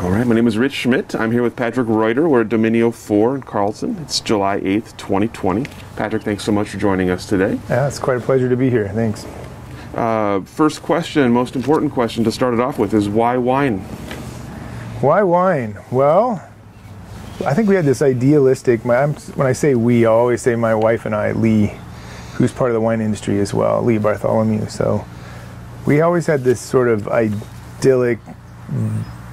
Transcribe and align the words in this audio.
All 0.00 0.10
right, 0.10 0.26
my 0.26 0.34
name 0.34 0.46
is 0.46 0.58
Rich 0.58 0.72
Schmidt. 0.72 1.14
I'm 1.14 1.30
here 1.30 1.42
with 1.42 1.54
Patrick 1.56 1.86
Reuter. 1.86 2.28
We're 2.28 2.40
at 2.40 2.48
Dominio 2.48 2.92
4 2.92 3.36
in 3.36 3.42
Carlton. 3.42 3.96
It's 3.98 4.20
July 4.20 4.60
8th, 4.60 4.96
2020. 4.96 5.66
Patrick, 5.96 6.22
thanks 6.24 6.42
so 6.42 6.52
much 6.52 6.68
for 6.68 6.78
joining 6.78 7.10
us 7.10 7.26
today. 7.26 7.58
Yeah, 7.70 7.86
it's 7.86 8.00
quite 8.00 8.16
a 8.16 8.20
pleasure 8.20 8.48
to 8.48 8.56
be 8.56 8.68
here. 8.68 8.88
Thanks. 8.88 9.24
Uh, 9.94 10.40
first 10.40 10.82
question, 10.82 11.30
most 11.30 11.54
important 11.54 11.92
question 11.92 12.24
to 12.24 12.32
start 12.32 12.54
it 12.54 12.60
off 12.60 12.78
with 12.78 12.92
is 12.92 13.08
why 13.08 13.36
wine? 13.36 13.78
Why 15.00 15.22
wine? 15.22 15.78
Well, 15.92 16.46
I 17.46 17.54
think 17.54 17.68
we 17.68 17.76
had 17.76 17.84
this 17.84 18.02
idealistic. 18.02 18.84
My, 18.84 18.96
I'm, 18.96 19.14
when 19.14 19.46
I 19.46 19.52
say 19.52 19.74
we, 19.74 20.06
I 20.06 20.10
always 20.10 20.42
say 20.42 20.56
my 20.56 20.74
wife 20.74 21.06
and 21.06 21.14
I, 21.14 21.32
Lee, 21.32 21.72
who's 22.34 22.52
part 22.52 22.70
of 22.70 22.74
the 22.74 22.80
wine 22.80 23.00
industry 23.00 23.38
as 23.38 23.54
well, 23.54 23.82
Lee 23.82 23.98
Bartholomew. 23.98 24.66
So 24.66 25.06
we 25.86 26.00
always 26.00 26.26
had 26.26 26.42
this 26.42 26.60
sort 26.60 26.88
of 26.88 27.06
idyllic 27.08 28.18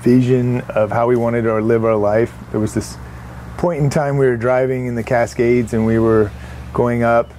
vision 0.02 0.62
of 0.62 0.92
how 0.92 1.08
we 1.08 1.16
wanted 1.16 1.44
to 1.44 1.60
live 1.60 1.86
our 1.86 1.96
life. 1.96 2.34
There 2.52 2.60
was 2.60 2.74
this 2.74 2.98
point 3.58 3.84
in 3.84 3.90
time 3.90 4.18
we 4.18 4.26
were 4.26 4.38
driving 4.38 4.88
in 4.88 4.96
the 4.96 5.04
Cascades 5.04 5.74
and 5.74 5.86
we 5.86 6.00
were 6.00 6.32
going 6.74 7.04
up 7.04 7.32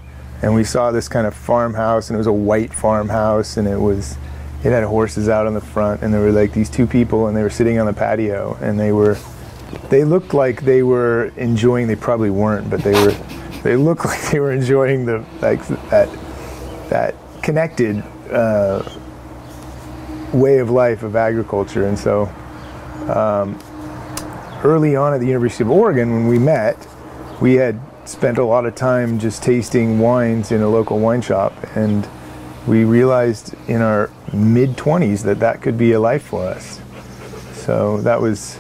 and 0.43 0.55
we 0.55 0.65
saw 0.65 0.91
this 0.91 1.09
kind 1.09 1.27
of 1.27 1.35
farmhouse 1.35 2.09
and 2.09 2.17
it 2.17 2.19
was 2.19 2.27
a 2.27 2.33
white 2.33 2.73
farmhouse 2.73 3.57
and 3.57 3.67
it 3.67 3.79
was 3.79 4.17
it 4.65 4.71
had 4.71 4.85
horses 4.85 5.29
out 5.29 5.47
on 5.47 5.55
the 5.55 5.61
front 5.61 6.03
and 6.03 6.15
there 6.15 6.21
were 6.21 6.31
like 6.31 6.53
these 6.53 6.71
two 6.71 6.87
people 6.87 7.27
and 7.27 7.37
they 7.37 7.43
were 7.43 7.51
sitting 7.51 7.79
on 7.79 7.87
the 7.87 7.93
patio 7.93 8.57
and 8.61 8.79
they 8.79 8.93
were 8.93 9.17
they 9.89 10.05
looked 10.05 10.35
like 10.35 10.63
they 10.63 10.83
were 10.83 11.33
enjoying 11.37 11.87
they 11.87 11.97
probably 11.97 12.31
weren't 12.31 12.69
but 12.71 12.81
they 12.83 12.93
were 12.93 13.13
they 13.63 13.77
looked 13.77 14.05
like 14.05 14.31
they 14.31 14.39
were 14.39 14.53
enjoying 14.53 15.05
the 15.07 15.25
like 15.41 15.67
that 15.91 16.09
that 16.89 17.15
connected 17.43 18.03
uh, 18.31 18.89
way 20.33 20.59
of 20.59 20.71
life 20.71 21.03
of 21.03 21.17
agriculture 21.17 21.87
and 21.87 21.99
so 21.99 22.33
um, 23.11 23.59
early 24.65 24.97
on 24.97 25.15
at 25.15 25.21
the 25.21 25.27
University 25.27 25.65
of 25.65 25.71
Oregon, 25.71 26.13
when 26.13 26.29
we 26.29 26.39
met, 26.39 26.87
we 27.41 27.55
had 27.55 27.81
spent 28.05 28.39
a 28.39 28.45
lot 28.45 28.67
of 28.67 28.75
time 28.75 29.19
just 29.19 29.43
tasting 29.43 29.99
wines 29.99 30.53
in 30.53 30.63
a 30.63 30.69
local 30.69 30.99
wine 30.99 31.23
shop, 31.23 31.53
and 31.75 32.09
we 32.67 32.85
realized 32.85 33.55
in 33.69 33.83
our 33.83 34.11
mid 34.33 34.71
20s 34.77 35.23
that 35.25 35.41
that 35.41 35.63
could 35.63 35.77
be 35.77 35.93
a 35.93 36.01
life 36.01 36.23
for 36.23 36.47
us. 36.47 36.81
So 37.55 38.01
that 38.03 38.21
was 38.21 38.59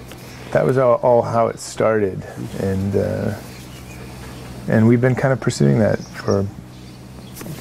that 0.52 0.66
was 0.66 0.78
all, 0.78 0.96
all 0.96 1.22
how 1.22 1.48
it 1.48 1.58
started, 1.58 2.22
and 2.60 2.96
uh, 2.96 3.34
and 4.68 4.86
we've 4.86 5.00
been 5.00 5.14
kind 5.14 5.32
of 5.32 5.40
pursuing 5.40 5.78
that 5.78 5.98
for 5.98 6.44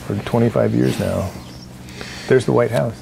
for 0.05 0.15
25 0.23 0.73
years 0.73 0.99
now. 0.99 1.31
There's 2.27 2.45
the 2.45 2.51
White 2.51 2.71
House. 2.71 3.01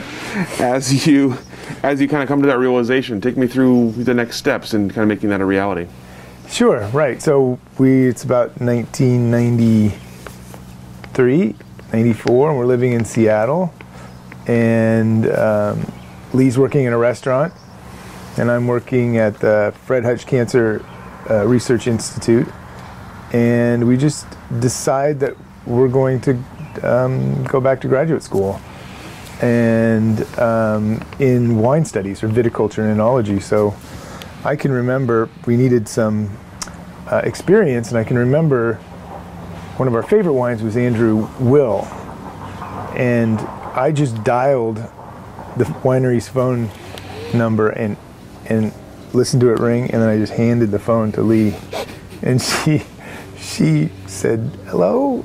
as 0.36 1.06
you 1.06 1.38
as 1.82 2.00
you 2.00 2.08
kind 2.08 2.22
of 2.22 2.28
come 2.28 2.40
to 2.42 2.48
that 2.48 2.58
realization, 2.58 3.20
take 3.20 3.36
me 3.36 3.46
through 3.46 3.92
the 3.92 4.14
next 4.14 4.36
steps 4.36 4.72
and 4.74 4.92
kind 4.92 5.02
of 5.02 5.08
making 5.08 5.30
that 5.30 5.40
a 5.40 5.44
reality. 5.44 5.86
Sure, 6.48 6.86
right. 6.88 7.22
So 7.22 7.60
we 7.78 8.06
it's 8.06 8.24
about 8.24 8.60
1993, 8.60 11.54
94, 11.92 12.50
and 12.50 12.58
we're 12.58 12.66
living 12.66 12.92
in 12.92 13.04
Seattle, 13.04 13.72
and 14.46 15.28
um, 15.30 15.92
Lee's 16.32 16.58
working 16.58 16.84
in 16.84 16.92
a 16.92 16.98
restaurant, 16.98 17.52
and 18.36 18.50
I'm 18.50 18.66
working 18.66 19.16
at 19.16 19.38
the 19.40 19.72
Fred 19.84 20.04
Hutch 20.04 20.26
Cancer 20.26 20.84
uh, 21.28 21.46
Research 21.46 21.86
Institute, 21.86 22.48
and 23.32 23.88
we 23.88 23.96
just 23.96 24.26
decide 24.60 25.18
that 25.20 25.34
we're 25.66 25.88
going 25.88 26.20
to 26.20 26.38
um, 26.82 27.42
go 27.44 27.60
back 27.60 27.80
to 27.80 27.88
graduate 27.88 28.22
school 28.22 28.60
and 29.42 30.22
um, 30.38 31.04
in 31.18 31.58
wine 31.58 31.84
studies 31.84 32.22
or 32.22 32.28
viticulture 32.28 32.78
and 32.78 32.98
enology. 32.98 33.42
So 33.42 33.74
I 34.44 34.56
can 34.56 34.72
remember 34.72 35.28
we 35.46 35.56
needed 35.56 35.88
some 35.88 36.36
uh, 37.10 37.20
experience, 37.24 37.90
and 37.90 37.98
I 37.98 38.04
can 38.04 38.18
remember 38.18 38.74
one 39.76 39.88
of 39.88 39.94
our 39.94 40.02
favorite 40.02 40.34
wines 40.34 40.62
was 40.62 40.76
Andrew 40.76 41.28
Will, 41.38 41.84
and 42.96 43.38
I 43.74 43.92
just 43.92 44.24
dialed 44.24 44.76
the 45.56 45.64
winery's 45.82 46.28
phone 46.28 46.70
number 47.34 47.70
and 47.70 47.96
and 48.46 48.72
listened 49.12 49.40
to 49.40 49.52
it 49.52 49.58
ring, 49.58 49.90
and 49.90 50.02
then 50.02 50.08
I 50.08 50.16
just 50.16 50.32
handed 50.32 50.70
the 50.70 50.78
phone 50.78 51.12
to 51.12 51.22
Lee, 51.22 51.54
and 52.22 52.40
she 52.40 52.82
she 53.38 53.90
said 54.06 54.50
hello 54.66 55.24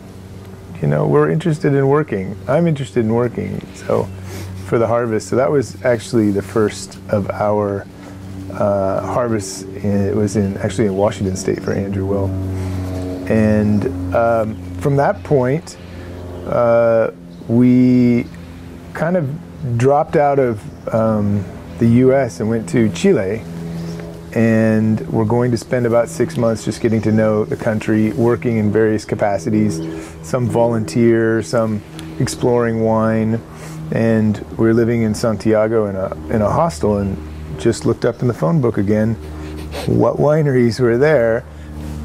you 0.81 0.87
know, 0.87 1.05
we're 1.05 1.29
interested 1.29 1.73
in 1.73 1.87
working. 1.87 2.35
I'm 2.47 2.67
interested 2.67 3.05
in 3.05 3.13
working. 3.13 3.61
So 3.75 4.05
for 4.65 4.79
the 4.79 4.87
harvest, 4.87 5.27
so 5.29 5.35
that 5.35 5.51
was 5.51 5.83
actually 5.83 6.31
the 6.31 6.41
first 6.41 6.97
of 7.09 7.29
our 7.29 7.85
uh, 8.51 9.01
harvests. 9.01 9.63
It 9.63 10.15
was 10.15 10.35
in 10.35 10.57
actually 10.57 10.87
in 10.87 10.95
Washington 10.95 11.35
State 11.35 11.61
for 11.61 11.73
Andrew 11.73 12.05
Will, 12.05 12.27
and 13.29 14.15
um, 14.15 14.55
from 14.77 14.95
that 14.95 15.23
point, 15.23 15.77
uh, 16.47 17.11
we 17.47 18.25
kind 18.93 19.17
of 19.17 19.77
dropped 19.77 20.15
out 20.15 20.39
of 20.39 20.93
um, 20.93 21.43
the 21.77 21.87
U.S. 21.87 22.39
and 22.39 22.49
went 22.49 22.67
to 22.69 22.89
Chile 22.89 23.43
and 24.33 25.01
we're 25.09 25.25
going 25.25 25.51
to 25.51 25.57
spend 25.57 25.85
about 25.85 26.07
six 26.07 26.37
months 26.37 26.63
just 26.63 26.79
getting 26.81 27.01
to 27.01 27.11
know 27.11 27.43
the 27.43 27.55
country, 27.55 28.11
working 28.13 28.57
in 28.57 28.71
various 28.71 29.03
capacities, 29.03 29.81
some 30.23 30.47
volunteer, 30.47 31.41
some 31.41 31.81
exploring 32.19 32.81
wine, 32.81 33.41
and 33.91 34.39
we're 34.57 34.73
living 34.73 35.01
in 35.01 35.13
Santiago 35.13 35.87
in 35.87 35.95
a 35.95 36.15
in 36.33 36.41
a 36.41 36.49
hostel, 36.49 36.97
and 36.97 37.17
just 37.59 37.85
looked 37.85 38.05
up 38.05 38.21
in 38.21 38.27
the 38.27 38.33
phone 38.33 38.61
book 38.61 38.77
again 38.77 39.15
what 39.85 40.17
wineries 40.17 40.79
were 40.79 40.97
there, 40.97 41.43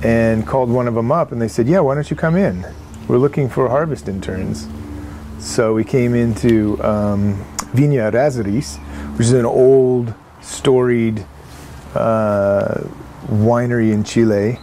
and 0.03 0.47
called 0.47 0.69
one 0.69 0.89
of 0.89 0.95
them 0.95 1.13
up, 1.13 1.31
and 1.33 1.41
they 1.41 1.49
said, 1.49 1.69
"Yeah, 1.69 1.81
why 1.81 1.95
don't 1.95 2.11
you 2.11 2.17
come 2.17 2.37
in? 2.37 2.67
We're 3.07 3.19
looking 3.19 3.49
for 3.49 3.69
harvest 3.69 4.09
interns." 4.09 4.69
So 5.39 5.75
we 5.75 5.85
came 5.85 6.15
into 6.15 6.83
um, 6.83 7.37
Viña 7.73 8.11
Errázuriz, 8.11 8.79
which 9.17 9.29
is 9.29 9.33
an 9.33 9.45
old, 9.45 10.13
storied 10.41 11.25
uh, 11.97 12.85
winery 13.27 13.93
in 13.93 14.05
Chile 14.05 14.59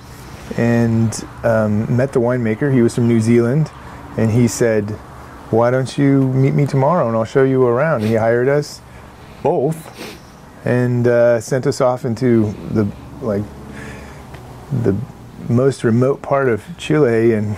and 0.58 1.26
um, 1.44 1.96
met 1.96 2.14
the 2.14 2.20
winemaker. 2.20 2.74
He 2.74 2.82
was 2.82 2.96
from 2.96 3.08
New 3.08 3.20
Zealand, 3.20 3.72
and 4.18 4.32
he 4.32 4.48
said, 4.48 4.92
"Why 5.50 5.72
don't 5.72 5.98
you 5.98 6.28
meet 6.34 6.54
me 6.54 6.66
tomorrow 6.66 7.08
and 7.08 7.16
I'll 7.16 7.26
show 7.26 7.44
you 7.44 7.66
around?" 7.66 8.02
And 8.02 8.10
he 8.10 8.16
hired 8.16 8.48
us 8.48 8.82
both 9.42 10.20
and 10.66 11.08
uh, 11.08 11.42
sent 11.42 11.68
us 11.68 11.82
off 11.82 12.06
into 12.06 12.54
the 12.72 12.88
like 13.22 13.44
the 14.72 14.96
most 15.50 15.84
remote 15.84 16.22
part 16.22 16.48
of 16.50 16.64
Chile 16.78 17.34
and 17.34 17.58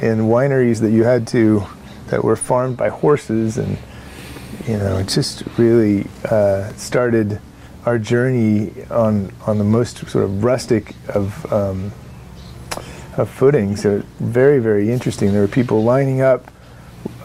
and 0.00 0.22
wineries 0.22 0.80
that 0.80 0.90
you 0.90 1.04
had 1.04 1.26
to 1.28 1.64
that 2.08 2.22
were 2.22 2.36
farmed 2.36 2.76
by 2.76 2.88
horses 2.88 3.58
and 3.58 3.78
you 4.66 4.76
know 4.76 4.98
it 4.98 5.08
just 5.08 5.42
really 5.58 6.06
uh, 6.26 6.72
started 6.74 7.40
our 7.86 7.98
journey 7.98 8.72
on 8.90 9.32
on 9.46 9.58
the 9.58 9.64
most 9.64 9.98
sort 10.08 10.24
of 10.24 10.42
rustic 10.42 10.94
of 11.08 11.52
um, 11.52 11.92
of 13.16 13.28
footings. 13.30 13.82
So 13.82 14.02
very 14.18 14.58
very 14.58 14.90
interesting. 14.90 15.32
There 15.32 15.42
were 15.42 15.48
people 15.48 15.82
lining 15.84 16.20
up 16.20 16.50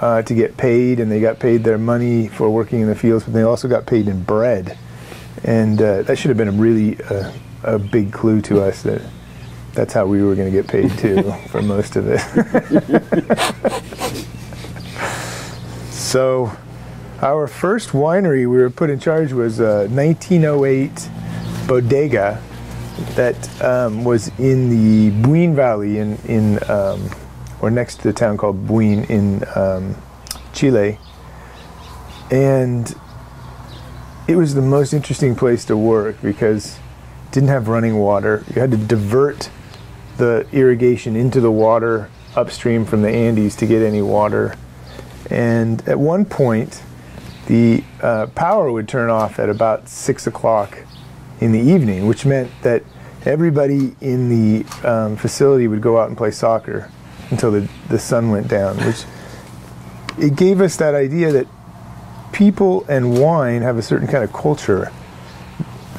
uh, 0.02 0.22
to 0.24 0.34
get 0.34 0.58
paid, 0.58 1.00
and 1.00 1.12
they 1.12 1.20
got 1.20 1.40
paid 1.40 1.64
their 1.64 1.78
money 1.78 2.28
for 2.28 2.50
working 2.50 2.82
in 2.82 2.88
the 2.88 2.96
fields, 2.96 3.24
but 3.26 3.34
they 3.34 3.44
also 3.44 3.68
got 3.68 3.86
paid 3.86 4.08
in 4.08 4.24
bread, 4.24 4.78
and 5.44 5.82
uh, 5.82 6.02
that 6.04 6.18
should 6.18 6.30
have 6.30 6.38
been 6.38 6.48
a 6.48 6.52
really 6.52 7.02
uh, 7.04 7.32
a 7.64 7.80
big 7.80 8.12
clue 8.12 8.42
to 8.42 8.62
us 8.62 8.84
that 8.84 9.02
that's 9.74 9.94
how 9.94 10.06
we 10.06 10.22
were 10.24 10.36
going 10.36 10.52
to 10.52 10.62
get 10.62 10.68
paid 10.68 10.90
too 10.98 11.22
for 11.50 11.62
most 11.62 11.96
of 11.96 12.08
it. 12.08 12.20
so 15.92 16.52
our 17.22 17.48
first 17.48 17.90
winery 17.90 18.40
we 18.40 18.48
were 18.48 18.70
put 18.70 18.90
in 18.90 19.00
charge 19.00 19.34
was 19.34 19.60
a 19.60 19.88
1908 19.90 21.10
bodega 21.68 22.42
that 23.16 23.62
um, 23.62 24.06
was 24.06 24.30
in 24.40 24.70
the 24.70 25.12
Buin 25.22 25.54
Valley 25.54 25.98
in, 25.98 26.16
in 26.26 26.60
um, 26.70 27.10
or 27.62 27.70
next 27.70 27.98
to 27.98 28.04
the 28.04 28.14
town 28.14 28.38
called 28.38 28.66
Buin 28.66 29.04
in 29.10 29.44
um, 29.56 29.96
Chile. 30.54 30.98
And 32.32 32.94
it 34.28 34.38
was 34.38 34.54
the 34.54 34.62
most 34.62 34.94
interesting 34.94 35.36
place 35.36 35.66
to 35.66 35.76
work 35.76 36.22
because 36.22 36.78
it 36.78 37.32
didn't 37.34 37.50
have 37.50 37.68
running 37.68 37.98
water. 37.98 38.46
You 38.54 38.62
had 38.62 38.72
to 38.72 38.78
divert 38.78 39.50
the 40.18 40.48
irrigation 40.54 41.18
into 41.18 41.42
the 41.42 41.52
water 41.52 42.10
upstream 42.36 42.86
from 42.86 43.02
the 43.02 43.10
Andes 43.10 43.58
to 43.58 43.66
get 43.66 43.82
any 43.82 44.02
water. 44.02 44.56
And 45.30 45.86
at 45.88 46.00
one 46.00 46.24
point, 46.24 46.82
the 47.50 47.84
uh, 48.04 48.28
power 48.28 48.72
would 48.72 48.88
turn 48.88 49.10
off 49.10 49.40
at 49.40 49.50
about 49.50 49.90
six 49.90 50.28
o'clock 50.28 50.78
in 51.42 51.52
the 51.52 51.60
evening, 51.60 52.06
which 52.06 52.24
meant 52.24 52.52
that 52.62 52.84
everybody 53.26 53.96
in 54.02 54.30
the 54.30 54.88
um, 54.88 55.18
facility 55.18 55.68
would 55.68 55.82
go 55.82 56.00
out 56.00 56.10
and 56.10 56.16
play 56.18 56.30
soccer 56.30 56.92
until 57.32 57.52
the, 57.52 57.68
the 57.90 57.98
sun 57.98 58.30
went 58.30 58.48
down, 58.48 58.78
which 58.78 59.04
it 60.20 60.36
gave 60.36 60.62
us 60.62 60.76
that 60.78 60.94
idea 60.94 61.32
that 61.32 61.48
people 62.32 62.86
and 62.88 63.20
wine 63.20 63.64
have 63.64 63.78
a 63.78 63.82
certain 63.82 64.08
kind 64.08 64.24
of 64.24 64.32
culture 64.32 64.92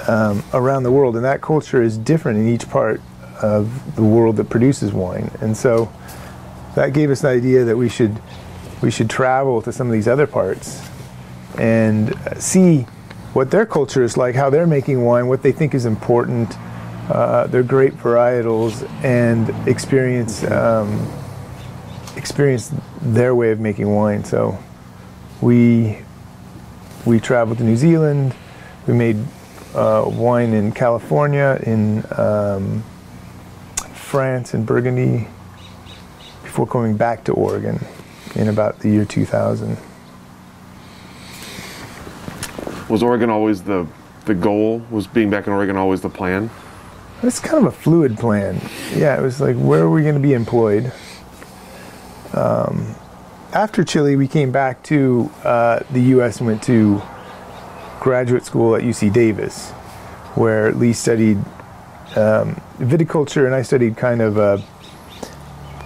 um, 0.06 0.44
around 0.54 0.84
the 0.84 0.92
world, 0.92 1.16
and 1.16 1.24
that 1.24 1.40
culture 1.40 1.82
is 1.82 1.98
different 1.98 2.38
in 2.38 2.48
each 2.48 2.70
part 2.70 3.00
of 3.42 3.96
the 3.96 4.04
world 4.04 4.36
that 4.36 4.48
produces 4.48 4.92
wine. 4.92 5.32
And 5.40 5.56
so 5.56 5.90
that 6.76 6.92
gave 6.92 7.10
us 7.10 7.22
the 7.22 7.28
idea 7.28 7.64
that 7.64 7.76
we 7.76 7.88
should 7.88 8.22
we 8.82 8.90
should 8.90 9.10
travel 9.10 9.60
to 9.60 9.72
some 9.72 9.88
of 9.88 9.92
these 9.92 10.08
other 10.08 10.26
parts 10.28 10.89
and 11.58 12.14
see 12.38 12.86
what 13.32 13.50
their 13.50 13.66
culture 13.66 14.02
is 14.02 14.16
like, 14.16 14.34
how 14.34 14.50
they're 14.50 14.66
making 14.66 15.02
wine, 15.02 15.28
what 15.28 15.42
they 15.42 15.52
think 15.52 15.74
is 15.74 15.86
important, 15.86 16.56
uh, 17.08 17.46
their 17.46 17.62
grape 17.62 17.94
varietals, 17.94 18.88
and 19.04 19.50
experience 19.68 20.44
um, 20.44 21.08
experience 22.16 22.72
their 23.00 23.34
way 23.34 23.50
of 23.50 23.60
making 23.60 23.88
wine. 23.88 24.24
So 24.24 24.58
we 25.40 25.98
we 27.04 27.20
traveled 27.20 27.58
to 27.58 27.64
New 27.64 27.76
Zealand. 27.76 28.34
We 28.86 28.94
made 28.94 29.16
uh, 29.74 30.04
wine 30.06 30.52
in 30.52 30.72
California, 30.72 31.60
in 31.64 32.04
um, 32.18 32.82
France, 33.94 34.54
in 34.54 34.64
Burgundy, 34.64 35.28
before 36.42 36.66
coming 36.66 36.96
back 36.96 37.24
to 37.24 37.32
Oregon 37.32 37.78
in 38.34 38.48
about 38.48 38.80
the 38.80 38.90
year 38.90 39.04
2000. 39.04 39.76
Was 42.90 43.02
Oregon 43.04 43.30
always 43.30 43.62
the 43.62 43.86
the 44.24 44.34
goal? 44.34 44.82
Was 44.90 45.06
being 45.06 45.30
back 45.30 45.46
in 45.46 45.52
Oregon 45.52 45.76
always 45.76 46.00
the 46.00 46.10
plan? 46.10 46.50
It's 47.22 47.38
kind 47.38 47.64
of 47.64 47.72
a 47.72 47.76
fluid 47.76 48.18
plan. 48.18 48.60
Yeah, 48.94 49.18
it 49.18 49.22
was 49.22 49.40
like, 49.40 49.56
where 49.56 49.82
are 49.82 49.90
we 49.90 50.02
going 50.02 50.14
to 50.14 50.20
be 50.20 50.32
employed? 50.32 50.92
Um, 52.32 52.94
after 53.52 53.84
Chile, 53.84 54.16
we 54.16 54.26
came 54.26 54.50
back 54.50 54.82
to 54.84 55.30
uh, 55.44 55.80
the 55.90 56.00
U.S. 56.14 56.38
and 56.38 56.46
went 56.46 56.62
to 56.64 57.02
graduate 58.00 58.44
school 58.44 58.74
at 58.74 58.82
UC 58.82 59.12
Davis, 59.12 59.70
where 60.34 60.72
Lee 60.72 60.92
studied 60.92 61.38
um, 62.16 62.60
viticulture, 62.78 63.46
and 63.46 63.54
I 63.54 63.62
studied 63.62 63.96
kind 63.96 64.20
of 64.20 64.36
a 64.36 64.62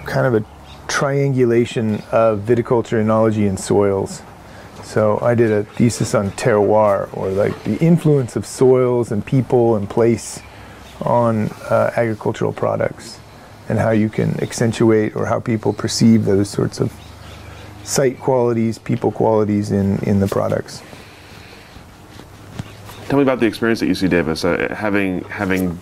kind 0.05 0.27
of 0.27 0.35
a 0.35 0.45
triangulation 0.89 1.97
of 2.13 2.41
viticulture, 2.41 3.03
enology, 3.03 3.49
and 3.49 3.59
soils. 3.59 4.23
So 4.85 5.19
I 5.23 5.35
did 5.35 5.51
a 5.51 5.65
thesis 5.65 6.15
on 6.15 6.31
terroir, 6.33 7.09
or 7.17 7.31
like 7.31 7.65
the 7.65 7.77
influence 7.79 8.37
of 8.37 8.47
soils 8.47 9.11
and 9.11 9.25
people 9.25 9.77
and 9.77 9.89
place 9.89 10.41
on 11.01 11.49
uh, 11.71 11.91
agricultural 11.97 12.53
products, 12.53 13.19
and 13.69 13.79
how 13.79 13.91
you 13.91 14.09
can 14.09 14.39
accentuate 14.41 15.17
or 15.17 15.27
how 15.27 15.41
people 15.41 15.73
perceive 15.73 16.27
those 16.27 16.51
sorts 16.51 16.81
of 16.81 16.93
site 17.83 18.21
qualities, 18.21 18.79
people 18.79 19.11
qualities 19.11 19.73
in, 19.73 19.99
in 20.05 20.21
the 20.21 20.29
products. 20.29 20.83
Tell 23.09 23.19
me 23.19 23.23
about 23.23 23.41
the 23.41 23.47
experience 23.47 23.83
at 23.83 23.89
UC 23.89 24.11
Davis, 24.11 24.45
uh, 24.45 24.75
having 24.75 25.25
having 25.25 25.79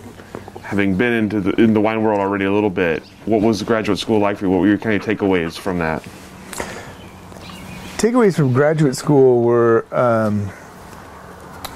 having 0.61 0.95
been 0.95 1.13
into 1.13 1.41
the 1.41 1.51
in 1.61 1.73
the 1.73 1.81
wine 1.81 2.03
world 2.03 2.19
already 2.19 2.45
a 2.45 2.51
little 2.51 2.69
bit. 2.69 3.03
What 3.25 3.41
was 3.41 3.61
graduate 3.63 3.99
school 3.99 4.19
like 4.19 4.37
for 4.37 4.45
you? 4.45 4.51
What 4.51 4.59
were 4.61 4.67
your 4.67 4.77
kind 4.77 4.95
of 4.95 5.07
takeaways 5.07 5.57
from 5.57 5.77
that? 5.79 6.05
Takeaways 8.03 8.35
from 8.35 8.51
graduate 8.51 8.97
school 8.97 9.43
were 9.43 9.85
um, 9.95 10.51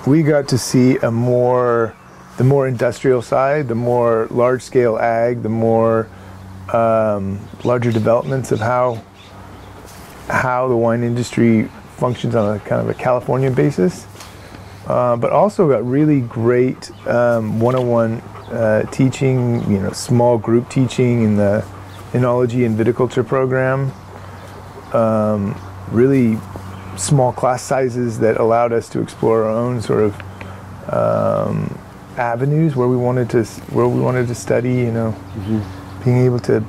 we 0.06 0.24
got 0.24 0.50
to 0.50 0.58
see 0.58 0.98
a 0.98 1.10
more 1.10 1.96
the 2.36 2.44
more 2.44 2.68
industrial 2.68 3.22
side, 3.22 3.70
the 3.70 3.76
more 3.76 4.28
large 4.30 4.62
scale 4.62 5.00
ag, 5.00 5.42
the 5.42 5.48
more 5.48 6.10
um, 6.74 7.40
larger 7.64 7.94
developments 7.94 8.52
of 8.52 8.60
how 8.60 9.02
how 10.28 10.68
the 10.68 10.76
wine 10.76 11.02
industry 11.02 11.70
functions 11.96 12.36
on 12.36 12.58
a 12.58 12.60
kind 12.60 12.82
of 12.82 12.90
a 12.90 12.94
California 12.94 13.50
basis, 13.50 14.06
uh, 14.88 15.16
but 15.16 15.32
also 15.32 15.70
got 15.70 15.86
really 15.86 16.20
great 16.20 16.92
um, 17.08 17.62
one-on-one 17.62 18.16
uh, 18.52 18.84
teaching, 18.92 19.62
you 19.72 19.80
know, 19.80 19.92
small 19.92 20.38
group 20.38 20.70
teaching 20.70 21.24
in 21.24 21.38
the 21.38 21.66
enology 22.12 22.66
and 22.66 22.78
viticulture 22.78 23.26
program. 23.26 23.94
Um, 24.92 25.58
really 25.92 26.38
small 26.98 27.32
class 27.32 27.62
sizes 27.62 28.20
that 28.20 28.38
allowed 28.38 28.74
us 28.74 28.90
to 28.90 29.02
explore 29.02 29.44
our 29.44 29.52
own 29.52 29.82
sort 29.82 30.04
of 30.04 30.94
um, 30.94 31.78
avenues 32.18 32.76
where 32.76 32.88
we 32.88 32.98
wanted 32.98 33.30
to 33.30 33.44
where 33.72 33.88
we 33.88 34.00
wanted 34.00 34.28
to 34.28 34.36
study. 34.36 34.74
You 34.74 34.92
know, 34.92 35.12
mm-hmm. 35.12 36.04
being 36.04 36.18
able 36.18 36.40
to 36.40 36.64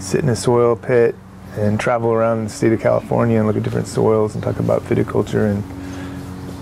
sit 0.00 0.22
in 0.22 0.28
a 0.28 0.36
soil 0.36 0.76
pit 0.76 1.14
and 1.56 1.80
travel 1.80 2.12
around 2.12 2.44
the 2.44 2.50
state 2.50 2.72
of 2.72 2.80
California 2.80 3.38
and 3.38 3.46
look 3.46 3.56
at 3.56 3.62
different 3.62 3.88
soils 3.88 4.34
and 4.34 4.44
talk 4.44 4.58
about 4.60 4.82
viticulture 4.82 5.50
and 5.50 5.64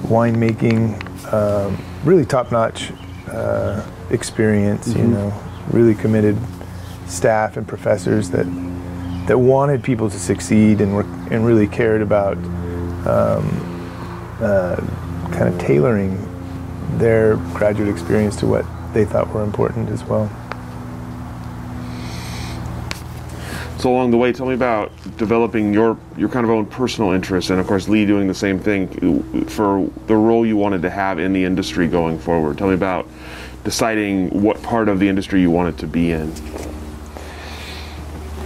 winemaking. 0.05 1.03
Um, 1.33 1.77
really 2.05 2.25
top-notch 2.25 2.93
uh, 3.29 3.85
experience. 4.11 4.89
Mm-hmm. 4.89 5.01
You 5.01 5.07
know, 5.09 5.43
really 5.73 5.95
committed 5.95 6.37
staff 7.07 7.57
and 7.57 7.67
professors 7.67 8.31
that 8.31 8.47
that 9.27 9.39
wanted 9.39 9.83
people 9.83 10.09
to 10.09 10.19
succeed 10.19 10.81
and 10.81 10.95
were 10.95 11.07
and 11.31 11.45
really 11.45 11.67
cared 11.67 12.01
about 12.01 12.37
um, 13.07 14.39
uh, 14.41 14.77
kind 15.33 15.49
of 15.49 15.59
tailoring 15.59 16.17
their 16.99 17.37
graduate 17.55 17.89
experience 17.89 18.37
to 18.37 18.47
what 18.47 18.65
they 18.95 19.05
thought 19.05 19.29
were 19.33 19.43
important 19.43 19.91
as 19.91 20.05
well. 20.05 20.31
So 23.79 23.91
along 23.91 24.11
the 24.11 24.17
way, 24.17 24.33
tell 24.33 24.47
me 24.47 24.55
about 24.55 24.91
developing 25.17 25.75
your 25.75 25.99
your 26.17 26.29
kind 26.29 26.45
of 26.45 26.51
own 26.51 26.67
personal 26.67 27.13
interests, 27.13 27.51
and 27.51 27.61
of 27.61 27.67
course 27.67 27.89
Lee 27.89 28.07
doing 28.07 28.27
the 28.27 28.35
same 28.35 28.59
thing 28.59 29.45
for 29.47 29.91
the 30.07 30.17
role 30.17 30.47
you 30.47 30.57
wanted 30.57 30.83
to 30.83 30.91
have 30.91 31.19
in 31.19 31.33
the 31.33 31.45
industry 31.45 31.87
going 31.87 32.19
forward. 32.19 32.59
Tell 32.59 32.69
me 32.69 32.75
about 32.75 33.07
deciding 33.65 34.43
what 34.43 34.63
part 34.63 34.89
of 34.89 34.99
the 34.99 35.09
industry 35.09 35.41
you 35.41 35.51
wanted 35.51 35.77
to 35.79 35.87
be 35.87 36.13
in. 36.13 36.33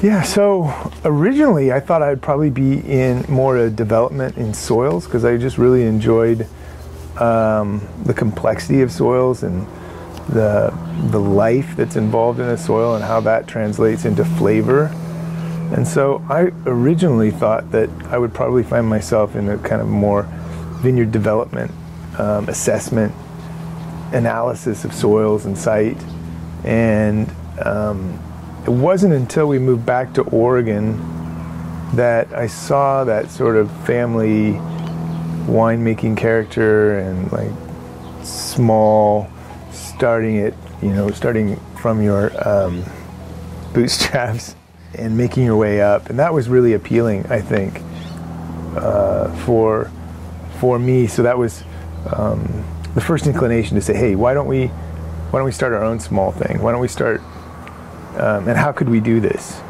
Yeah, 0.03 0.23
so 0.23 0.73
originally 1.05 1.73
I 1.73 1.81
thought 1.81 2.03
I'd 2.03 2.23
probably 2.23 2.51
be 2.51 2.79
in 2.81 3.25
more 3.29 3.59
a 3.59 3.71
development 3.71 4.39
in 4.39 4.55
soils 4.55 5.05
because 5.05 5.25
I 5.25 5.37
just 5.37 5.59
really 5.59 5.85
enjoyed 5.85 6.47
um, 7.19 7.87
the 8.05 8.15
complexity 8.15 8.81
of 8.81 8.91
soils 8.91 9.43
and 9.43 9.67
the 10.29 10.73
the 11.11 11.19
life 11.19 11.77
that's 11.77 11.97
involved 11.97 12.41
in 12.41 12.49
a 12.49 12.57
soil 12.57 12.95
and 12.95 13.05
how 13.05 13.21
that 13.21 13.47
translates 13.47 14.05
into 14.05 14.25
flavor 14.25 14.95
and 15.73 15.87
so 15.87 16.21
I 16.29 16.51
originally 16.67 17.31
thought 17.31 17.71
that 17.71 17.89
I 18.07 18.19
would 18.19 18.35
probably 18.35 18.65
find 18.65 18.89
myself 18.89 19.37
in 19.37 19.49
a 19.49 19.59
kind 19.59 19.81
of 19.81 19.87
more 19.87 20.27
vineyard 20.83 21.13
development, 21.13 21.71
um, 22.19 22.49
assessment, 22.49 23.15
analysis 24.13 24.85
of 24.85 24.93
soils 24.93 25.47
and 25.47 25.57
site. 25.57 25.97
And 26.65 27.33
um, 27.65 28.19
it 28.65 28.71
wasn't 28.71 29.15
until 29.15 29.47
we 29.47 29.59
moved 29.59 29.87
back 29.87 30.13
to 30.15 30.23
Oregon 30.23 30.99
that 31.95 32.33
I 32.33 32.47
saw 32.47 33.05
that 33.05 33.31
sort 33.31 33.57
of 33.57 33.71
family 33.87 34.53
winemaking 35.47 36.17
character 36.17 36.99
and 36.99 37.31
like 37.33 37.51
small, 38.23 39.29
starting 39.73 40.37
it, 40.37 40.55
you 40.83 40.91
know, 40.91 41.11
starting 41.11 41.59
from 41.81 42.03
your 42.03 42.31
um, 42.49 42.85
bootstraps 43.73 44.55
and 44.95 45.17
making 45.17 45.45
your 45.45 45.57
way 45.57 45.81
up, 45.81 46.11
and 46.11 46.19
that 46.19 46.33
was 46.33 46.49
really 46.49 46.75
appealing, 46.75 47.27
I 47.27 47.41
think, 47.41 47.81
uh, 48.77 49.35
for 49.45 49.91
for 50.59 50.79
me. 50.79 51.07
So 51.07 51.23
that 51.23 51.39
was 51.39 51.65
um, 52.15 52.65
the 52.95 53.01
first 53.01 53.27
inclination 53.27 53.77
to 53.77 53.81
say, 53.81 53.97
hey, 53.97 54.15
why 54.15 54.35
don't 54.35 54.47
we 54.47 54.67
why 54.67 55.39
don't 55.39 55.47
we 55.47 55.53
start 55.53 55.73
our 55.73 55.85
own 55.85 56.01
small 56.01 56.33
thing? 56.33 56.61
Why 56.63 56.73
don't 56.73 56.81
we 56.81 56.89
start? 56.89 57.21
Um, 58.17 58.49
and 58.49 58.57
how 58.57 58.73
could 58.73 58.89
we 58.89 59.01
do 59.01 59.21
this? 59.21 59.61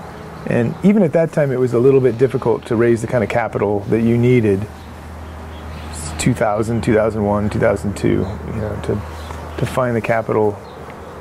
And 0.47 0.75
even 0.83 1.03
at 1.03 1.13
that 1.13 1.33
time, 1.33 1.53
it 1.53 1.59
was 1.59 1.75
a 1.75 1.79
little 1.79 2.01
bit 2.01 2.17
difficult 2.17 2.65
to 2.67 2.77
raise 2.77 3.03
the 3.03 3.07
kind 3.07 3.23
of 3.23 3.31
capital 3.31 3.81
that 3.91 4.01
you 4.01 4.17
needed. 4.17 4.67
2000, 6.19 6.83
2001, 6.83 7.51
2002, 7.51 8.09
you 8.09 8.17
know, 8.17 8.81
to 8.85 9.01
to 9.61 9.67
find 9.67 9.95
the 9.95 10.01
capital 10.01 10.59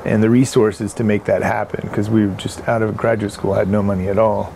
and 0.06 0.22
the 0.22 0.30
resources 0.30 0.94
to 0.94 1.04
make 1.04 1.24
that 1.24 1.42
happen 1.42 1.86
because 1.86 2.08
we 2.08 2.26
were 2.26 2.34
just 2.36 2.66
out 2.66 2.80
of 2.80 2.96
graduate 2.96 3.32
school, 3.32 3.52
had 3.52 3.68
no 3.68 3.82
money 3.82 4.08
at 4.08 4.18
all. 4.18 4.52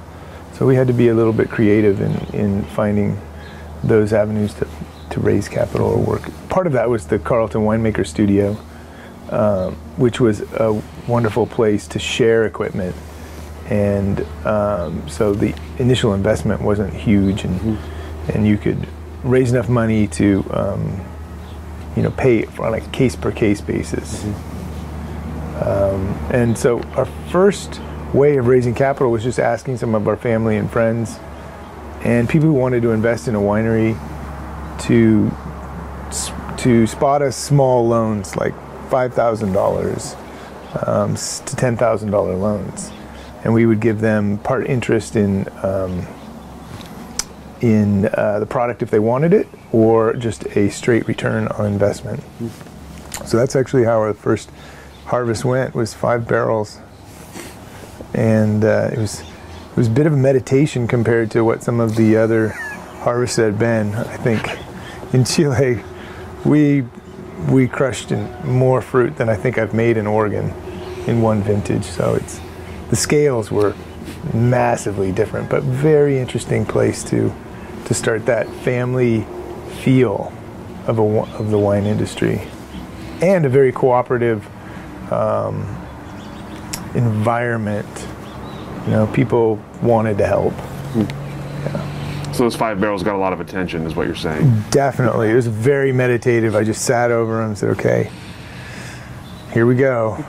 So 0.54 0.66
we 0.66 0.74
had 0.74 0.86
to 0.86 0.94
be 0.94 1.08
a 1.08 1.14
little 1.14 1.34
bit 1.34 1.50
creative 1.50 2.00
in, 2.00 2.12
in 2.34 2.64
finding 2.64 3.20
those 3.82 4.14
avenues 4.14 4.54
to, 4.54 4.68
to 5.10 5.20
raise 5.20 5.48
capital 5.48 5.88
or 5.88 5.98
work. 5.98 6.22
Part 6.48 6.66
of 6.66 6.72
that 6.72 6.88
was 6.88 7.08
the 7.08 7.18
Carlton 7.18 7.62
Winemaker 7.62 8.06
Studio, 8.06 8.56
um, 9.28 9.74
which 9.98 10.18
was 10.18 10.40
a 10.40 10.80
wonderful 11.08 11.46
place 11.46 11.86
to 11.88 11.98
share 11.98 12.44
equipment. 12.44 12.94
And 13.68 14.20
um, 14.46 15.08
so 15.08 15.32
the 15.32 15.54
initial 15.78 16.14
investment 16.14 16.60
wasn't 16.60 16.92
huge, 16.92 17.44
and 17.44 17.58
mm-hmm. 17.60 18.30
and 18.32 18.46
you 18.46 18.58
could 18.58 18.86
raise 19.22 19.52
enough 19.52 19.68
money 19.68 20.06
to 20.08 20.44
um, 20.50 21.04
you 21.96 22.02
know 22.02 22.10
pay 22.10 22.44
on 22.58 22.74
a 22.74 22.80
case 22.80 23.16
per 23.16 23.32
case 23.32 23.60
basis. 23.60 24.22
Mm-hmm. 24.22 24.54
Um, 25.62 26.08
and 26.30 26.58
so 26.58 26.82
our 26.96 27.06
first 27.30 27.80
way 28.12 28.36
of 28.36 28.46
raising 28.46 28.74
capital 28.74 29.10
was 29.10 29.22
just 29.22 29.38
asking 29.38 29.78
some 29.78 29.94
of 29.94 30.06
our 30.06 30.16
family 30.16 30.56
and 30.56 30.70
friends 30.70 31.18
and 32.04 32.28
people 32.28 32.48
who 32.48 32.54
wanted 32.54 32.82
to 32.82 32.92
invest 32.92 33.28
in 33.28 33.34
a 33.34 33.40
winery 33.40 33.98
to 34.82 35.30
to 36.58 36.86
spot 36.86 37.22
us 37.22 37.36
small 37.36 37.86
loans 37.88 38.36
like 38.36 38.54
five 38.88 39.14
thousand 39.14 39.52
um, 40.86 41.16
to 41.16 41.56
ten 41.56 41.76
thousand 41.76 42.10
dollar 42.10 42.34
loans, 42.34 42.90
and 43.44 43.52
we 43.54 43.66
would 43.66 43.80
give 43.80 44.00
them 44.00 44.38
part 44.38 44.66
interest 44.66 45.16
in 45.16 45.48
um, 45.62 46.06
in 47.60 48.06
uh, 48.14 48.38
the 48.40 48.46
product 48.46 48.82
if 48.82 48.90
they 48.90 48.98
wanted 48.98 49.32
it, 49.32 49.48
or 49.72 50.14
just 50.14 50.44
a 50.56 50.68
straight 50.70 51.06
return 51.08 51.48
on 51.48 51.66
investment. 51.66 52.22
So 53.24 53.36
that's 53.36 53.56
actually 53.56 53.84
how 53.84 53.98
our 53.98 54.12
first 54.12 54.50
harvest 55.06 55.44
went 55.44 55.74
was 55.74 55.94
five 55.94 56.26
barrels, 56.28 56.78
and 58.12 58.64
uh, 58.64 58.90
it 58.92 58.98
was 58.98 59.20
it 59.20 59.76
was 59.76 59.88
a 59.88 59.90
bit 59.90 60.06
of 60.06 60.12
a 60.12 60.16
meditation 60.16 60.86
compared 60.86 61.30
to 61.32 61.42
what 61.42 61.62
some 61.62 61.80
of 61.80 61.96
the 61.96 62.16
other 62.16 62.48
harvests 63.00 63.36
had 63.36 63.58
been. 63.58 63.94
I 63.94 64.16
think 64.16 64.46
in 65.14 65.24
Chile, 65.24 65.82
we 66.44 66.84
we 67.48 67.68
crushed 67.68 68.10
more 68.44 68.80
fruit 68.80 69.16
than 69.16 69.28
I 69.28 69.36
think 69.36 69.58
I've 69.58 69.74
made 69.74 69.96
in 69.96 70.06
Oregon 70.06 70.52
in 71.06 71.20
one 71.22 71.42
vintage. 71.42 71.84
So 71.84 72.14
it's 72.14 72.40
the 72.90 72.96
scales 72.96 73.50
were 73.50 73.74
massively 74.32 75.12
different, 75.12 75.50
but 75.50 75.62
very 75.62 76.18
interesting 76.18 76.64
place 76.64 77.02
to 77.04 77.32
to 77.86 77.94
start 77.94 78.24
that 78.26 78.48
family 78.48 79.26
feel 79.82 80.32
of 80.86 80.98
a 80.98 81.02
of 81.02 81.50
the 81.50 81.58
wine 81.58 81.84
industry, 81.86 82.42
and 83.20 83.44
a 83.44 83.48
very 83.48 83.72
cooperative 83.72 84.46
um, 85.12 85.66
environment 86.94 87.86
you 88.84 88.90
know, 88.90 89.06
people 89.08 89.58
wanted 89.82 90.18
to 90.18 90.26
help. 90.26 90.52
Yeah. 90.94 92.32
So 92.32 92.42
those 92.42 92.56
five 92.56 92.80
barrels 92.80 93.02
got 93.02 93.14
a 93.14 93.18
lot 93.18 93.32
of 93.32 93.40
attention, 93.40 93.86
is 93.86 93.94
what 93.94 94.06
you're 94.06 94.16
saying? 94.16 94.64
Definitely. 94.70 95.30
It 95.30 95.34
was 95.34 95.46
very 95.46 95.92
meditative. 95.92 96.54
I 96.54 96.64
just 96.64 96.84
sat 96.84 97.10
over 97.10 97.36
them 97.36 97.46
and 97.50 97.58
said, 97.58 97.70
okay, 97.70 98.10
here 99.52 99.66
we 99.66 99.74
go. 99.74 100.24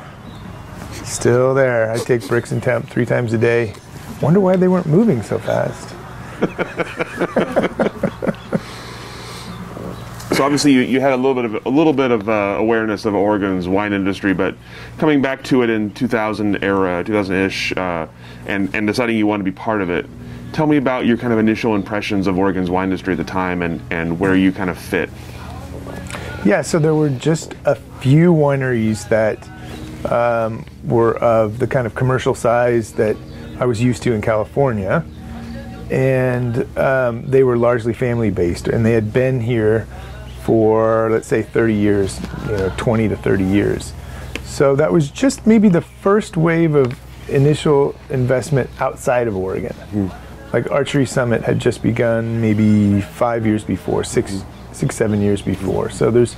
Still 1.06 1.54
there. 1.54 1.92
I 1.92 1.98
take 1.98 2.22
Brix 2.22 2.52
and 2.52 2.62
temp 2.62 2.90
three 2.90 3.06
times 3.06 3.32
a 3.32 3.38
day. 3.38 3.74
Wonder 4.22 4.40
why 4.40 4.56
they 4.56 4.68
weren't 4.68 4.88
moving 4.88 5.22
so 5.22 5.38
fast. 5.38 5.90
so 10.36 10.44
obviously 10.44 10.74
you, 10.74 10.82
you 10.82 11.00
had 11.00 11.14
a 11.14 11.16
little 11.16 11.36
bit 11.36 11.46
of 11.46 11.66
a 11.66 11.70
little 11.70 11.94
bit 11.94 12.12
of 12.12 12.28
uh, 12.28 12.56
awareness 12.58 13.06
of 13.06 13.14
Oregon's 13.14 13.68
wine 13.68 13.94
industry, 13.94 14.34
but 14.34 14.56
coming 14.98 15.22
back 15.22 15.44
to 15.46 15.62
it 15.62 15.70
in 15.70 15.92
2000 15.94 16.64
era, 16.64 17.04
2000-ish, 17.04 17.78
uh, 17.78 18.08
and 18.48 18.74
and 18.74 18.88
deciding 18.88 19.16
you 19.16 19.28
want 19.28 19.40
to 19.42 19.46
be 19.46 19.52
part 19.52 19.82
of 19.82 19.90
it. 19.90 20.08
Tell 20.54 20.66
me 20.66 20.78
about 20.78 21.06
your 21.06 21.18
kind 21.18 21.32
of 21.32 21.40
initial 21.40 21.76
impressions 21.76 22.28
of 22.28 22.38
Oregon's 22.38 22.70
wine 22.70 22.86
industry 22.86 23.14
at 23.14 23.18
the 23.18 23.24
time, 23.24 23.62
and 23.62 23.80
and 23.92 24.20
where 24.20 24.36
you 24.36 24.52
kind 24.52 24.70
of 24.72 24.78
fit. 24.78 25.10
Yeah, 26.44 26.62
so 26.62 26.80
there 26.80 26.96
were 26.96 27.10
just 27.10 27.54
a 27.66 27.76
few 27.76 28.34
wineries 28.34 29.08
that 29.10 29.48
um, 30.12 30.66
were 30.88 31.18
of 31.18 31.60
the 31.60 31.68
kind 31.68 31.88
of 31.88 31.96
commercial 31.96 32.36
size 32.36 32.94
that 32.94 33.16
I 33.60 33.66
was 33.66 33.82
used 33.82 34.04
to 34.04 34.14
in 34.14 34.22
California, 34.22 35.06
and 35.90 36.78
um, 36.78 37.26
they 37.30 37.44
were 37.44 37.58
largely 37.58 37.94
family 37.94 38.30
based, 38.30 38.68
and 38.68 38.86
they 38.86 38.94
had 38.94 39.14
been 39.14 39.40
here 39.40 39.88
for 40.44 41.10
let's 41.10 41.28
say 41.28 41.42
30 41.42 41.74
years, 41.74 42.20
you 42.46 42.58
know, 42.58 42.74
20 42.78 43.08
to 43.10 43.18
30 43.18 43.44
years. 43.44 43.94
So 44.44 44.76
that 44.76 44.92
was 44.92 45.10
just 45.10 45.48
maybe 45.48 45.70
the 45.70 45.82
first 45.82 46.38
wave 46.38 46.76
of 46.76 47.00
initial 47.30 47.96
investment 48.10 48.70
outside 48.80 49.28
of 49.28 49.36
Oregon. 49.36 49.76
Mm. 49.92 50.16
Like 50.54 50.70
Archery 50.72 51.06
Summit 51.06 51.42
had 51.42 51.60
just 51.60 51.82
begun 51.82 52.40
maybe 52.40 53.02
five 53.02 53.46
years 53.46 53.64
before, 53.64 54.04
six, 54.04 54.44
six, 54.72 54.96
seven 54.96 55.20
years 55.20 55.42
before. 55.42 55.90
So 55.90 56.12
there's 56.12 56.36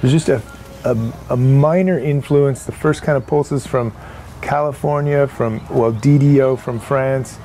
there's 0.00 0.12
just 0.12 0.28
a, 0.28 0.42
a, 0.86 1.12
a 1.30 1.36
minor 1.36 1.98
influence. 1.98 2.64
The 2.64 2.72
first 2.72 3.02
kind 3.02 3.16
of 3.16 3.26
pulses 3.26 3.66
from 3.66 3.92
California, 4.40 5.26
from 5.26 5.66
well 5.68 5.92
DDO 5.92 6.58
from 6.58 6.78
France, 6.78 7.38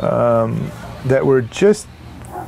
um, 0.00 0.70
that 1.06 1.26
were 1.26 1.42
just 1.42 1.88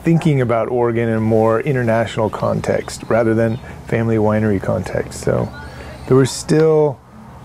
thinking 0.03 0.41
about 0.41 0.69
Oregon 0.69 1.09
in 1.09 1.17
a 1.17 1.21
more 1.21 1.61
international 1.61 2.31
context 2.31 3.03
rather 3.09 3.35
than 3.35 3.59
family 3.87 4.17
winery 4.17 4.63
context. 4.63 5.21
So 5.21 5.53
there 6.07 6.17
were 6.17 6.27
still 6.27 6.99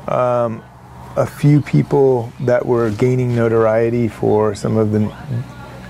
um, 0.07 0.63
a 1.17 1.25
few 1.25 1.61
people 1.61 2.31
that 2.41 2.65
were 2.65 2.91
gaining 2.91 3.35
notoriety 3.35 4.07
for 4.07 4.55
some 4.55 4.77
of 4.77 4.91
the 4.91 5.13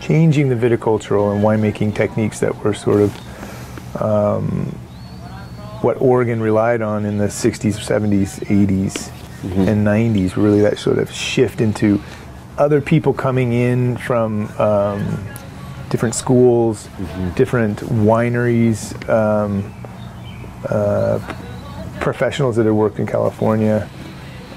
changing 0.01 0.49
the 0.49 0.55
viticultural 0.55 1.33
and 1.33 1.43
winemaking 1.43 1.95
techniques 1.95 2.39
that 2.39 2.55
were 2.63 2.73
sort 2.73 3.01
of 3.01 4.01
um, 4.01 4.77
what 5.85 6.01
Oregon 6.01 6.41
relied 6.41 6.81
on 6.81 7.05
in 7.05 7.19
the 7.19 7.27
60s, 7.27 7.77
70s, 7.77 8.39
80s, 8.47 9.11
mm-hmm. 9.43 9.67
and 9.69 9.85
90s. 9.85 10.35
Really, 10.35 10.61
that 10.61 10.79
sort 10.79 10.97
of 10.97 11.11
shift 11.11 11.61
into 11.61 12.01
other 12.57 12.81
people 12.81 13.13
coming 13.13 13.53
in 13.53 13.95
from 13.97 14.47
um, 14.59 15.23
different 15.91 16.15
schools, 16.15 16.87
mm-hmm. 16.87 17.29
different 17.35 17.81
wineries, 17.81 18.97
um, 19.07 19.71
uh, 20.67 21.19
professionals 22.01 22.55
that 22.55 22.65
had 22.65 22.73
worked 22.73 22.97
in 22.97 23.05
California, 23.05 23.87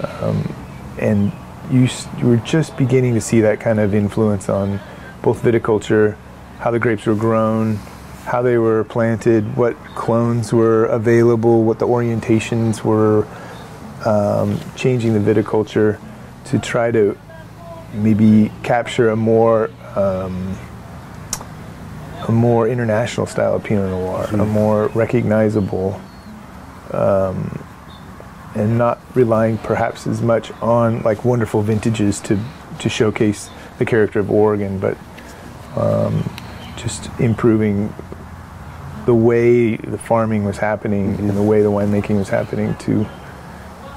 um, 0.00 0.54
and 0.98 1.30
you, 1.70 1.88
you 2.16 2.26
were 2.26 2.38
just 2.38 2.74
beginning 2.78 3.12
to 3.12 3.20
see 3.20 3.42
that 3.42 3.60
kind 3.60 3.78
of 3.78 3.94
influence 3.94 4.48
on 4.48 4.80
both 5.20 5.42
viticulture, 5.42 6.16
how 6.60 6.70
the 6.70 6.78
grapes 6.78 7.04
were 7.04 7.14
grown, 7.14 7.78
how 8.28 8.42
they 8.42 8.58
were 8.58 8.84
planted, 8.84 9.56
what 9.56 9.74
clones 9.94 10.52
were 10.52 10.84
available, 10.84 11.64
what 11.64 11.78
the 11.78 11.86
orientations 11.86 12.84
were, 12.84 13.26
um, 14.04 14.60
changing 14.76 15.14
the 15.14 15.34
viticulture 15.34 15.98
to 16.44 16.58
try 16.58 16.90
to 16.90 17.18
maybe 17.94 18.52
capture 18.62 19.08
a 19.08 19.16
more 19.16 19.70
um, 19.96 20.56
a 22.28 22.32
more 22.32 22.68
international 22.68 23.26
style 23.26 23.54
of 23.54 23.64
Pinot 23.64 23.88
Noir, 23.88 24.26
mm. 24.26 24.40
a 24.40 24.44
hmm. 24.44 24.50
more 24.50 24.88
recognizable, 24.88 25.98
um, 26.92 27.64
and 28.54 28.76
not 28.76 29.00
relying 29.14 29.56
perhaps 29.56 30.06
as 30.06 30.20
much 30.20 30.50
on 30.60 31.00
like 31.02 31.24
wonderful 31.24 31.62
vintages 31.62 32.20
to 32.20 32.38
to 32.80 32.90
showcase 32.90 33.48
the 33.78 33.86
character 33.86 34.20
of 34.20 34.30
Oregon, 34.30 34.78
but 34.78 34.98
um, 35.76 36.30
just 36.76 37.08
improving 37.18 37.92
the 39.08 39.14
way 39.14 39.74
the 39.74 39.96
farming 39.96 40.44
was 40.44 40.58
happening 40.58 41.14
mm-hmm. 41.14 41.30
and 41.30 41.38
the 41.38 41.42
way 41.42 41.62
the 41.62 41.70
winemaking 41.70 42.18
was 42.18 42.28
happening 42.28 42.74
to 42.74 43.08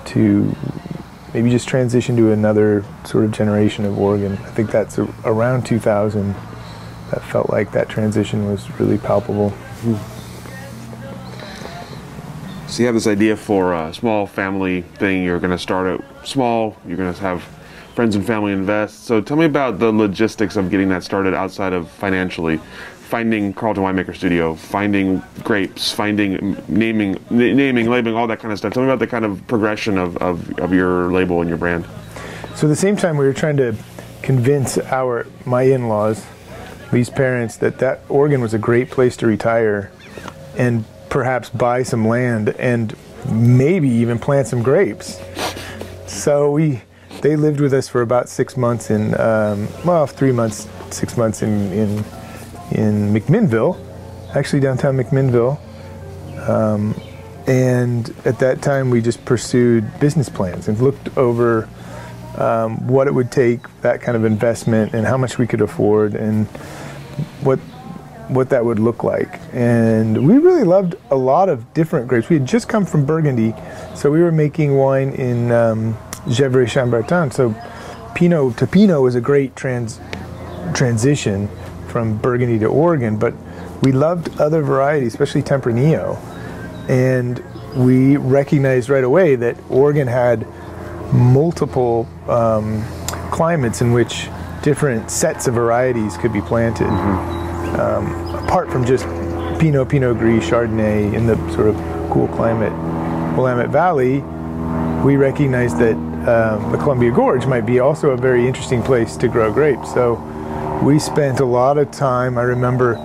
to 0.06 0.56
maybe 1.34 1.50
just 1.50 1.68
transition 1.68 2.16
to 2.16 2.32
another 2.32 2.86
sort 3.04 3.26
of 3.26 3.32
generation 3.34 3.84
of 3.84 4.00
Oregon. 4.00 4.32
I 4.32 4.52
think 4.52 4.72
that's 4.72 4.98
a, 4.98 5.14
around 5.26 5.66
2000 5.66 6.34
that 7.10 7.22
felt 7.26 7.50
like 7.50 7.74
that 7.74 7.90
transition 7.90 8.50
was 8.50 8.72
really 8.80 8.98
palpable. 8.98 9.52
So 12.68 12.80
you 12.80 12.86
have 12.86 12.96
this 12.96 13.08
idea 13.08 13.36
for 13.36 13.74
a 13.74 13.94
small 13.94 14.26
family 14.26 14.84
thing. 14.96 15.26
You're 15.26 15.40
going 15.40 15.52
to 15.52 15.58
start 15.58 15.88
it 15.88 16.02
small. 16.26 16.78
You're 16.88 16.96
going 16.96 17.14
to 17.14 17.20
have 17.20 17.44
friends 17.96 18.16
and 18.16 18.26
family 18.26 18.54
invest. 18.54 19.04
So 19.04 19.20
tell 19.20 19.36
me 19.36 19.44
about 19.44 19.78
the 19.78 19.92
logistics 19.92 20.56
of 20.56 20.70
getting 20.70 20.88
that 20.88 21.04
started 21.04 21.34
outside 21.34 21.74
of 21.74 21.92
financially. 21.92 22.62
Finding 23.12 23.54
Carlton 23.54 23.84
Winemaker 23.84 24.16
Studio, 24.16 24.56
finding 24.56 25.22
grapes, 25.44 25.92
finding 25.92 26.56
naming, 26.70 27.18
naming, 27.30 27.90
labeling, 27.90 28.16
all 28.16 28.26
that 28.28 28.40
kind 28.40 28.54
of 28.54 28.58
stuff. 28.58 28.72
Tell 28.72 28.84
me 28.84 28.88
about 28.88 29.00
the 29.00 29.08
kind 29.08 29.26
of 29.26 29.46
progression 29.48 29.98
of, 29.98 30.16
of, 30.18 30.58
of 30.60 30.74
your 30.74 31.12
label 31.12 31.42
and 31.42 31.50
your 31.50 31.58
brand. 31.58 31.86
So 32.56 32.68
at 32.68 32.70
the 32.70 32.76
same 32.78 32.96
time, 32.96 33.18
we 33.18 33.26
were 33.26 33.34
trying 33.34 33.58
to 33.58 33.76
convince 34.22 34.78
our 34.78 35.28
my 35.46 35.64
in-laws 35.64 36.26
these 36.94 37.10
parents 37.10 37.58
that 37.58 37.80
that 37.80 38.00
Oregon 38.08 38.40
was 38.40 38.54
a 38.54 38.58
great 38.58 38.90
place 38.90 39.18
to 39.18 39.28
retire 39.28 39.92
and 40.58 40.86
perhaps 41.10 41.50
buy 41.50 41.84
some 41.84 42.08
land 42.08 42.56
and 42.60 42.96
maybe 43.30 43.90
even 43.90 44.20
plant 44.20 44.48
some 44.48 44.64
grapes. 44.64 45.20
So 46.08 46.50
we 46.52 46.82
they 47.22 47.36
lived 47.36 47.60
with 47.60 47.74
us 47.74 47.90
for 47.90 48.02
about 48.02 48.30
six 48.30 48.56
months 48.56 48.90
in 48.90 49.20
um, 49.20 49.68
well 49.84 50.08
three 50.08 50.32
months 50.32 50.70
six 50.92 51.18
months 51.18 51.42
in 51.42 51.74
in 51.74 52.06
in 52.72 53.14
McMinnville 53.14 53.78
actually 54.36 54.60
downtown 54.60 54.98
McMinnville. 54.98 55.60
Um, 56.48 57.00
and 57.48 58.10
at 58.26 58.40
that 58.40 58.62
time, 58.62 58.90
we 58.90 59.02
just 59.02 59.24
pursued 59.26 60.00
business 60.00 60.30
plans 60.30 60.68
and 60.68 60.80
looked 60.80 61.16
over 61.18 61.68
um, 62.38 62.88
what 62.88 63.08
it 63.08 63.14
would 63.14 63.32
take, 63.32 63.62
that 63.82 64.02
kind 64.02 64.16
of 64.16 64.26
investment, 64.26 64.94
and 64.94 65.06
how 65.06 65.18
much 65.18 65.38
we 65.38 65.48
could 65.48 65.62
afford, 65.62 66.16
and 66.16 66.48
what 67.44 67.60
what 68.30 68.50
that 68.50 68.64
would 68.64 68.80
look 68.80 69.04
like. 69.04 69.42
And 69.52 70.26
we 70.26 70.38
really 70.38 70.64
loved 70.64 70.96
a 71.10 71.18
lot 71.18 71.50
of 71.50 71.74
different 71.74 72.08
grapes. 72.08 72.30
We 72.30 72.38
had 72.38 72.46
just 72.46 72.70
come 72.70 72.86
from 72.86 73.06
Burgundy, 73.06 73.54
so 73.94 74.10
we 74.10 74.22
were 74.22 74.32
making 74.32 74.78
wine 74.78 75.10
in 75.14 75.52
um, 75.52 75.96
Gevrey 76.28 76.68
Chambertin. 76.68 77.34
So 77.34 77.54
Pinot 78.16 78.56
to 78.58 78.68
Pinot 78.68 79.02
was 79.02 79.16
a 79.16 79.22
great 79.22 79.56
trans 79.56 80.00
transition 80.74 81.50
from 81.92 82.18
Burgundy 82.18 82.58
to 82.60 82.68
Oregon, 82.68 83.18
but 83.18 83.34
we 83.82 83.92
loved 83.92 84.40
other 84.40 84.62
varieties, 84.62 85.14
especially 85.14 85.44
Tempranillo. 85.44 86.18
And 86.90 87.44
we 87.76 88.18
recognized 88.18 88.90
right 88.90 89.04
away 89.04 89.36
that 89.36 89.58
Oregon 89.70 90.08
had 90.08 90.48
multiple 91.14 92.08
um, 92.28 92.84
climates 93.32 93.82
in 93.82 93.92
which 93.92 94.30
different 94.64 95.12
sets 95.12 95.48
of 95.48 95.54
varieties 95.54 96.18
could 96.18 96.34
be 96.34 96.42
planted. 96.42 96.88
Um, 97.80 98.36
apart 98.36 98.72
from 98.72 98.86
just 98.86 99.06
Pinot, 99.60 99.90
Pinot 99.90 100.18
Gris, 100.18 100.46
Chardonnay 100.50 101.14
in 101.14 101.28
the 101.28 101.36
sort 101.54 101.68
of 101.68 101.76
cool 102.10 102.28
climate 102.30 102.74
Willamette 103.38 103.70
Valley, 103.70 104.20
we 105.06 105.16
recognized 105.16 105.78
that 105.80 105.96
um, 106.28 106.72
the 106.72 106.78
Columbia 106.78 107.12
Gorge 107.12 107.46
might 107.48 107.66
be 107.66 107.80
also 107.80 108.12
a 108.12 108.18
very 108.18 108.48
interesting 108.48 108.84
place 108.84 109.16
to 109.18 109.28
grow 109.28 109.52
grapes. 109.52 109.92
So 109.94 110.16
we 110.82 110.98
spent 110.98 111.40
a 111.40 111.46
lot 111.46 111.78
of 111.78 111.92
time, 111.92 112.38
I 112.38 112.44
remember 112.44 112.96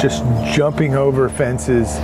just 0.00 0.22
jumping 0.54 0.94
over 0.94 1.28
fences 1.28 1.96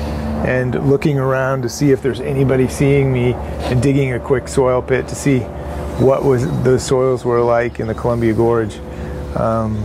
and 0.46 0.88
looking 0.88 1.18
around 1.18 1.62
to 1.62 1.68
see 1.68 1.90
if 1.90 2.00
there's 2.00 2.20
anybody 2.20 2.66
seeing 2.66 3.12
me 3.12 3.34
and 3.34 3.82
digging 3.82 4.14
a 4.14 4.20
quick 4.20 4.48
soil 4.48 4.80
pit 4.80 5.06
to 5.08 5.14
see 5.14 5.40
what 6.00 6.24
was 6.24 6.46
the 6.62 6.78
soils 6.78 7.24
were 7.26 7.42
like 7.42 7.78
in 7.80 7.86
the 7.86 7.94
Columbia 7.94 8.32
Gorge. 8.32 8.78
Um, 9.36 9.76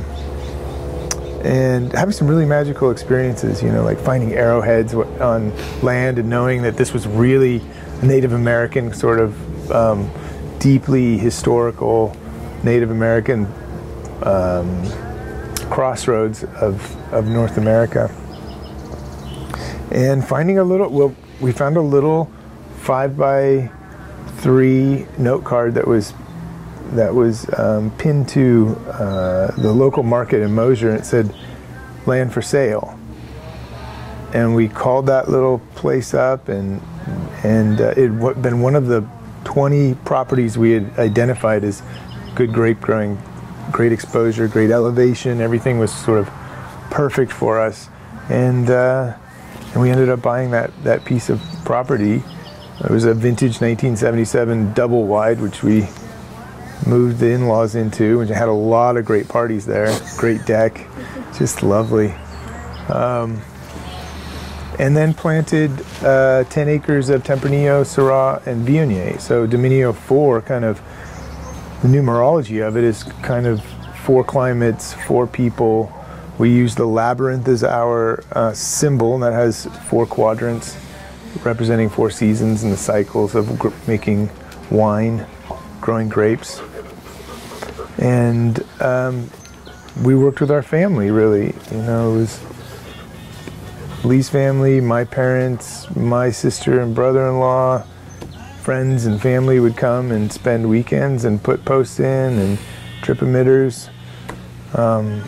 and 1.43 1.91
having 1.91 2.13
some 2.13 2.27
really 2.27 2.45
magical 2.45 2.89
experiences, 2.89 3.61
you 3.61 3.71
know, 3.71 3.83
like 3.83 3.99
finding 3.99 4.33
arrowheads 4.33 4.93
on 4.93 5.53
land 5.83 6.17
and 6.17 6.29
knowing 6.29 6.61
that 6.61 6.77
this 6.77 6.93
was 6.93 7.05
really 7.05 7.61
Native 8.01 8.31
American 8.31 8.93
sort 8.93 9.19
of 9.19 9.71
um, 9.71 10.09
deeply 10.59 11.17
historical 11.17 12.15
Native 12.63 12.89
American 12.89 13.45
um, 14.23 14.81
crossroads 15.69 16.43
of, 16.43 17.13
of 17.13 17.27
North 17.27 17.57
America. 17.57 18.09
And 19.91 20.25
finding 20.27 20.57
a 20.57 20.63
little, 20.63 20.89
well, 20.89 21.15
we 21.39 21.51
found 21.51 21.77
a 21.77 21.81
little 21.81 22.31
five 22.77 23.17
by 23.17 23.71
three 24.37 25.07
note 25.17 25.43
card 25.43 25.73
that 25.75 25.87
was 25.87 26.13
that 26.91 27.13
was 27.13 27.47
um, 27.57 27.91
pinned 27.97 28.29
to 28.29 28.75
uh, 28.87 29.51
the 29.59 29.71
local 29.71 30.03
market 30.03 30.41
in 30.41 30.53
Mosier, 30.53 30.89
and 30.89 30.99
it 30.99 31.05
said 31.05 31.33
"land 32.05 32.33
for 32.33 32.41
sale." 32.41 32.97
And 34.33 34.53
we 34.53 34.67
called 34.67 35.07
that 35.07 35.29
little 35.29 35.59
place 35.75 36.13
up, 36.13 36.47
and 36.47 36.81
and 37.43 37.81
uh, 37.81 37.93
it 37.97 38.11
had 38.11 38.41
been 38.41 38.61
one 38.61 38.75
of 38.75 38.87
the 38.87 39.07
20 39.45 39.95
properties 40.05 40.57
we 40.57 40.71
had 40.71 40.99
identified 40.99 41.63
as 41.63 41.81
good 42.35 42.51
grape 42.51 42.81
growing, 42.81 43.17
great 43.71 43.91
exposure, 43.91 44.47
great 44.47 44.71
elevation. 44.71 45.41
Everything 45.41 45.79
was 45.79 45.93
sort 45.93 46.19
of 46.19 46.27
perfect 46.91 47.31
for 47.31 47.59
us, 47.59 47.89
and 48.29 48.69
uh, 48.69 49.15
and 49.73 49.81
we 49.81 49.89
ended 49.89 50.09
up 50.09 50.21
buying 50.21 50.51
that 50.51 50.71
that 50.83 51.05
piece 51.05 51.29
of 51.29 51.41
property. 51.65 52.23
It 52.83 52.89
was 52.91 53.05
a 53.05 53.13
vintage 53.13 53.61
1977 53.61 54.73
double 54.73 55.07
wide, 55.07 55.39
which 55.39 55.63
we 55.63 55.87
moved 56.85 57.19
the 57.19 57.31
in-laws 57.31 57.75
into, 57.75 58.21
and 58.21 58.29
had 58.29 58.49
a 58.49 58.53
lot 58.53 58.97
of 58.97 59.05
great 59.05 59.27
parties 59.27 59.65
there. 59.65 59.97
Great 60.17 60.45
deck, 60.45 60.87
just 61.37 61.63
lovely. 61.63 62.13
Um, 62.89 63.41
and 64.77 64.95
then 64.95 65.13
planted 65.13 65.71
uh, 66.03 66.43
10 66.45 66.67
acres 66.67 67.09
of 67.09 67.23
Tempranillo, 67.23 67.83
Syrah, 67.83 68.45
and 68.45 68.67
Viognier. 68.67 69.19
So 69.19 69.47
Dominio 69.47 69.95
4, 69.95 70.41
kind 70.41 70.65
of 70.65 70.81
the 71.81 71.87
numerology 71.87 72.65
of 72.65 72.77
it 72.77 72.83
is 72.83 73.03
kind 73.21 73.45
of 73.45 73.63
four 74.03 74.23
climates, 74.23 74.93
four 74.93 75.27
people. 75.27 75.91
We 76.37 76.51
use 76.51 76.75
the 76.75 76.85
labyrinth 76.85 77.47
as 77.47 77.63
our 77.63 78.23
uh, 78.31 78.53
symbol, 78.53 79.15
and 79.15 79.23
that 79.23 79.33
has 79.33 79.65
four 79.89 80.05
quadrants 80.05 80.77
representing 81.43 81.89
four 81.89 82.09
seasons 82.09 82.63
and 82.63 82.71
the 82.71 82.77
cycles 82.77 83.35
of 83.35 83.59
gr- 83.59 83.69
making 83.87 84.29
wine, 84.71 85.25
growing 85.81 86.09
grapes. 86.09 86.61
And 87.97 88.63
um, 88.81 89.29
we 90.03 90.15
worked 90.15 90.41
with 90.41 90.51
our 90.51 90.63
family, 90.63 91.11
really. 91.11 91.55
You 91.71 91.81
know, 91.83 92.13
it 92.13 92.17
was 92.17 92.41
Lee's 94.03 94.29
family, 94.29 94.81
my 94.81 95.03
parents, 95.03 95.93
my 95.95 96.29
sister 96.29 96.79
and 96.81 96.93
brother-in-law, 96.93 97.85
friends 98.65 99.05
and 99.05 99.21
family 99.21 99.59
would 99.59 99.77
come 99.77 100.09
and 100.11 100.33
spend 100.33 100.67
weekends 100.67 101.23
and 101.23 101.43
put 101.43 101.63
posts 101.65 101.99
in 101.99 102.39
and 102.39 102.57
drip 103.03 103.19
emitters. 103.19 103.89
Um, 104.73 105.21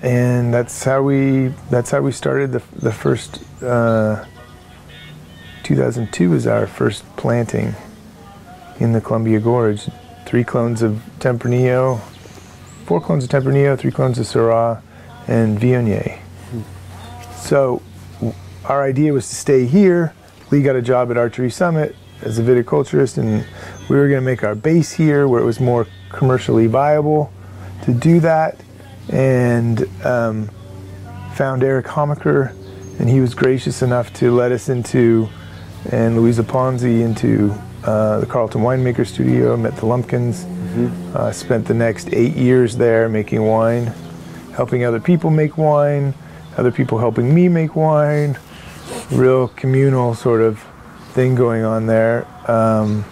and 0.00 0.54
that's 0.54 0.84
how 0.84 1.02
we 1.02 1.48
that's 1.70 1.90
how 1.90 2.00
we 2.02 2.12
started 2.12 2.52
the, 2.52 2.62
the 2.76 2.92
first 2.92 3.42
uh, 3.64 4.24
2002 5.64 6.30
was 6.30 6.46
our 6.46 6.68
first 6.68 7.04
planting 7.16 7.74
in 8.78 8.92
the 8.92 9.00
Columbia 9.00 9.40
Gorge. 9.40 9.90
Three 10.24 10.44
clones 10.44 10.82
of 10.82 11.02
Tempranillo, 11.18 12.00
four 12.86 13.00
clones 13.00 13.24
of 13.24 13.30
Tempranillo, 13.30 13.76
three 13.76 13.90
clones 13.90 14.20
of 14.20 14.26
Syrah, 14.26 14.80
and 15.26 15.58
Viognier. 15.58 16.20
So 17.34 17.82
our 18.66 18.84
idea 18.84 19.12
was 19.12 19.28
to 19.28 19.34
stay 19.34 19.66
here. 19.66 20.14
Lee 20.52 20.62
got 20.62 20.76
a 20.76 20.82
job 20.82 21.10
at 21.10 21.16
Archery 21.16 21.50
Summit 21.50 21.96
as 22.24 22.38
a 22.38 22.42
viticulturist, 22.42 23.18
and 23.18 23.46
we 23.88 23.96
were 23.96 24.08
going 24.08 24.20
to 24.20 24.24
make 24.24 24.42
our 24.42 24.54
base 24.54 24.92
here 24.92 25.28
where 25.28 25.40
it 25.40 25.44
was 25.44 25.60
more 25.60 25.86
commercially 26.10 26.66
viable 26.66 27.32
to 27.84 27.92
do 27.92 28.20
that. 28.20 28.58
And 29.10 29.88
um, 30.04 30.50
found 31.34 31.62
Eric 31.62 31.86
Hamacher, 31.86 32.54
and 32.98 33.08
he 33.08 33.20
was 33.20 33.34
gracious 33.34 33.82
enough 33.82 34.12
to 34.14 34.30
let 34.32 34.52
us 34.52 34.68
into, 34.68 35.28
and 35.92 36.16
Luisa 36.16 36.42
Ponzi 36.42 37.02
into 37.02 37.54
uh, 37.84 38.20
the 38.20 38.26
Carlton 38.26 38.62
Winemaker 38.62 39.06
Studio, 39.06 39.56
met 39.56 39.76
the 39.76 39.86
Lumpkins, 39.86 40.44
mm-hmm. 40.44 41.16
uh, 41.16 41.32
spent 41.32 41.66
the 41.66 41.74
next 41.74 42.08
eight 42.12 42.34
years 42.34 42.76
there 42.76 43.08
making 43.08 43.44
wine, 43.44 43.92
helping 44.54 44.84
other 44.84 45.00
people 45.00 45.28
make 45.30 45.58
wine, 45.58 46.14
other 46.56 46.72
people 46.72 46.98
helping 46.98 47.34
me 47.34 47.48
make 47.48 47.76
wine, 47.76 48.38
real 49.10 49.48
communal 49.48 50.14
sort 50.14 50.40
of 50.40 50.64
thing 51.14 51.36
going 51.36 51.64
on 51.64 51.86
there. 51.86 52.26
Um, 52.50 53.04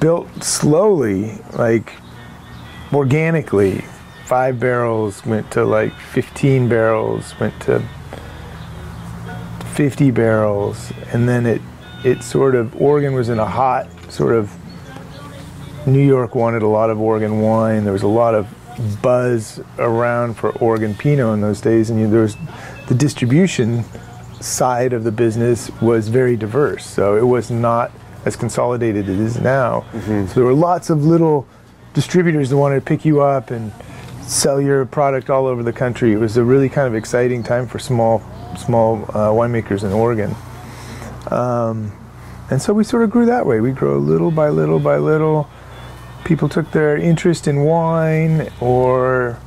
built 0.00 0.44
slowly, 0.44 1.38
like 1.54 1.94
organically. 2.92 3.84
Five 4.26 4.60
barrels 4.60 5.24
went 5.24 5.50
to 5.52 5.64
like 5.64 5.94
15 5.94 6.68
barrels, 6.68 7.34
went 7.40 7.58
to 7.62 7.82
50 9.74 10.10
barrels, 10.10 10.92
and 11.12 11.26
then 11.26 11.46
it 11.46 11.62
it 12.04 12.22
sort 12.22 12.54
of 12.54 12.80
Oregon 12.80 13.14
was 13.14 13.30
in 13.30 13.38
a 13.38 13.46
hot 13.46 13.88
sort 14.10 14.34
of 14.34 14.54
New 15.86 16.06
York 16.06 16.34
wanted 16.34 16.62
a 16.62 16.68
lot 16.68 16.90
of 16.90 17.00
Oregon 17.00 17.40
wine. 17.40 17.84
There 17.84 17.94
was 17.94 18.02
a 18.02 18.08
lot 18.08 18.34
of 18.34 18.46
buzz 19.00 19.60
around 19.78 20.34
for 20.34 20.50
Oregon 20.58 20.94
Pinot 20.94 21.32
in 21.32 21.40
those 21.40 21.62
days, 21.62 21.88
and 21.88 21.98
you 21.98 22.08
there 22.10 22.20
was 22.20 22.36
the 22.88 22.94
distribution 22.94 23.84
side 24.40 24.92
of 24.92 25.04
the 25.04 25.12
business 25.12 25.70
was 25.80 26.08
very 26.08 26.36
diverse. 26.36 26.86
So 26.86 27.16
it 27.16 27.26
was 27.26 27.50
not 27.50 27.90
as 28.24 28.36
consolidated 28.36 29.08
as 29.08 29.18
it 29.18 29.20
is 29.20 29.40
now. 29.40 29.84
Mm-hmm. 29.92 30.26
So 30.26 30.34
there 30.34 30.44
were 30.44 30.52
lots 30.52 30.90
of 30.90 31.04
little 31.04 31.46
distributors 31.94 32.50
that 32.50 32.56
wanted 32.56 32.76
to 32.76 32.84
pick 32.84 33.04
you 33.04 33.22
up 33.22 33.50
and 33.50 33.72
sell 34.22 34.60
your 34.60 34.84
product 34.84 35.30
all 35.30 35.46
over 35.46 35.62
the 35.62 35.72
country. 35.72 36.12
It 36.12 36.18
was 36.18 36.36
a 36.36 36.44
really 36.44 36.68
kind 36.68 36.86
of 36.86 36.94
exciting 36.94 37.42
time 37.42 37.66
for 37.66 37.78
small 37.78 38.22
small 38.56 39.04
uh, 39.10 39.30
winemakers 39.30 39.84
in 39.84 39.92
Oregon. 39.92 40.34
Um, 41.30 41.92
and 42.50 42.60
so 42.60 42.72
we 42.72 42.84
sort 42.84 43.02
of 43.04 43.10
grew 43.10 43.26
that 43.26 43.46
way. 43.46 43.60
We 43.60 43.72
grew 43.72 43.98
little 43.98 44.30
by 44.30 44.48
little 44.48 44.78
by 44.78 44.98
little. 44.98 45.48
People 46.24 46.48
took 46.48 46.70
their 46.72 46.96
interest 46.96 47.46
in 47.46 47.64
wine, 47.64 48.50
or 48.60 49.38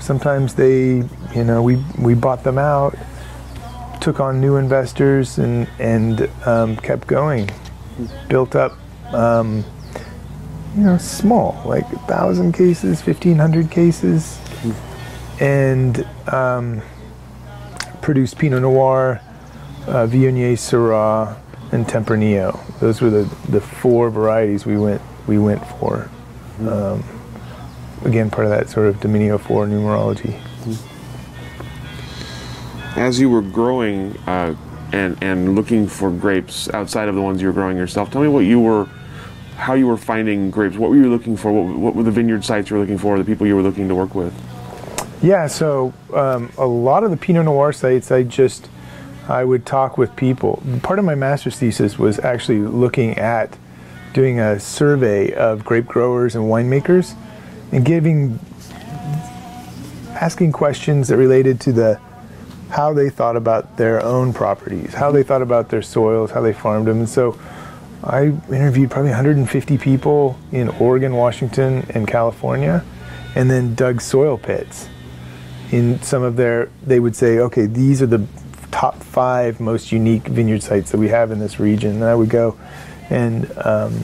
sometimes 0.00 0.54
they, 0.54 1.02
you 1.34 1.44
know, 1.44 1.62
we 1.62 1.82
we 1.98 2.14
bought 2.14 2.44
them 2.44 2.58
out, 2.58 2.96
took 4.04 4.20
on 4.20 4.38
new 4.38 4.56
investors, 4.56 5.38
and 5.38 5.66
and 5.78 6.30
um, 6.46 6.76
kept 6.76 7.06
going. 7.06 7.48
Built 8.28 8.54
up, 8.54 8.76
um, 9.14 9.64
you 10.76 10.82
know, 10.82 10.98
small, 10.98 11.60
like 11.64 11.90
a 11.90 11.98
thousand 12.00 12.52
cases, 12.52 13.00
fifteen 13.00 13.38
hundred 13.38 13.70
cases, 13.70 14.38
and 15.40 16.06
um, 16.30 16.82
produced 18.02 18.38
Pinot 18.38 18.60
Noir, 18.60 19.22
uh, 19.86 20.06
Viognier 20.06 20.52
Syrah, 20.52 21.38
and 21.72 21.86
Tempranillo. 21.86 22.60
Those 22.80 23.00
were 23.00 23.10
the, 23.10 23.24
the 23.48 23.60
four 23.62 24.10
varieties 24.10 24.66
we 24.66 24.76
went 24.76 25.00
we 25.26 25.38
went 25.38 25.66
for. 25.66 26.10
Um, 26.60 27.02
again, 28.04 28.28
part 28.28 28.44
of 28.44 28.50
that 28.50 28.68
sort 28.68 28.86
of 28.88 28.96
Dominio 28.96 29.40
4 29.40 29.66
numerology. 29.66 30.38
As 32.96 33.18
you 33.18 33.28
were 33.28 33.42
growing 33.42 34.16
uh, 34.26 34.54
and 34.92 35.20
and 35.22 35.54
looking 35.54 35.88
for 35.88 36.10
grapes 36.10 36.68
outside 36.70 37.08
of 37.08 37.14
the 37.14 37.22
ones 37.22 37.40
you 37.40 37.48
were 37.48 37.52
growing 37.52 37.76
yourself, 37.76 38.10
tell 38.10 38.22
me 38.22 38.28
what 38.28 38.40
you 38.40 38.60
were, 38.60 38.84
how 39.56 39.74
you 39.74 39.86
were 39.86 39.96
finding 39.96 40.50
grapes. 40.50 40.76
What 40.76 40.90
were 40.90 40.96
you 40.96 41.10
looking 41.10 41.36
for? 41.36 41.52
What, 41.52 41.76
what 41.76 41.94
were 41.96 42.02
the 42.04 42.12
vineyard 42.12 42.44
sites 42.44 42.70
you 42.70 42.76
were 42.76 42.82
looking 42.82 42.98
for? 42.98 43.18
The 43.18 43.24
people 43.24 43.46
you 43.46 43.56
were 43.56 43.62
looking 43.62 43.88
to 43.88 43.94
work 43.94 44.14
with? 44.14 44.32
Yeah, 45.22 45.46
so 45.46 45.94
um, 46.12 46.52
a 46.58 46.66
lot 46.66 47.02
of 47.02 47.10
the 47.10 47.16
Pinot 47.16 47.46
Noir 47.46 47.72
sites, 47.72 48.12
I 48.12 48.22
just 48.22 48.68
I 49.28 49.42
would 49.42 49.64
talk 49.64 49.96
with 49.96 50.14
people. 50.16 50.62
Part 50.82 50.98
of 50.98 51.04
my 51.04 51.14
master's 51.14 51.56
thesis 51.56 51.98
was 51.98 52.18
actually 52.18 52.58
looking 52.58 53.16
at 53.16 53.56
doing 54.12 54.38
a 54.38 54.60
survey 54.60 55.32
of 55.32 55.64
grape 55.64 55.86
growers 55.86 56.34
and 56.36 56.44
winemakers 56.44 57.16
and 57.72 57.84
giving 57.84 58.38
asking 60.14 60.52
questions 60.52 61.08
that 61.08 61.16
related 61.16 61.58
to 61.60 61.72
the 61.72 62.00
how 62.74 62.92
they 62.92 63.08
thought 63.08 63.36
about 63.36 63.76
their 63.76 64.02
own 64.02 64.32
properties, 64.32 64.92
how 64.94 65.12
they 65.12 65.22
thought 65.22 65.42
about 65.42 65.68
their 65.68 65.80
soils, 65.80 66.32
how 66.32 66.40
they 66.40 66.52
farmed 66.52 66.88
them. 66.88 66.98
And 66.98 67.08
so 67.08 67.38
I 68.02 68.24
interviewed 68.50 68.90
probably 68.90 69.10
150 69.10 69.78
people 69.78 70.36
in 70.50 70.68
Oregon, 70.70 71.14
Washington, 71.14 71.86
and 71.90 72.08
California, 72.08 72.84
and 73.36 73.48
then 73.48 73.76
dug 73.76 74.00
soil 74.00 74.36
pits. 74.36 74.88
In 75.70 76.02
some 76.02 76.24
of 76.24 76.34
their, 76.34 76.68
they 76.84 76.98
would 76.98 77.14
say, 77.14 77.38
okay, 77.38 77.66
these 77.66 78.02
are 78.02 78.06
the 78.06 78.26
top 78.72 79.00
five 79.04 79.60
most 79.60 79.92
unique 79.92 80.26
vineyard 80.26 80.60
sites 80.64 80.90
that 80.90 80.98
we 80.98 81.10
have 81.10 81.30
in 81.30 81.38
this 81.38 81.60
region. 81.60 81.92
And 81.92 82.04
I 82.04 82.16
would 82.16 82.28
go 82.28 82.58
and 83.08 83.56
um, 83.58 84.02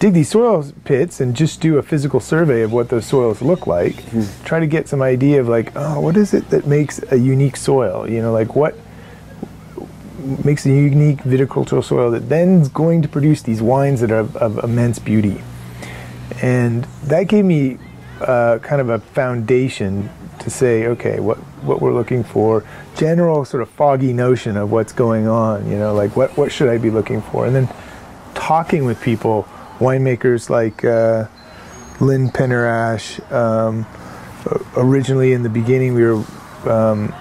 dig 0.00 0.14
these 0.14 0.30
soil 0.30 0.64
pits 0.84 1.20
and 1.20 1.36
just 1.36 1.60
do 1.60 1.76
a 1.76 1.82
physical 1.82 2.20
survey 2.20 2.62
of 2.62 2.72
what 2.72 2.88
those 2.88 3.04
soils 3.04 3.42
look 3.42 3.66
like. 3.66 3.96
Mm-hmm. 3.96 4.44
Try 4.44 4.58
to 4.58 4.66
get 4.66 4.88
some 4.88 5.02
idea 5.02 5.40
of 5.40 5.48
like, 5.48 5.72
oh, 5.76 6.00
what 6.00 6.16
is 6.16 6.32
it 6.32 6.48
that 6.48 6.66
makes 6.66 7.00
a 7.12 7.16
unique 7.16 7.56
soil? 7.56 8.08
You 8.08 8.22
know, 8.22 8.32
like 8.32 8.56
what 8.56 8.74
makes 10.42 10.64
a 10.64 10.70
unique 10.70 11.18
viticultural 11.18 11.84
soil 11.84 12.10
that 12.12 12.30
then 12.30 12.62
is 12.62 12.68
going 12.68 13.02
to 13.02 13.08
produce 13.08 13.42
these 13.42 13.60
wines 13.60 14.00
that 14.00 14.10
are 14.10 14.20
of, 14.20 14.36
of 14.36 14.64
immense 14.64 14.98
beauty. 14.98 15.42
And 16.40 16.84
that 17.04 17.24
gave 17.24 17.44
me 17.44 17.78
uh, 18.22 18.58
kind 18.62 18.80
of 18.80 18.88
a 18.88 19.00
foundation 19.00 20.08
to 20.38 20.48
say, 20.48 20.86
okay, 20.86 21.20
what 21.20 21.36
what 21.62 21.82
we're 21.82 21.92
looking 21.92 22.24
for, 22.24 22.64
general 22.96 23.44
sort 23.44 23.62
of 23.62 23.68
foggy 23.68 24.14
notion 24.14 24.56
of 24.56 24.72
what's 24.72 24.94
going 24.94 25.28
on. 25.28 25.70
You 25.70 25.76
know, 25.76 25.92
like 25.92 26.16
what 26.16 26.34
what 26.38 26.50
should 26.50 26.70
I 26.70 26.78
be 26.78 26.90
looking 26.90 27.20
for, 27.20 27.44
and 27.44 27.54
then 27.54 27.68
talking 28.34 28.86
with 28.86 28.98
people 29.02 29.46
winemakers 29.80 30.48
like 30.48 30.84
uh, 30.84 31.26
Lynn 32.00 32.28
Penner-Ash. 32.28 33.18
Um, 33.32 33.86
originally, 34.76 35.32
in 35.32 35.42
the 35.42 35.48
beginning, 35.48 35.94
we 35.94 36.04
were 36.04 36.24
um, 36.70 37.12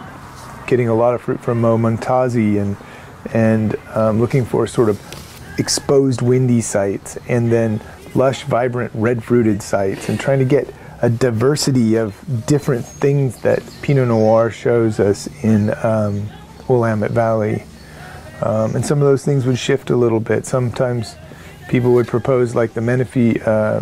getting 0.67 0.87
a 0.87 0.93
lot 0.93 1.15
of 1.15 1.21
fruit 1.21 1.39
from 1.39 1.61
Mo 1.61 1.77
Momtazi 1.77 2.61
and 2.61 2.77
and 3.33 3.75
um, 3.93 4.19
looking 4.19 4.45
for 4.45 4.65
sort 4.65 4.87
of 4.87 4.97
exposed 5.59 6.21
windy 6.21 6.61
sites, 6.61 7.17
and 7.27 7.51
then 7.51 7.81
lush, 8.15 8.43
vibrant, 8.43 8.91
red-fruited 8.95 9.61
sites, 9.61 10.07
and 10.07 10.19
trying 10.19 10.39
to 10.39 10.45
get 10.45 10.73
a 11.01 11.09
diversity 11.09 11.95
of 11.95 12.15
different 12.45 12.85
things 12.85 13.41
that 13.41 13.61
Pinot 13.81 14.07
Noir 14.07 14.49
shows 14.51 14.99
us 14.99 15.27
in 15.43 15.73
um, 15.83 16.29
Willamette 16.67 17.11
Valley. 17.11 17.63
Um, 18.41 18.75
and 18.75 18.85
some 18.85 18.99
of 18.99 19.05
those 19.05 19.25
things 19.25 19.45
would 19.45 19.59
shift 19.59 19.89
a 19.89 19.97
little 19.97 20.21
bit. 20.21 20.45
Sometimes 20.45 21.15
people 21.69 21.93
would 21.93 22.07
propose 22.07 22.55
like 22.55 22.73
the 22.73 22.81
Menifee, 22.81 23.39
uh, 23.41 23.79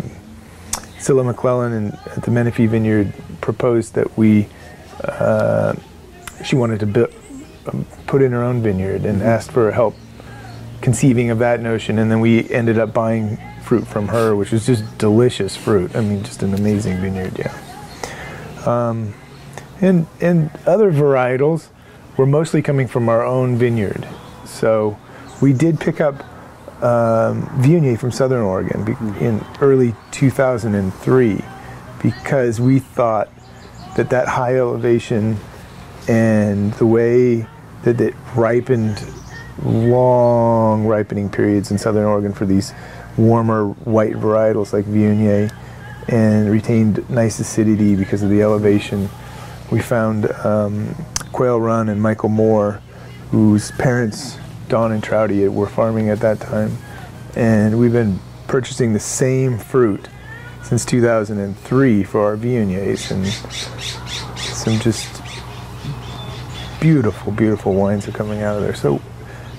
Cilla 0.98 1.24
McClellan 1.24 1.72
and 1.72 1.94
at 2.16 2.22
the 2.22 2.30
Menifee 2.30 2.66
Vineyard 2.66 3.12
proposed 3.40 3.94
that 3.94 4.16
we, 4.16 4.46
uh, 5.02 5.74
she 6.44 6.54
wanted 6.54 6.80
to 6.80 6.86
build, 6.86 7.12
um, 7.66 7.86
put 8.06 8.22
in 8.22 8.30
her 8.32 8.44
own 8.44 8.62
vineyard 8.62 9.04
and 9.04 9.18
mm-hmm. 9.18 9.28
asked 9.28 9.50
for 9.50 9.72
help 9.72 9.94
conceiving 10.80 11.30
of 11.30 11.38
that 11.40 11.60
notion. 11.60 11.98
And 11.98 12.10
then 12.10 12.20
we 12.20 12.48
ended 12.50 12.78
up 12.78 12.92
buying 12.92 13.38
fruit 13.64 13.86
from 13.86 14.08
her, 14.08 14.36
which 14.36 14.52
was 14.52 14.66
just 14.66 14.98
delicious 14.98 15.56
fruit. 15.56 15.96
I 15.96 16.00
mean, 16.02 16.22
just 16.22 16.42
an 16.42 16.54
amazing 16.54 17.00
vineyard, 17.00 17.38
yeah. 17.38 17.56
Um, 18.66 19.14
and, 19.80 20.06
and 20.20 20.50
other 20.66 20.92
varietals 20.92 21.68
were 22.16 22.26
mostly 22.26 22.60
coming 22.60 22.86
from 22.86 23.08
our 23.08 23.24
own 23.24 23.56
vineyard. 23.56 24.06
So 24.44 24.98
we 25.40 25.52
did 25.52 25.80
pick 25.80 26.00
up 26.00 26.24
um, 26.82 27.42
Viognier 27.60 27.98
from 27.98 28.10
Southern 28.10 28.42
Oregon 28.42 28.84
be- 28.84 29.24
in 29.24 29.44
early 29.60 29.94
2003 30.12 31.44
because 32.02 32.60
we 32.60 32.78
thought 32.78 33.28
that 33.96 34.10
that 34.10 34.28
high 34.28 34.56
elevation 34.56 35.36
and 36.08 36.72
the 36.74 36.86
way 36.86 37.46
that 37.82 38.00
it 38.00 38.14
ripened 38.36 39.04
long 39.64 40.86
ripening 40.86 41.28
periods 41.28 41.70
in 41.70 41.78
Southern 41.78 42.04
Oregon 42.04 42.32
for 42.32 42.46
these 42.46 42.72
warmer 43.16 43.66
white 43.66 44.14
varietals 44.14 44.72
like 44.72 44.84
Viognier 44.84 45.52
and 46.08 46.50
retained 46.50 47.08
nice 47.10 47.38
acidity 47.40 47.96
because 47.96 48.22
of 48.22 48.30
the 48.30 48.40
elevation. 48.42 49.08
We 49.70 49.80
found 49.80 50.30
um, 50.44 50.94
Quail 51.32 51.60
Run 51.60 51.88
and 51.88 52.00
Michael 52.00 52.30
Moore, 52.30 52.80
whose 53.30 53.72
parents 53.72 54.38
Don 54.68 54.92
and 54.92 55.02
Traute 55.02 55.50
were 55.52 55.66
farming 55.66 56.10
at 56.10 56.20
that 56.20 56.40
time, 56.40 56.76
and 57.34 57.78
we've 57.78 57.92
been 57.92 58.20
purchasing 58.46 58.92
the 58.92 59.00
same 59.00 59.58
fruit 59.58 60.08
since 60.62 60.84
2003 60.84 62.04
for 62.04 62.24
our 62.24 62.36
Viogniers, 62.36 63.10
and 63.10 63.26
some 64.38 64.78
just 64.80 65.22
beautiful, 66.80 67.32
beautiful 67.32 67.74
wines 67.74 68.06
are 68.06 68.12
coming 68.12 68.42
out 68.42 68.56
of 68.56 68.62
there. 68.62 68.74
So 68.74 69.00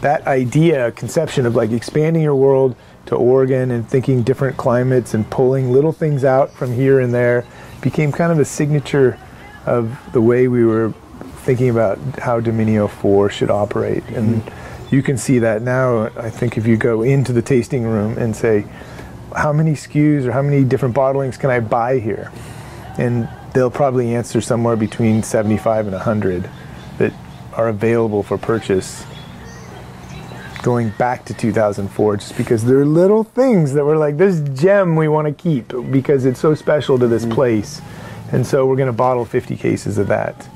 that 0.01 0.25
idea, 0.27 0.91
conception 0.91 1.45
of 1.45 1.55
like 1.55 1.71
expanding 1.71 2.21
your 2.21 2.35
world 2.35 2.75
to 3.07 3.15
Oregon 3.15 3.71
and 3.71 3.89
thinking 3.89 4.21
different 4.21 4.55
climates 4.55 5.13
and 5.13 5.29
pulling 5.29 5.71
little 5.71 5.91
things 5.91 6.23
out 6.23 6.51
from 6.51 6.71
here 6.71 6.99
and 6.99 7.13
there 7.13 7.45
became 7.81 8.11
kind 8.11 8.31
of 8.31 8.39
a 8.39 8.45
signature 8.45 9.19
of 9.65 9.97
the 10.13 10.21
way 10.21 10.47
we 10.47 10.63
were 10.63 10.93
thinking 11.39 11.69
about 11.69 11.97
how 12.19 12.39
Dominio 12.39 12.89
4 12.89 13.29
should 13.29 13.49
operate. 13.49 14.03
And 14.09 14.43
mm-hmm 14.43 14.58
you 14.91 15.03
can 15.03 15.17
see 15.17 15.39
that 15.39 15.61
now. 15.61 16.07
I 16.17 16.29
think 16.29 16.57
if 16.57 16.65
you 16.65 16.77
go 16.77 17.03
into 17.03 17.33
the 17.33 17.41
tasting 17.41 17.83
room 17.83 18.17
and 18.17 18.35
say, 18.35 18.65
how 19.35 19.53
many 19.53 19.73
SKUs 19.73 20.25
or 20.25 20.31
how 20.31 20.41
many 20.41 20.63
different 20.63 20.95
bottlings 20.95 21.39
can 21.39 21.49
I 21.49 21.59
buy 21.59 21.99
here? 21.99 22.31
And 22.97 23.29
they'll 23.53 23.71
probably 23.71 24.15
answer 24.15 24.41
somewhere 24.41 24.75
between 24.75 25.23
75 25.23 25.87
and 25.87 25.95
100 25.95 26.49
that 26.97 27.13
are 27.53 27.69
available 27.69 28.23
for 28.23 28.37
purchase 28.37 29.05
going 30.61 30.89
back 30.97 31.23
to 31.25 31.33
2004 31.33 32.17
just 32.17 32.35
because 32.35 32.65
there 32.65 32.79
are 32.79 32.85
little 32.85 33.23
things 33.23 33.73
that 33.73 33.85
were 33.85 33.95
like 33.95 34.17
this 34.17 34.41
gem 34.59 34.97
we 34.97 35.07
want 35.07 35.25
to 35.25 35.33
keep 35.33 35.71
because 35.89 36.25
it's 36.25 36.39
so 36.39 36.53
special 36.53 36.99
to 36.99 37.07
this 37.07 37.23
mm. 37.23 37.33
place 37.33 37.81
and 38.33 38.45
so 38.45 38.65
we're 38.65 38.75
going 38.75 38.87
to 38.87 38.93
bottle 38.93 39.23
50 39.23 39.55
cases 39.55 39.97
of 39.97 40.07
that 40.07 40.49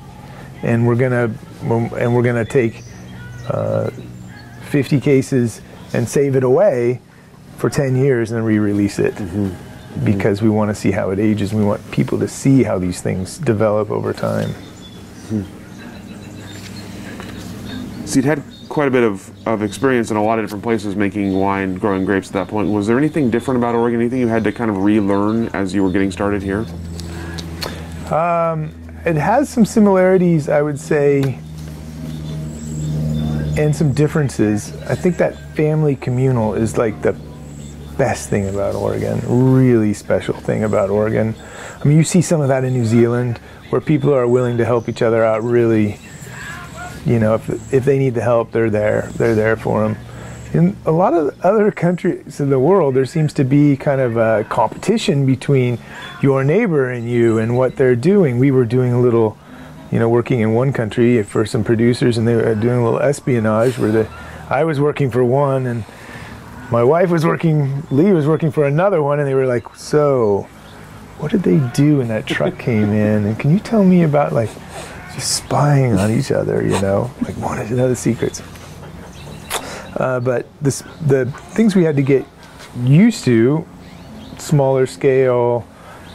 and 0.62 0.86
we're 0.86 0.94
going 0.94 1.10
to 1.10 1.96
and 1.98 2.14
we're 2.14 2.22
going 2.22 2.44
to 2.44 2.50
take 2.50 2.82
uh, 3.48 3.90
50 4.74 4.98
cases 4.98 5.60
and 5.92 6.08
save 6.08 6.34
it 6.34 6.42
away 6.42 7.00
for 7.58 7.70
10 7.70 7.94
years 7.94 8.32
and 8.32 8.38
then 8.38 8.44
re-release 8.44 8.98
it 8.98 9.14
mm-hmm. 9.14 9.46
Mm-hmm. 9.46 10.04
because 10.04 10.42
we 10.42 10.48
want 10.48 10.68
to 10.70 10.74
see 10.74 10.90
how 10.90 11.10
it 11.10 11.20
ages. 11.20 11.54
We 11.54 11.62
want 11.62 11.88
people 11.92 12.18
to 12.18 12.26
see 12.26 12.64
how 12.64 12.80
these 12.80 13.00
things 13.00 13.38
develop 13.38 13.92
over 13.92 14.12
time. 14.12 14.48
Mm-hmm. 15.28 15.42
So 18.04 18.16
you'd 18.16 18.24
had 18.24 18.42
quite 18.68 18.88
a 18.88 18.90
bit 18.90 19.04
of, 19.04 19.30
of 19.46 19.62
experience 19.62 20.10
in 20.10 20.16
a 20.16 20.24
lot 20.24 20.40
of 20.40 20.44
different 20.44 20.64
places 20.64 20.96
making 20.96 21.38
wine, 21.38 21.74
growing 21.74 22.04
grapes 22.04 22.26
at 22.26 22.32
that 22.32 22.48
point. 22.48 22.68
Was 22.68 22.88
there 22.88 22.98
anything 22.98 23.30
different 23.30 23.58
about 23.58 23.76
Oregon? 23.76 24.00
Anything 24.00 24.18
you 24.18 24.26
had 24.26 24.42
to 24.42 24.50
kind 24.50 24.72
of 24.72 24.82
relearn 24.82 25.50
as 25.54 25.72
you 25.72 25.84
were 25.84 25.92
getting 25.92 26.10
started 26.10 26.42
here? 26.42 26.66
Um, 28.12 28.74
it 29.06 29.14
has 29.14 29.48
some 29.48 29.64
similarities, 29.64 30.48
I 30.48 30.62
would 30.62 30.80
say, 30.80 31.38
and 33.56 33.74
some 33.74 33.92
differences. 33.92 34.74
I 34.82 34.94
think 34.94 35.16
that 35.18 35.36
family 35.54 35.96
communal 35.96 36.54
is 36.54 36.76
like 36.76 37.02
the 37.02 37.12
best 37.96 38.28
thing 38.28 38.48
about 38.48 38.74
Oregon, 38.74 39.20
really 39.26 39.94
special 39.94 40.34
thing 40.34 40.64
about 40.64 40.90
Oregon. 40.90 41.34
I 41.80 41.84
mean, 41.86 41.96
you 41.96 42.04
see 42.04 42.22
some 42.22 42.40
of 42.40 42.48
that 42.48 42.64
in 42.64 42.72
New 42.72 42.84
Zealand 42.84 43.38
where 43.70 43.80
people 43.80 44.12
are 44.14 44.26
willing 44.26 44.56
to 44.58 44.64
help 44.64 44.88
each 44.88 45.02
other 45.02 45.24
out 45.24 45.42
really 45.42 45.98
you 47.06 47.18
know, 47.18 47.34
if, 47.34 47.72
if 47.72 47.84
they 47.84 47.98
need 47.98 48.14
the 48.14 48.22
help, 48.22 48.50
they're 48.50 48.70
there. 48.70 49.10
They're 49.16 49.34
there 49.34 49.56
for 49.56 49.82
them. 49.82 49.98
In 50.54 50.76
a 50.86 50.92
lot 50.92 51.14
of 51.14 51.38
other 51.44 51.70
countries 51.70 52.40
in 52.40 52.48
the 52.48 52.58
world, 52.58 52.94
there 52.94 53.04
seems 53.04 53.32
to 53.34 53.44
be 53.44 53.76
kind 53.76 54.00
of 54.00 54.16
a 54.16 54.44
competition 54.48 55.26
between 55.26 55.78
your 56.22 56.44
neighbor 56.44 56.90
and 56.90 57.10
you 57.10 57.38
and 57.38 57.56
what 57.56 57.76
they're 57.76 57.96
doing. 57.96 58.38
We 58.38 58.50
were 58.50 58.64
doing 58.64 58.92
a 58.92 59.00
little 59.00 59.36
you 59.94 60.00
know, 60.00 60.08
working 60.08 60.40
in 60.40 60.54
one 60.54 60.72
country 60.72 61.22
for 61.22 61.46
some 61.46 61.62
producers, 61.62 62.18
and 62.18 62.26
they 62.26 62.34
were 62.34 62.52
doing 62.56 62.80
a 62.80 62.84
little 62.84 62.98
espionage 62.98 63.78
where 63.78 63.92
the 63.92 64.08
I 64.50 64.64
was 64.64 64.80
working 64.80 65.08
for 65.08 65.24
one, 65.24 65.66
and 65.66 65.84
my 66.68 66.82
wife 66.82 67.10
was 67.10 67.24
working. 67.24 67.86
Lee 67.92 68.12
was 68.12 68.26
working 68.26 68.50
for 68.50 68.64
another 68.64 69.00
one, 69.00 69.20
and 69.20 69.28
they 69.28 69.34
were 69.34 69.46
like, 69.46 69.72
"So, 69.76 70.48
what 71.18 71.30
did 71.30 71.44
they 71.44 71.58
do 71.74 71.98
when 71.98 72.08
that 72.08 72.26
truck 72.26 72.58
came 72.58 72.90
in? 72.90 73.24
And 73.24 73.38
can 73.38 73.52
you 73.52 73.60
tell 73.60 73.84
me 73.84 74.02
about 74.02 74.32
like 74.32 74.50
just 75.14 75.36
spying 75.36 75.96
on 75.96 76.10
each 76.10 76.32
other? 76.32 76.60
You 76.60 76.80
know, 76.82 77.12
like 77.22 77.36
wanted 77.36 77.68
to 77.68 77.74
know 77.74 77.88
the 77.88 77.94
secrets." 77.94 78.42
Uh, 79.96 80.18
but 80.18 80.48
this, 80.60 80.82
the 81.06 81.26
things 81.54 81.76
we 81.76 81.84
had 81.84 81.94
to 81.94 82.02
get 82.02 82.26
used 82.82 83.24
to, 83.26 83.64
smaller 84.38 84.86
scale, 84.86 85.64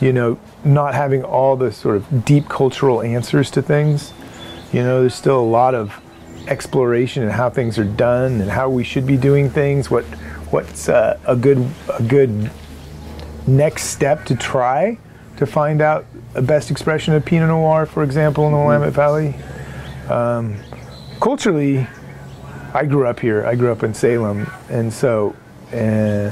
you 0.02 0.12
know, 0.12 0.38
not 0.64 0.94
having 0.94 1.24
all 1.24 1.56
the 1.56 1.72
sort 1.72 1.96
of 1.96 2.26
deep 2.26 2.50
cultural 2.50 3.02
answers 3.02 3.50
to 3.52 3.62
things. 3.62 4.14
You 4.72 4.84
know, 4.84 5.02
there's 5.02 5.16
still 5.16 5.40
a 5.40 5.42
lot 5.42 5.76
of 5.76 6.00
exploration 6.48 7.24
and 7.24 7.32
how 7.32 7.50
things 7.50 7.78
are 7.78 7.86
done 7.86 8.42
and 8.42 8.50
how 8.50 8.70
we 8.70 8.84
should 8.84 9.06
be 9.06 9.18
doing 9.18 9.50
things. 9.50 9.90
What 9.90 10.06
what's 10.52 10.90
uh, 10.90 11.20
a 11.26 11.36
good 11.36 11.66
a 11.98 12.04
good 12.04 12.52
next 13.48 13.86
step 13.86 14.26
to 14.26 14.36
try 14.36 14.98
to 15.38 15.46
find 15.46 15.82
out 15.82 16.06
a 16.36 16.42
best 16.42 16.70
expression 16.70 17.14
of 17.14 17.26
Pinot 17.26 17.48
Noir, 17.48 17.86
for 17.86 18.04
example, 18.04 18.46
in 18.46 18.52
the 18.52 18.58
Willamette 18.58 18.94
Valley. 18.94 19.36
Um, 20.10 20.58
culturally, 21.20 21.88
I 22.74 22.86
grew 22.86 23.08
up 23.08 23.20
here. 23.20 23.46
I 23.46 23.56
grew 23.56 23.72
up 23.72 23.84
in 23.84 23.94
Salem, 23.94 24.52
and 24.70 24.92
so, 24.92 25.36
uh, 25.72 26.32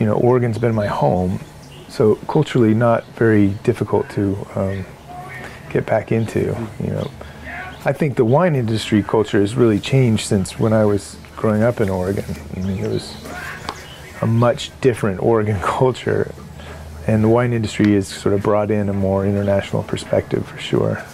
you 0.00 0.06
know, 0.06 0.14
Oregon's 0.14 0.58
been 0.58 0.74
my 0.74 0.86
home. 0.86 1.38
So 1.92 2.14
culturally, 2.26 2.72
not 2.72 3.04
very 3.16 3.48
difficult 3.64 4.08
to 4.12 4.46
um, 4.54 4.86
get 5.68 5.84
back 5.84 6.10
into. 6.10 6.56
You 6.82 6.90
know, 6.90 7.10
I 7.84 7.92
think 7.92 8.16
the 8.16 8.24
wine 8.24 8.56
industry 8.56 9.02
culture 9.02 9.38
has 9.42 9.56
really 9.56 9.78
changed 9.78 10.26
since 10.26 10.58
when 10.58 10.72
I 10.72 10.86
was 10.86 11.18
growing 11.36 11.62
up 11.62 11.82
in 11.82 11.90
Oregon. 11.90 12.24
I 12.56 12.60
mean, 12.60 12.82
it 12.82 12.88
was 12.88 13.14
a 14.22 14.26
much 14.26 14.70
different 14.80 15.20
Oregon 15.22 15.60
culture, 15.62 16.34
and 17.06 17.22
the 17.22 17.28
wine 17.28 17.52
industry 17.52 17.92
has 17.92 18.08
sort 18.08 18.34
of 18.34 18.42
brought 18.42 18.70
in 18.70 18.88
a 18.88 18.94
more 18.94 19.26
international 19.26 19.82
perspective 19.82 20.46
for 20.46 20.56
sure. 20.56 21.04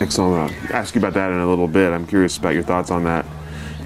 Excellent. 0.00 0.52
I'll 0.52 0.76
ask 0.76 0.94
you 0.94 1.00
about 1.00 1.14
that 1.14 1.32
in 1.32 1.38
a 1.38 1.48
little 1.48 1.66
bit. 1.66 1.92
I'm 1.92 2.06
curious 2.06 2.38
about 2.38 2.54
your 2.54 2.62
thoughts 2.62 2.92
on 2.92 3.02
that. 3.02 3.26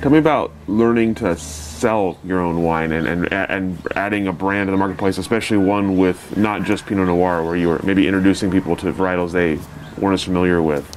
Tell 0.03 0.12
me 0.12 0.18
about 0.18 0.53
learning 0.66 1.14
to 1.16 1.37
sell 1.75 2.19
your 2.25 2.41
own 2.41 2.63
wine 2.63 2.93
and, 2.93 3.07
and, 3.07 3.33
and 3.33 3.79
adding 3.97 4.27
a 4.29 4.33
brand 4.33 4.69
to 4.69 4.71
the 4.71 4.77
marketplace, 4.77 5.19
especially 5.19 5.57
one 5.57 5.97
with 5.97 6.37
not 6.37 6.63
just 6.63 6.87
Pinot 6.87 7.07
Noir, 7.07 7.45
where 7.45 7.57
you 7.57 7.69
were 7.69 7.81
maybe 7.83 8.07
introducing 8.07 8.51
people 8.51 8.77
to 8.77 8.93
varietals 8.93 9.33
they 9.33 9.59
weren't 10.01 10.15
as 10.15 10.23
familiar 10.23 10.63
with. 10.63 10.89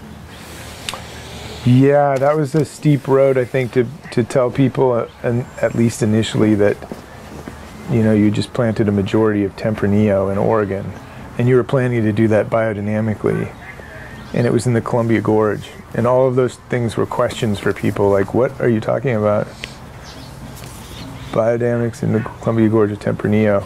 Yeah, 1.66 2.18
that 2.18 2.38
was 2.38 2.56
a 2.56 2.64
steep 2.64 3.08
road, 3.08 3.38
I 3.38 3.44
think, 3.44 3.74
to, 3.74 3.86
to 4.12 4.24
tell 4.24 4.50
people, 4.50 4.94
uh, 4.94 5.10
and 5.24 5.46
at 5.62 5.76
least 5.76 6.02
initially, 6.02 6.56
that 6.56 6.78
you 7.92 8.04
know 8.04 8.14
you 8.14 8.32
just 8.32 8.54
planted 8.54 8.88
a 8.88 8.92
majority 8.92 9.44
of 9.44 9.56
Tempranillo 9.58 10.32
in 10.32 10.38
Oregon, 10.38 10.94
and 11.38 11.48
you 11.50 11.56
were 11.56 11.66
planning 11.66 12.04
to 12.04 12.14
do 12.14 12.28
that 12.30 12.50
biodynamically 12.50 13.54
and 14.34 14.46
it 14.46 14.54
was 14.54 14.68
in 14.68 14.74
the 14.74 14.82
Columbia 14.82 15.22
Gorge. 15.22 15.70
And 15.94 16.06
all 16.06 16.28
of 16.28 16.36
those 16.36 16.56
things 16.70 16.98
were 16.98 17.06
questions 17.06 17.60
for 17.60 17.74
people 17.74 18.10
like, 18.10 18.34
what 18.34 18.60
are 18.60 18.70
you 18.70 18.80
talking 18.80 19.16
about? 19.16 19.48
Biodynamics 21.32 22.04
in 22.04 22.14
the 22.14 22.20
Columbia 22.20 22.70
Gorge 22.70 22.92
of 22.92 23.00
Tempranillo. 23.00 23.66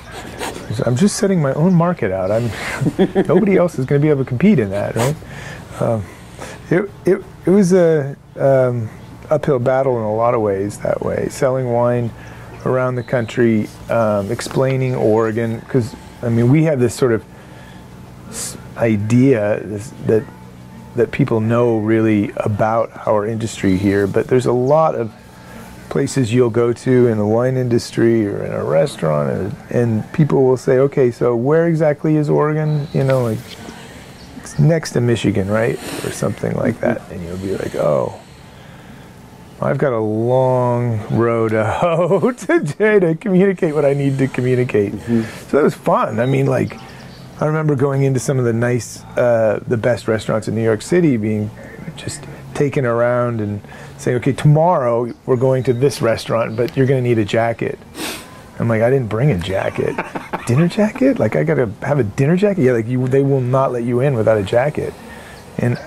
I'm 0.85 0.95
just 0.95 1.17
setting 1.17 1.41
my 1.41 1.53
own 1.53 1.73
market 1.73 2.11
out. 2.11 2.31
I'm 2.31 2.49
nobody 3.27 3.57
else 3.57 3.77
is 3.77 3.85
going 3.85 4.01
to 4.01 4.05
be 4.05 4.09
able 4.09 4.23
to 4.23 4.27
compete 4.27 4.59
in 4.59 4.69
that, 4.69 4.95
right? 4.95 5.15
Um, 5.79 6.05
it, 6.69 6.89
it, 7.05 7.23
it 7.45 7.49
was 7.49 7.73
a 7.73 8.15
um, 8.37 8.89
uphill 9.29 9.59
battle 9.59 9.97
in 9.97 10.03
a 10.03 10.13
lot 10.13 10.33
of 10.33 10.41
ways 10.41 10.77
that 10.79 11.01
way. 11.01 11.27
Selling 11.29 11.71
wine 11.71 12.11
around 12.65 12.95
the 12.95 13.03
country, 13.03 13.67
um, 13.89 14.31
explaining 14.31 14.95
Oregon, 14.95 15.59
because 15.59 15.95
I 16.21 16.29
mean 16.29 16.51
we 16.51 16.63
have 16.63 16.79
this 16.79 16.95
sort 16.95 17.11
of 17.11 17.25
idea 18.77 19.59
that 20.05 20.23
that 20.95 21.11
people 21.11 21.39
know 21.39 21.79
really 21.79 22.31
about 22.37 23.07
our 23.07 23.25
industry 23.25 23.77
here, 23.77 24.07
but 24.07 24.27
there's 24.27 24.45
a 24.45 24.51
lot 24.51 24.93
of 24.95 25.13
places 25.91 26.33
you'll 26.33 26.49
go 26.49 26.71
to 26.71 27.07
in 27.07 27.17
the 27.17 27.25
wine 27.25 27.57
industry 27.57 28.25
or 28.25 28.43
in 28.43 28.51
a 28.53 28.63
restaurant 28.63 29.29
and, 29.29 29.55
and 29.69 30.13
people 30.13 30.43
will 30.43 30.57
say, 30.57 30.79
okay, 30.79 31.11
so 31.11 31.35
where 31.35 31.67
exactly 31.67 32.15
is 32.15 32.29
Oregon? 32.29 32.87
You 32.93 33.03
know, 33.03 33.23
like 33.23 33.37
it's 34.37 34.57
next 34.57 34.91
to 34.91 35.01
Michigan, 35.01 35.49
right? 35.49 35.77
Or 36.05 36.11
something 36.11 36.55
like 36.55 36.79
that. 36.79 37.11
And 37.11 37.21
you'll 37.23 37.37
be 37.37 37.55
like, 37.57 37.75
oh, 37.75 38.19
I've 39.61 39.77
got 39.77 39.93
a 39.93 39.99
long 39.99 41.05
road 41.15 41.49
to 41.49 41.63
hoe 41.81 42.31
today 42.31 42.99
to 42.99 43.13
communicate 43.15 43.75
what 43.75 43.85
I 43.85 43.93
need 43.93 44.17
to 44.17 44.27
communicate. 44.27 44.93
Mm-hmm. 44.93 45.49
So 45.49 45.57
that 45.57 45.63
was 45.63 45.75
fun. 45.75 46.19
I 46.19 46.25
mean, 46.25 46.47
like, 46.47 46.79
I 47.41 47.45
remember 47.45 47.75
going 47.75 48.03
into 48.03 48.19
some 48.19 48.39
of 48.39 48.45
the 48.45 48.53
nice, 48.53 49.03
uh, 49.17 49.61
the 49.67 49.77
best 49.77 50.07
restaurants 50.07 50.47
in 50.47 50.55
New 50.55 50.63
York 50.63 50.81
City, 50.81 51.17
being 51.17 51.51
just 51.97 52.23
taken 52.61 52.85
around 52.85 53.41
and 53.41 53.59
saying, 53.97 54.17
okay, 54.17 54.33
tomorrow 54.33 55.11
we're 55.25 55.35
going 55.35 55.63
to 55.63 55.73
this 55.73 55.99
restaurant, 55.99 56.55
but 56.55 56.77
you're 56.77 56.85
going 56.85 57.03
to 57.03 57.09
need 57.09 57.17
a 57.17 57.25
jacket. 57.25 57.79
I'm 58.59 58.67
like, 58.67 58.83
I 58.83 58.91
didn't 58.91 59.09
bring 59.09 59.31
a 59.31 59.37
jacket. 59.39 59.95
dinner 60.47 60.67
jacket? 60.67 61.17
Like, 61.17 61.35
I 61.35 61.43
got 61.43 61.55
to 61.55 61.71
have 61.81 61.97
a 61.97 62.03
dinner 62.03 62.37
jacket? 62.37 62.61
Yeah, 62.61 62.73
like, 62.73 62.85
you, 62.85 63.07
they 63.07 63.23
will 63.23 63.41
not 63.41 63.71
let 63.71 63.83
you 63.83 64.01
in 64.01 64.13
without 64.13 64.37
a 64.37 64.43
jacket. 64.43 64.93
And 65.57 65.77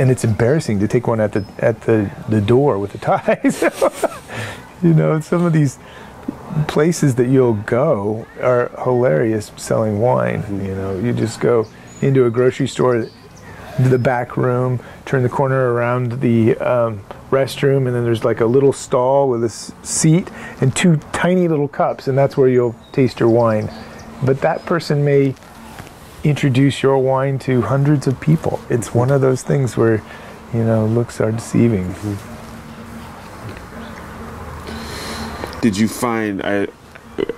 and 0.00 0.10
it's 0.10 0.24
embarrassing 0.24 0.80
to 0.80 0.88
take 0.88 1.06
one 1.06 1.20
at 1.20 1.32
the 1.32 1.44
at 1.58 1.82
the, 1.82 2.10
the 2.28 2.40
door 2.40 2.76
with 2.78 2.90
the 2.90 2.98
ties. 2.98 3.62
you 4.82 4.92
know, 4.92 5.20
some 5.20 5.44
of 5.44 5.52
these 5.52 5.78
places 6.66 7.14
that 7.14 7.28
you'll 7.28 7.54
go 7.54 8.26
are 8.42 8.68
hilarious 8.82 9.52
selling 9.56 10.00
wine. 10.00 10.42
You 10.66 10.74
know, 10.74 10.98
you 10.98 11.12
just 11.12 11.38
go 11.40 11.68
into 12.02 12.26
a 12.26 12.30
grocery 12.30 12.66
store, 12.66 13.06
the 13.78 13.98
back 13.98 14.36
room, 14.36 14.80
turn 15.04 15.22
the 15.22 15.28
corner 15.28 15.72
around 15.72 16.20
the 16.20 16.56
um, 16.56 17.04
restroom, 17.30 17.86
and 17.86 17.94
then 17.94 18.04
there's 18.04 18.24
like 18.24 18.40
a 18.40 18.46
little 18.46 18.72
stall 18.72 19.28
with 19.28 19.42
a 19.42 19.46
s- 19.46 19.72
seat 19.82 20.30
and 20.60 20.74
two 20.74 20.96
tiny 21.12 21.48
little 21.48 21.68
cups, 21.68 22.08
and 22.08 22.18
that's 22.18 22.36
where 22.36 22.48
you'll 22.48 22.74
taste 22.92 23.20
your 23.20 23.28
wine. 23.28 23.70
But 24.24 24.40
that 24.40 24.66
person 24.66 25.04
may 25.04 25.34
introduce 26.24 26.82
your 26.82 26.98
wine 26.98 27.38
to 27.40 27.62
hundreds 27.62 28.06
of 28.06 28.20
people. 28.20 28.60
It's 28.68 28.92
one 28.92 29.10
of 29.10 29.20
those 29.20 29.42
things 29.42 29.76
where, 29.76 30.02
you 30.52 30.64
know, 30.64 30.86
looks 30.86 31.20
are 31.20 31.30
deceiving. 31.32 31.84
Mm-hmm. 31.94 32.34
did 35.60 35.76
you 35.76 35.88
find 35.88 36.42
I? 36.42 36.68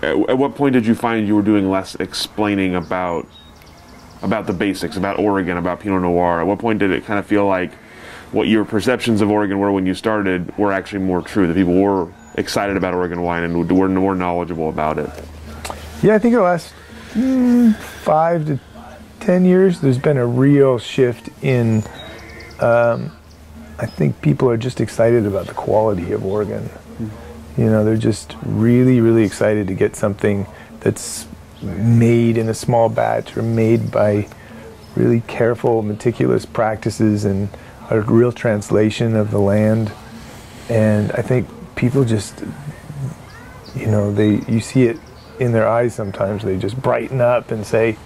at 0.03 0.37
what 0.37 0.55
point 0.55 0.75
did 0.75 0.87
you 0.87 0.95
find 0.95 1.27
you 1.27 1.35
were 1.35 1.43
doing 1.43 1.71
less 1.71 1.95
explaining 1.95 2.75
about 2.75 3.27
about 4.23 4.47
the 4.47 4.53
basics 4.53 4.97
about 4.97 5.19
Oregon 5.19 5.57
about 5.57 5.81
Pinot 5.81 6.03
Noir? 6.03 6.41
At 6.41 6.47
what 6.47 6.59
point 6.59 6.79
did 6.79 6.91
it 6.91 7.05
kind 7.05 7.19
of 7.19 7.27
feel 7.27 7.47
like 7.47 7.73
what 8.33 8.49
your 8.49 8.65
perceptions 8.65 9.21
of 9.21 9.31
Oregon 9.31 9.59
were 9.59 9.73
when 9.73 9.87
you 9.87 9.95
started 9.95 10.57
were 10.57 10.73
actually 10.73 11.01
more 11.01 11.23
true 11.23 11.47
that 11.47 11.55
people 11.55 11.75
were 11.75 12.13
excited 12.37 12.77
about 12.77 12.95
Oregon 12.95 13.23
wine 13.23 13.43
and 13.43 13.69
were 13.71 13.89
more 13.89 14.15
knowledgeable 14.15 14.69
about 14.69 14.99
it? 14.99 15.11
Yeah 16.03 16.15
I 16.15 16.19
think 16.19 16.35
the 16.35 16.43
last 16.43 16.73
mm, 17.13 17.75
five 17.77 18.47
to 18.47 18.61
ten 19.21 19.45
years 19.45 19.81
there's 19.81 19.99
been 19.99 20.17
a 20.17 20.27
real 20.27 20.79
shift 20.79 21.29
in 21.43 21.83
um, 22.61 23.13
I 23.81 23.87
think 23.87 24.21
people 24.21 24.51
are 24.51 24.59
just 24.59 24.81
excited 24.81 25.25
about 25.25 25.47
the 25.47 25.55
quality 25.55 26.13
of 26.13 26.25
Oregon. 26.25 26.69
You 27.57 27.65
know, 27.65 27.83
they're 27.83 27.97
just 27.97 28.37
really, 28.43 29.01
really 29.01 29.25
excited 29.25 29.69
to 29.69 29.75
get 29.75 29.97
something 29.97 30.47
that's 30.81 31.27
made 31.63 32.39
in 32.39 32.49
a 32.49 32.55
small 32.55 32.89
batch 32.89 33.37
or 33.37 33.43
made 33.43 33.91
by 33.91 34.29
really 34.97 35.21
careful, 35.23 35.83
meticulous 35.83 36.47
practices 36.47 37.25
and 37.25 37.49
a 37.91 38.01
real 38.01 38.33
translation 38.33 39.17
of 39.17 39.31
the 39.31 39.39
land. 39.39 39.93
And 40.69 41.13
I 41.13 41.23
think 41.23 41.49
people 41.77 42.05
just, 42.05 42.43
you 43.75 43.87
know, 43.87 44.13
they 44.13 44.41
you 44.49 44.61
see 44.61 44.85
it 44.85 44.99
in 45.39 45.53
their 45.53 45.69
eyes 45.69 45.95
sometimes. 45.95 46.43
They 46.43 46.57
just 46.57 46.81
brighten 46.81 47.21
up 47.21 47.51
and 47.51 47.67
say, 47.67 47.97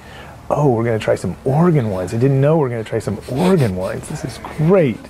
"Oh, 0.48 0.70
we're 0.70 0.84
going 0.84 0.98
to 0.98 1.04
try 1.04 1.14
some 1.16 1.36
Oregon 1.44 1.90
wines. 1.90 2.14
I 2.14 2.18
didn't 2.18 2.40
know 2.40 2.56
we 2.58 2.66
are 2.66 2.70
going 2.70 2.84
to 2.84 2.88
try 2.88 2.98
some 2.98 3.20
Oregon 3.30 3.76
wines. 3.76 4.08
This 4.08 4.24
is 4.24 4.38
great." 4.56 5.00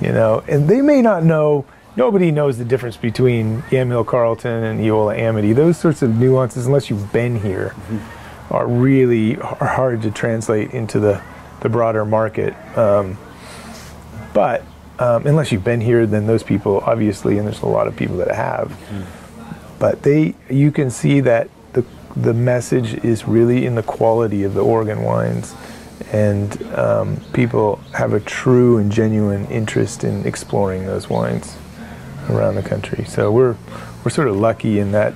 You 0.00 0.12
know, 0.12 0.42
and 0.48 0.66
they 0.66 0.80
may 0.80 1.02
not 1.02 1.24
know 1.24 1.66
nobody 1.96 2.30
knows 2.30 2.58
the 2.58 2.64
difference 2.64 2.96
between 2.96 3.62
Yamhill 3.62 4.06
Carlton 4.06 4.64
and 4.64 4.80
Eola 4.80 5.16
Amity. 5.16 5.52
Those 5.52 5.76
sorts 5.78 6.02
of 6.02 6.16
nuances, 6.16 6.66
unless 6.66 6.90
you've 6.90 7.12
been 7.12 7.40
here, 7.40 7.70
mm-hmm. 7.74 8.54
are 8.54 8.66
really 8.66 9.36
are 9.36 9.66
hard 9.66 10.02
to 10.02 10.10
translate 10.10 10.72
into 10.72 11.00
the, 11.00 11.22
the 11.60 11.68
broader 11.68 12.04
market. 12.04 12.54
Um, 12.76 13.18
but 14.32 14.62
um, 14.98 15.26
unless 15.26 15.50
you've 15.50 15.64
been 15.64 15.80
here, 15.80 16.06
then 16.06 16.26
those 16.26 16.42
people 16.42 16.80
obviously, 16.86 17.38
and 17.38 17.46
there's 17.46 17.62
a 17.62 17.66
lot 17.66 17.86
of 17.86 17.96
people 17.96 18.16
that 18.18 18.34
have. 18.34 18.68
Mm-hmm. 18.68 19.78
But 19.78 20.02
they, 20.02 20.34
you 20.50 20.70
can 20.70 20.90
see 20.90 21.20
that 21.20 21.48
the 21.72 21.84
the 22.16 22.34
message 22.34 23.02
is 23.04 23.26
really 23.26 23.64
in 23.64 23.74
the 23.74 23.82
quality 23.82 24.42
of 24.44 24.54
the 24.54 24.62
Oregon 24.62 25.02
wines 25.02 25.54
and 26.12 26.62
um, 26.74 27.20
people 27.32 27.76
have 27.94 28.12
a 28.12 28.20
true 28.20 28.78
and 28.78 28.90
genuine 28.90 29.46
interest 29.46 30.02
in 30.02 30.26
exploring 30.26 30.86
those 30.86 31.08
wines 31.08 31.56
around 32.30 32.54
the 32.54 32.62
country. 32.62 33.04
So 33.04 33.30
we're 33.30 33.56
we're 34.04 34.10
sort 34.10 34.28
of 34.28 34.36
lucky 34.36 34.78
in 34.78 34.92
that 34.92 35.14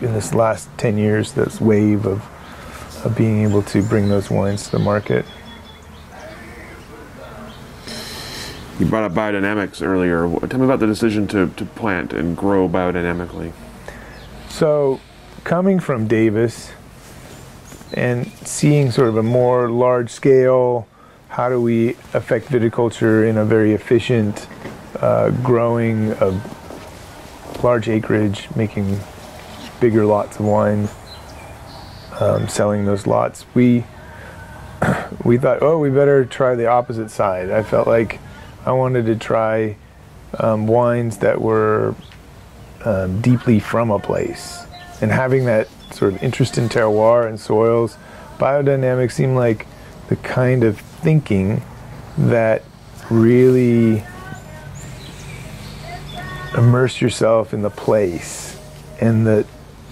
in 0.00 0.14
this 0.14 0.32
last 0.32 0.68
10 0.78 0.96
years, 0.96 1.32
this 1.32 1.60
wave 1.60 2.06
of 2.06 2.26
of 3.04 3.16
being 3.16 3.42
able 3.42 3.62
to 3.62 3.82
bring 3.82 4.08
those 4.08 4.30
wines 4.30 4.64
to 4.64 4.72
the 4.72 4.78
market. 4.78 5.24
You 8.78 8.86
brought 8.86 9.04
up 9.04 9.12
biodynamics 9.12 9.82
earlier. 9.82 10.28
Tell 10.48 10.58
me 10.58 10.64
about 10.64 10.80
the 10.80 10.86
decision 10.86 11.26
to, 11.28 11.48
to 11.48 11.64
plant 11.66 12.12
and 12.12 12.36
grow 12.36 12.68
biodynamically. 12.68 13.52
So, 14.48 15.00
coming 15.44 15.80
from 15.80 16.06
Davis 16.06 16.72
and 17.92 18.26
seeing 18.46 18.90
sort 18.90 19.08
of 19.08 19.16
a 19.16 19.22
more 19.22 19.70
large 19.70 20.10
scale, 20.10 20.88
how 21.28 21.48
do 21.48 21.60
we 21.60 21.90
affect 22.14 22.46
viticulture 22.46 23.28
in 23.28 23.36
a 23.36 23.44
very 23.44 23.72
efficient 23.72 24.46
uh, 25.00 25.30
growing 25.42 26.12
a 26.12 26.40
large 27.62 27.88
acreage, 27.88 28.48
making 28.56 28.98
bigger 29.80 30.04
lots 30.04 30.38
of 30.38 30.46
wine, 30.46 30.88
um, 32.20 32.48
selling 32.48 32.84
those 32.84 33.06
lots. 33.06 33.44
We 33.54 33.84
we 35.24 35.38
thought, 35.38 35.62
oh, 35.62 35.78
we 35.78 35.90
better 35.90 36.24
try 36.24 36.54
the 36.54 36.66
opposite 36.66 37.10
side. 37.10 37.50
I 37.50 37.62
felt 37.62 37.86
like 37.86 38.18
I 38.64 38.72
wanted 38.72 39.06
to 39.06 39.16
try 39.16 39.76
um, 40.38 40.66
wines 40.66 41.18
that 41.18 41.40
were 41.40 41.94
um, 42.84 43.20
deeply 43.20 43.60
from 43.60 43.90
a 43.90 43.98
place, 43.98 44.64
and 45.00 45.10
having 45.10 45.46
that 45.46 45.68
sort 45.92 46.14
of 46.14 46.22
interest 46.22 46.56
in 46.56 46.68
terroir 46.68 47.26
and 47.26 47.38
soils, 47.38 47.96
biodynamics 48.38 49.12
seemed 49.12 49.36
like 49.36 49.66
the 50.08 50.16
kind 50.16 50.62
of 50.64 50.78
thinking 50.78 51.62
that 52.16 52.62
really 53.10 54.04
immerse 56.56 57.00
yourself 57.00 57.54
in 57.54 57.62
the 57.62 57.70
place 57.70 58.58
and 59.00 59.26
the 59.26 59.46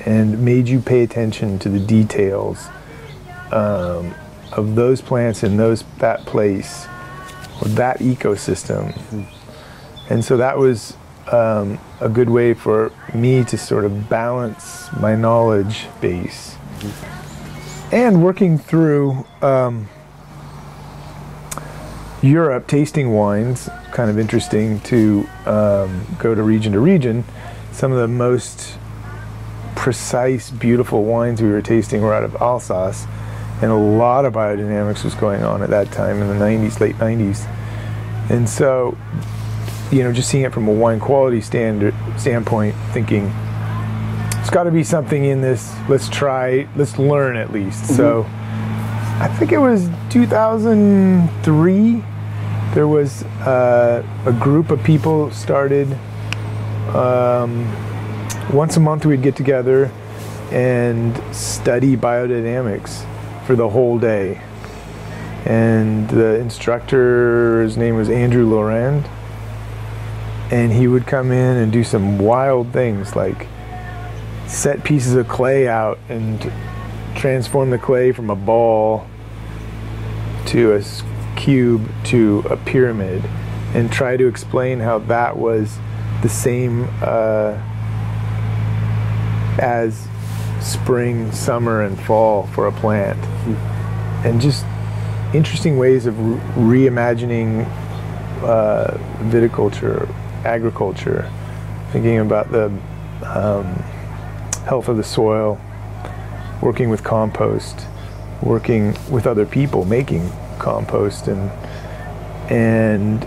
and 0.07 0.45
made 0.45 0.69
you 0.69 0.81
pay 0.81 1.03
attention 1.03 1.59
to 1.59 1.69
the 1.69 1.79
details 1.81 2.69
um, 3.53 4.15
of 4.53 4.75
those 4.75 5.01
plants 5.01 5.43
in 5.43 5.57
those 5.57 5.85
that 5.99 6.25
place 6.25 6.87
or 7.61 7.69
that 7.69 7.99
ecosystem. 7.99 8.95
And 10.09 10.25
so 10.25 10.37
that 10.37 10.57
was 10.57 10.97
um, 11.33 11.79
a 12.01 12.09
good 12.09 12.31
way 12.31 12.55
for 12.55 12.93
me 13.15 13.45
to 13.45 13.59
sort 13.59 13.85
of 13.85 14.09
balance 14.09 14.89
my 14.99 15.15
knowledge 15.15 15.87
base. 16.01 16.57
And 17.93 18.23
working 18.23 18.59
through 18.59 19.27
um, 19.43 19.89
Europe 22.23 22.67
tasting 22.67 23.13
wines, 23.13 23.69
kind 23.93 24.11
of 24.11 24.19
interesting 24.19 24.81
to 24.81 25.29
um, 25.47 26.05
go 26.19 26.35
to 26.35 26.43
region 26.43 26.73
to 26.73 26.81
region. 26.81 27.25
Some 27.73 27.93
of 27.93 27.99
the 27.99 28.09
most 28.09 28.77
precise, 29.77 30.51
beautiful 30.51 31.05
wines 31.05 31.41
we 31.41 31.49
were 31.49 31.63
tasting 31.63 32.03
were 32.03 32.13
out 32.13 32.25
of 32.25 32.35
Alsace, 32.37 33.07
and 33.63 33.71
a 33.71 33.77
lot 33.77 34.25
of 34.25 34.33
biodynamics 34.33 35.05
was 35.05 35.15
going 35.15 35.45
on 35.45 35.63
at 35.63 35.71
that 35.71 35.93
time 35.93 36.21
in 36.21 36.29
the 36.29 36.45
90s, 36.45 36.81
late 36.81 36.97
90s. 36.97 37.47
And 38.31 38.49
so, 38.49 38.99
you 39.93 40.03
know, 40.03 40.13
just 40.13 40.29
seeing 40.29 40.45
it 40.45 40.53
from 40.53 40.67
a 40.67 40.73
wine 40.73 40.99
quality 40.99 41.41
standard 41.41 41.95
standpoint, 42.17 42.75
thinking 42.93 43.33
it's 44.41 44.51
got 44.51 44.65
to 44.65 44.71
be 44.71 44.83
something 44.83 45.25
in 45.25 45.41
this. 45.41 45.73
Let's 45.89 46.09
try. 46.09 46.69
Let's 46.75 46.99
learn 46.99 47.37
at 47.37 47.53
least. 47.53 47.85
Mm-hmm. 47.85 47.95
So 47.95 48.27
I 49.21 49.27
think 49.27 49.51
it 49.51 49.59
was 49.59 49.91
2003. 50.11 52.05
There 52.73 52.87
was 52.87 53.25
uh, 53.25 54.07
a 54.25 54.33
group 54.33 54.71
of 54.71 54.81
people 54.85 55.33
started. 55.33 55.93
Um, 56.95 57.67
once 58.53 58.77
a 58.77 58.81
month, 58.81 59.05
we'd 59.05 59.23
get 59.23 59.35
together 59.35 59.91
and 60.53 61.21
study 61.35 61.97
biodynamics 61.97 63.05
for 63.45 63.57
the 63.57 63.69
whole 63.69 63.99
day. 63.99 64.41
And 65.45 66.09
the 66.11 66.39
instructor's 66.39 67.77
name 67.77 67.97
was 67.97 68.09
Andrew 68.09 68.49
Lorand. 68.49 69.05
And 70.53 70.71
he 70.71 70.87
would 70.87 71.09
come 71.09 71.33
in 71.33 71.57
and 71.57 71.73
do 71.73 71.83
some 71.83 72.21
wild 72.21 72.73
things 72.73 73.17
like 73.17 73.49
set 74.47 74.85
pieces 74.85 75.17
of 75.17 75.27
clay 75.27 75.67
out 75.67 75.99
and 76.09 76.53
transform 77.19 77.71
the 77.71 77.79
clay 77.79 78.13
from 78.13 78.31
a 78.31 78.37
ball 78.37 79.05
to 80.47 80.73
a 80.73 80.83
cube 81.37 81.91
to 82.05 82.45
a 82.49 82.57
pyramid 82.57 83.23
and 83.75 83.93
try 83.93 84.17
to 84.17 84.27
explain 84.27 84.79
how 84.79 84.99
that 84.99 85.37
was 85.37 85.79
the 86.23 86.29
same 86.29 86.89
uh, 87.03 87.61
as 89.59 90.09
spring, 90.61 91.31
summer, 91.33 91.83
and 91.83 91.99
fall 92.01 92.47
for 92.49 92.67
a 92.67 92.73
plant. 92.73 93.19
And 94.25 94.41
just 94.41 94.65
interesting 95.35 95.77
ways 95.77 96.07
of 96.07 96.19
re- 96.57 96.89
reimagining 96.89 97.67
uh, 98.43 98.97
viticulture, 99.25 100.09
agriculture, 100.45 101.31
thinking 101.91 102.19
about 102.19 102.51
the 102.53 102.67
um, 103.25 103.67
health 104.65 104.89
of 104.89 104.97
the 104.97 105.05
soil 105.05 105.61
working 106.63 106.91
with 106.91 107.05
compost, 107.05 107.87
working 108.43 108.97
with 109.11 109.27
other 109.27 109.47
people 109.47 109.85
making 109.85 110.31
compost 110.59 111.29
and 111.29 111.51
and 112.51 113.23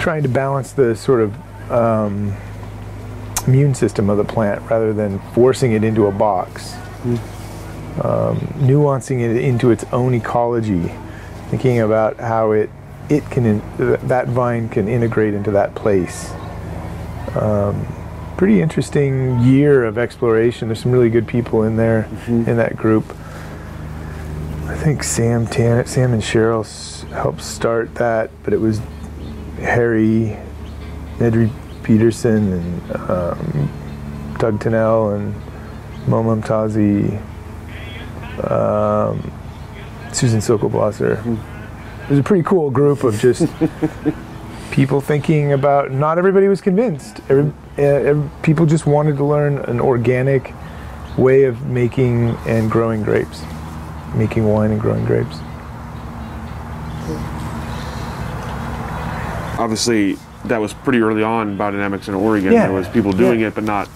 trying 0.00 0.22
to 0.22 0.28
balance 0.28 0.72
the 0.72 0.94
sort 0.94 1.20
of 1.20 1.70
um, 1.70 2.36
immune 3.46 3.74
system 3.74 4.10
of 4.10 4.16
the 4.16 4.24
plant 4.24 4.62
rather 4.70 4.92
than 4.92 5.18
forcing 5.32 5.72
it 5.72 5.82
into 5.82 6.06
a 6.06 6.12
box. 6.12 6.74
Mm. 7.02 7.18
Um, 8.04 8.36
nuancing 8.58 9.20
it 9.20 9.42
into 9.42 9.70
its 9.70 9.84
own 9.90 10.12
ecology, 10.12 10.92
thinking 11.48 11.80
about 11.80 12.18
how 12.18 12.52
it 12.52 12.68
it 13.08 13.24
can 13.30 13.46
in, 13.46 13.62
that 14.08 14.28
vine 14.28 14.68
can 14.68 14.86
integrate 14.86 15.32
into 15.32 15.50
that 15.52 15.74
place. 15.74 16.30
Um, 17.34 17.86
pretty 18.36 18.60
interesting 18.60 19.40
year 19.40 19.84
of 19.84 19.96
exploration. 19.96 20.68
There's 20.68 20.80
some 20.80 20.92
really 20.92 21.08
good 21.08 21.26
people 21.26 21.62
in 21.62 21.76
there 21.76 22.02
mm-hmm. 22.02 22.50
in 22.50 22.56
that 22.56 22.76
group. 22.76 23.04
I 24.66 24.76
think 24.76 25.02
Sam 25.02 25.46
Tan- 25.46 25.86
Sam 25.86 26.12
and 26.12 26.22
Cheryl 26.22 26.60
s- 26.60 27.02
helped 27.12 27.40
start 27.40 27.94
that, 27.94 28.30
but 28.42 28.52
it 28.52 28.60
was 28.60 28.80
Harry, 29.58 30.36
Nedry 31.16 31.50
Peterson, 31.82 32.52
and 32.52 32.96
um, 33.10 34.34
Doug 34.38 34.60
Tunnell, 34.60 35.16
and 35.16 35.34
Moe 36.06 36.22
Momtazi, 36.22 37.22
um, 38.50 39.32
Susan 40.12 40.40
Sokol 40.40 40.68
Blosser. 40.68 41.16
Mm-hmm. 41.16 42.02
It 42.02 42.10
was 42.10 42.18
a 42.18 42.22
pretty 42.22 42.44
cool 42.44 42.70
group 42.70 43.02
of 43.02 43.18
just 43.18 43.48
people 44.76 45.00
thinking 45.00 45.54
about. 45.54 45.90
Not 45.90 46.18
everybody 46.18 46.48
was 46.48 46.60
convinced. 46.60 47.20
Every, 47.30 47.50
uh, 47.78 48.22
people 48.42 48.66
just 48.66 48.86
wanted 48.86 49.16
to 49.16 49.24
learn 49.24 49.58
an 49.60 49.80
organic 49.80 50.52
way 51.16 51.44
of 51.44 51.66
making 51.66 52.36
and 52.46 52.70
growing 52.70 53.02
grapes, 53.02 53.42
making 54.14 54.46
wine 54.46 54.70
and 54.72 54.80
growing 54.80 55.04
grapes. 55.06 55.38
Obviously, 59.58 60.18
that 60.44 60.58
was 60.58 60.74
pretty 60.74 61.00
early 61.00 61.22
on 61.22 61.56
biodynamics 61.56 62.08
in 62.08 62.14
Oregon. 62.14 62.52
Yeah. 62.52 62.66
There 62.66 62.76
was 62.76 62.86
people 62.88 63.12
doing 63.12 63.40
yeah. 63.40 63.48
it, 63.48 63.54
but 63.54 63.64
not. 63.64 63.88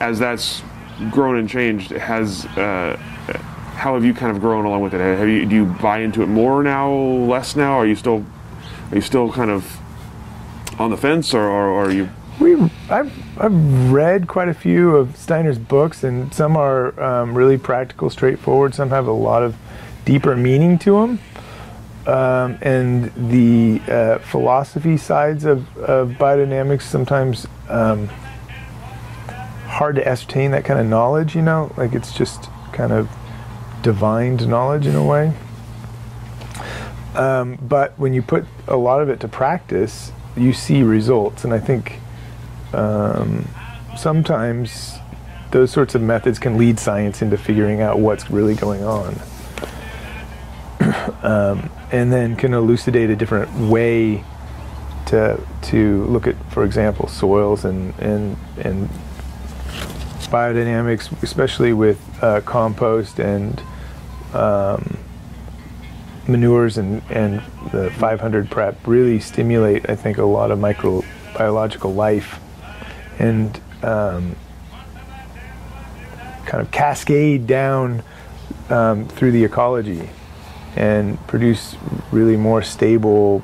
As 0.00 0.18
that's 0.18 0.62
grown 1.10 1.36
and 1.36 1.48
changed, 1.48 1.90
has 1.90 2.46
uh, 2.56 2.96
how 3.76 3.92
have 3.92 4.04
you 4.04 4.14
kind 4.14 4.34
of 4.34 4.40
grown 4.40 4.64
along 4.64 4.80
with 4.80 4.94
it? 4.94 4.98
Have 4.98 5.28
you 5.28 5.44
do 5.44 5.54
you 5.54 5.66
buy 5.66 5.98
into 5.98 6.22
it 6.22 6.26
more 6.28 6.62
now, 6.62 6.90
less 6.90 7.54
now? 7.54 7.74
Are 7.74 7.86
you 7.86 7.96
still 7.96 8.24
are 8.90 8.96
you 8.96 9.00
still 9.00 9.32
kind 9.32 9.50
of 9.50 9.78
on 10.78 10.90
the 10.90 10.96
fence, 10.96 11.32
or, 11.32 11.42
or, 11.42 11.68
or 11.68 11.84
are 11.86 11.92
you 11.92 12.08
we 12.40 12.54
I've, 12.90 13.12
I've 13.38 13.92
read 13.92 14.26
quite 14.26 14.48
a 14.48 14.54
few 14.54 14.96
of 14.96 15.16
Steiner's 15.16 15.58
books, 15.58 16.04
and 16.04 16.32
some 16.34 16.56
are 16.56 17.00
um, 17.00 17.34
really 17.34 17.58
practical, 17.58 18.10
straightforward. 18.10 18.74
Some 18.74 18.90
have 18.90 19.06
a 19.06 19.12
lot 19.12 19.42
of 19.42 19.56
deeper 20.04 20.36
meaning 20.36 20.78
to 20.80 21.00
them. 21.00 21.18
Um, 22.06 22.58
and 22.60 23.30
the 23.30 23.80
uh, 23.90 24.18
philosophy 24.18 24.98
sides 24.98 25.46
of, 25.46 25.74
of 25.78 26.10
biodynamics 26.10 26.82
sometimes 26.82 27.46
um, 27.70 28.08
hard 29.66 29.96
to 29.96 30.06
ascertain 30.06 30.50
that 30.50 30.66
kind 30.66 30.78
of 30.78 30.86
knowledge, 30.86 31.34
you 31.34 31.40
know, 31.40 31.72
like 31.78 31.94
it's 31.94 32.12
just 32.12 32.50
kind 32.72 32.92
of 32.92 33.08
divined 33.82 34.46
knowledge 34.46 34.86
in 34.86 34.94
a 34.94 35.04
way. 35.04 35.32
Um, 37.14 37.58
but 37.62 37.98
when 37.98 38.12
you 38.12 38.22
put 38.22 38.44
a 38.66 38.76
lot 38.76 39.00
of 39.00 39.08
it 39.08 39.20
to 39.20 39.28
practice, 39.28 40.12
you 40.36 40.52
see 40.52 40.82
results, 40.82 41.44
and 41.44 41.52
I 41.52 41.60
think 41.60 42.00
um, 42.72 43.48
sometimes 43.96 44.98
those 45.52 45.70
sorts 45.70 45.94
of 45.94 46.02
methods 46.02 46.38
can 46.40 46.58
lead 46.58 46.80
science 46.80 47.22
into 47.22 47.38
figuring 47.38 47.80
out 47.80 48.00
what's 48.00 48.30
really 48.30 48.56
going 48.56 48.82
on. 48.82 49.16
um, 51.22 51.70
and 51.92 52.12
then 52.12 52.34
can 52.34 52.52
elucidate 52.52 53.10
a 53.10 53.16
different 53.16 53.52
way 53.70 54.24
to 55.06 55.40
to 55.62 56.04
look 56.06 56.26
at, 56.26 56.34
for 56.52 56.64
example, 56.64 57.06
soils 57.06 57.64
and 57.64 57.94
and 58.00 58.36
and 58.58 58.88
biodynamics, 60.34 61.22
especially 61.22 61.72
with 61.72 62.00
uh, 62.20 62.40
compost 62.40 63.20
and 63.20 63.62
um, 64.32 64.98
manures 66.28 66.78
and, 66.78 67.02
and 67.10 67.42
the 67.72 67.90
500 67.98 68.50
prep 68.50 68.86
really 68.86 69.20
stimulate, 69.20 69.88
I 69.88 69.96
think, 69.96 70.18
a 70.18 70.24
lot 70.24 70.50
of 70.50 70.58
microbiological 70.58 71.94
life 71.94 72.40
and 73.18 73.60
um, 73.82 74.36
kind 76.46 76.60
of 76.60 76.70
cascade 76.70 77.46
down 77.46 78.02
um, 78.70 79.06
through 79.08 79.32
the 79.32 79.44
ecology 79.44 80.08
and 80.76 81.24
produce 81.26 81.76
really 82.10 82.36
more 82.36 82.62
stable 82.62 83.42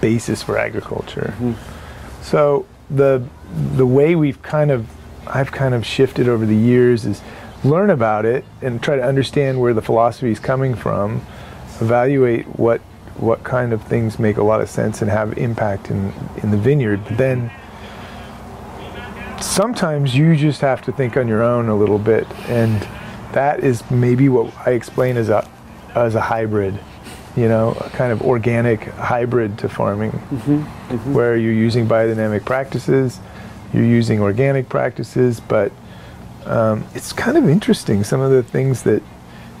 basis 0.00 0.42
for 0.42 0.58
agriculture. 0.58 1.34
Mm-hmm. 1.38 2.22
So 2.22 2.66
the 2.90 3.26
the 3.74 3.86
way 3.86 4.14
we've 4.14 4.40
kind 4.42 4.70
of 4.70 4.88
I've 5.26 5.52
kind 5.52 5.74
of 5.74 5.84
shifted 5.84 6.28
over 6.28 6.46
the 6.46 6.56
years 6.56 7.04
is 7.04 7.22
learn 7.64 7.90
about 7.90 8.24
it 8.24 8.44
and 8.62 8.82
try 8.82 8.96
to 8.96 9.02
understand 9.02 9.60
where 9.60 9.74
the 9.74 9.82
philosophy 9.82 10.30
is 10.30 10.38
coming 10.38 10.74
from, 10.74 11.24
evaluate 11.80 12.46
what 12.58 12.80
what 13.16 13.42
kind 13.42 13.72
of 13.72 13.82
things 13.82 14.18
make 14.18 14.36
a 14.36 14.42
lot 14.42 14.60
of 14.60 14.70
sense 14.70 15.02
and 15.02 15.10
have 15.10 15.36
impact 15.38 15.90
in 15.90 16.12
in 16.42 16.50
the 16.50 16.56
vineyard. 16.56 17.04
But 17.04 17.18
then 17.18 17.50
sometimes 19.40 20.14
you 20.14 20.36
just 20.36 20.60
have 20.60 20.82
to 20.82 20.92
think 20.92 21.16
on 21.16 21.28
your 21.28 21.42
own 21.42 21.68
a 21.68 21.76
little 21.76 21.98
bit 21.98 22.26
and 22.48 22.86
that 23.32 23.60
is 23.60 23.88
maybe 23.90 24.28
what 24.28 24.52
I 24.66 24.70
explain 24.72 25.16
as 25.16 25.28
a 25.28 25.48
as 25.94 26.14
a 26.14 26.20
hybrid 26.20 26.78
you 27.38 27.48
know, 27.48 27.70
a 27.80 27.90
kind 27.90 28.10
of 28.10 28.20
organic 28.22 28.82
hybrid 28.94 29.58
to 29.58 29.68
farming, 29.68 30.10
mm-hmm, 30.10 30.56
mm-hmm. 30.56 31.14
where 31.14 31.36
you're 31.36 31.52
using 31.52 31.86
biodynamic 31.86 32.44
practices, 32.44 33.20
you're 33.72 33.84
using 33.84 34.20
organic 34.20 34.68
practices, 34.68 35.38
but 35.38 35.70
um, 36.46 36.84
it's 36.94 37.12
kind 37.12 37.36
of 37.36 37.48
interesting 37.48 38.02
some 38.02 38.20
of 38.20 38.32
the 38.32 38.42
things 38.42 38.82
that 38.82 39.02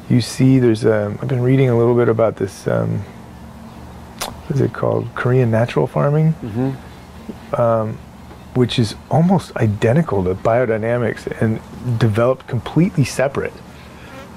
you 0.08 0.20
see. 0.20 0.58
There's 0.58 0.84
um, 0.84 1.18
I've 1.20 1.28
been 1.28 1.42
reading 1.42 1.68
a 1.68 1.76
little 1.76 1.94
bit 1.94 2.08
about 2.08 2.36
this. 2.36 2.66
Um, 2.66 2.98
what 4.20 4.56
is 4.56 4.60
it 4.60 4.72
called? 4.72 5.14
Korean 5.14 5.50
natural 5.50 5.86
farming, 5.86 6.32
mm-hmm. 6.34 7.60
um, 7.60 7.98
which 8.54 8.78
is 8.78 8.94
almost 9.10 9.54
identical 9.56 10.24
to 10.24 10.34
biodynamics 10.34 11.26
and 11.40 11.60
developed 11.98 12.46
completely 12.46 13.04
separate. 13.04 13.52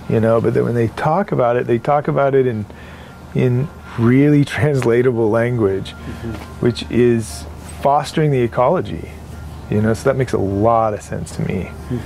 You 0.10 0.20
know, 0.20 0.42
but 0.42 0.54
then 0.54 0.66
when 0.66 0.76
they 0.76 0.90
talk 0.90 1.32
about 1.32 1.56
it, 1.56 1.68
they 1.68 1.80
talk 1.80 2.08
about 2.08 2.36
it 2.36 2.46
in 2.46 2.66
in 3.34 3.70
really 3.98 4.44
translatable 4.58 5.30
language, 5.30 5.92
mm-hmm. 5.92 6.32
which 6.66 6.84
is 6.92 7.46
fostering 7.82 8.32
the 8.32 8.42
ecology. 8.42 9.12
You 9.70 9.82
know, 9.82 9.94
so 9.94 10.10
that 10.10 10.18
makes 10.18 10.34
a 10.34 10.38
lot 10.38 10.94
of 10.94 11.02
sense 11.02 11.34
to 11.38 11.44
me. 11.44 11.72
So 11.90 12.00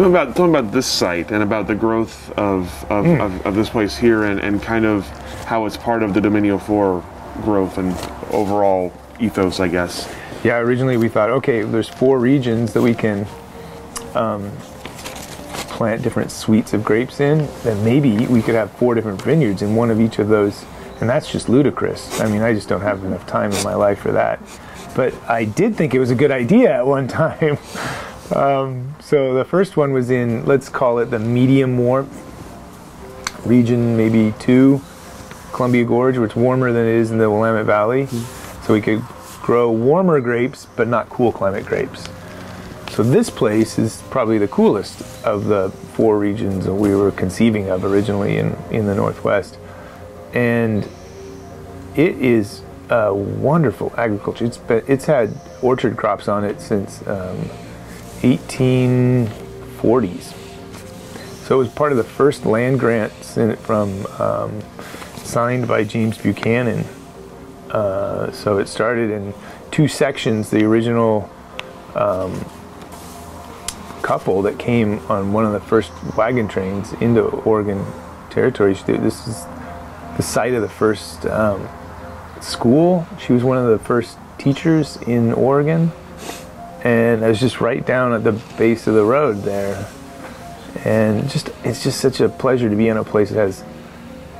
tell 0.00 0.08
me 0.08 0.18
about 0.18 0.34
tell 0.34 0.46
me 0.46 0.58
about 0.58 0.72
this 0.72 0.86
site 0.86 1.30
and 1.30 1.42
about 1.42 1.66
the 1.66 1.74
growth 1.74 2.30
of 2.38 2.66
of, 2.90 3.04
mm. 3.04 3.20
of, 3.20 3.46
of, 3.46 3.54
this 3.54 3.68
place 3.68 3.96
here 3.98 4.24
and, 4.24 4.40
and 4.40 4.62
kind 4.62 4.86
of 4.86 5.06
how 5.44 5.66
it's 5.66 5.76
part 5.76 6.02
of 6.02 6.14
the 6.14 6.20
Dominio 6.20 6.60
Four 6.60 7.04
growth 7.42 7.76
and 7.76 7.90
overall 8.32 8.92
ethos, 9.18 9.60
I 9.60 9.68
guess. 9.68 10.10
Yeah, 10.42 10.56
originally 10.56 10.96
we 10.96 11.10
thought, 11.10 11.28
okay, 11.30 11.62
there's 11.64 11.88
four 11.88 12.18
regions 12.18 12.72
that 12.72 12.80
we 12.80 12.94
can 12.94 13.26
um, 14.14 14.50
plant 15.68 16.00
different 16.00 16.30
suites 16.30 16.72
of 16.72 16.82
grapes 16.82 17.20
in, 17.20 17.46
then 17.62 17.84
maybe 17.84 18.26
we 18.26 18.40
could 18.40 18.54
have 18.54 18.70
four 18.72 18.94
different 18.94 19.20
vineyards 19.20 19.60
in 19.60 19.74
one 19.74 19.90
of 19.90 20.00
each 20.00 20.18
of 20.18 20.28
those. 20.28 20.64
And 21.00 21.08
that's 21.08 21.30
just 21.30 21.50
ludicrous. 21.50 22.20
I 22.20 22.30
mean, 22.30 22.40
I 22.40 22.54
just 22.54 22.68
don't 22.68 22.80
have 22.80 23.04
enough 23.04 23.26
time 23.26 23.52
in 23.52 23.62
my 23.62 23.74
life 23.74 23.98
for 23.98 24.12
that. 24.12 24.40
But 24.94 25.14
I 25.28 25.44
did 25.44 25.76
think 25.76 25.94
it 25.94 25.98
was 25.98 26.10
a 26.10 26.14
good 26.14 26.30
idea 26.30 26.72
at 26.72 26.86
one 26.86 27.06
time. 27.22 27.58
Um, 28.32 28.94
so 29.00 29.34
the 29.34 29.44
first 29.44 29.76
one 29.76 29.92
was 29.92 30.10
in, 30.10 30.44
let's 30.46 30.68
call 30.68 30.98
it 30.98 31.06
the 31.06 31.18
medium 31.18 31.78
warmth 31.78 32.26
region, 33.44 33.96
maybe 33.96 34.34
two, 34.38 34.80
Columbia 35.52 35.84
Gorge, 35.84 36.18
which 36.18 36.32
is 36.32 36.36
warmer 36.36 36.72
than 36.72 36.86
it 36.86 36.94
is 36.94 37.10
in 37.10 37.18
the 37.18 37.28
Willamette 37.28 37.66
Valley. 37.66 38.04
Mm-hmm. 38.04 38.64
So 38.66 38.74
we 38.74 38.80
could 38.80 39.02
grow 39.42 39.70
warmer 39.70 40.20
grapes, 40.20 40.66
but 40.76 40.86
not 40.86 41.08
cool 41.08 41.32
climate 41.32 41.66
grapes. 41.66 42.08
So 42.90 43.02
this 43.02 43.30
place 43.30 43.78
is 43.78 44.02
probably 44.10 44.38
the 44.38 44.48
coolest 44.48 45.24
of 45.24 45.46
the 45.46 45.70
four 45.94 46.18
regions 46.18 46.66
that 46.66 46.74
we 46.74 46.94
were 46.94 47.10
conceiving 47.12 47.70
of 47.70 47.84
originally 47.84 48.36
in, 48.36 48.56
in 48.70 48.86
the 48.86 48.94
Northwest. 48.94 49.58
And 50.34 50.88
it 51.96 52.16
is 52.18 52.62
a 52.90 53.14
wonderful 53.14 53.92
agriculture. 53.96 54.44
It's 54.44 54.58
been, 54.58 54.84
it's 54.86 55.06
had 55.06 55.32
orchard 55.62 55.96
crops 55.96 56.28
on 56.28 56.44
it 56.44 56.60
since 56.60 57.06
um, 57.06 57.48
1840s. 58.22 60.34
So 61.44 61.56
it 61.56 61.58
was 61.58 61.68
part 61.68 61.92
of 61.92 61.98
the 61.98 62.04
first 62.04 62.46
land 62.46 62.78
grants 62.78 63.36
in, 63.36 63.56
from 63.56 64.06
um, 64.18 64.62
signed 65.16 65.66
by 65.66 65.82
James 65.84 66.18
Buchanan. 66.18 66.84
Uh, 67.70 68.30
so 68.32 68.58
it 68.58 68.68
started 68.68 69.10
in 69.10 69.34
two 69.70 69.88
sections. 69.88 70.50
The 70.50 70.64
original 70.64 71.30
um, 71.94 72.44
couple 74.02 74.42
that 74.42 74.58
came 74.58 74.98
on 75.08 75.32
one 75.32 75.44
of 75.44 75.52
the 75.52 75.60
first 75.60 75.92
wagon 76.16 76.48
trains 76.48 76.92
into 76.94 77.22
Oregon 77.22 77.84
territory. 78.30 78.74
This 78.74 79.26
is 79.26 79.44
the 80.16 80.22
site 80.22 80.54
of 80.54 80.62
the 80.62 80.68
first 80.68 81.26
um, 81.26 81.68
school. 82.40 83.06
She 83.18 83.32
was 83.32 83.44
one 83.44 83.58
of 83.58 83.66
the 83.66 83.78
first 83.78 84.16
teachers 84.38 84.96
in 85.02 85.32
Oregon, 85.32 85.92
and 86.82 87.24
I 87.24 87.28
was 87.28 87.40
just 87.40 87.60
right 87.60 87.84
down 87.84 88.12
at 88.12 88.24
the 88.24 88.32
base 88.56 88.86
of 88.86 88.94
the 88.94 89.04
road 89.04 89.42
there. 89.42 89.86
And 90.84 91.28
just 91.28 91.50
it's 91.64 91.82
just 91.82 92.00
such 92.00 92.20
a 92.20 92.28
pleasure 92.28 92.70
to 92.70 92.76
be 92.76 92.88
in 92.88 92.96
a 92.96 93.04
place 93.04 93.30
that 93.30 93.36
has, 93.36 93.64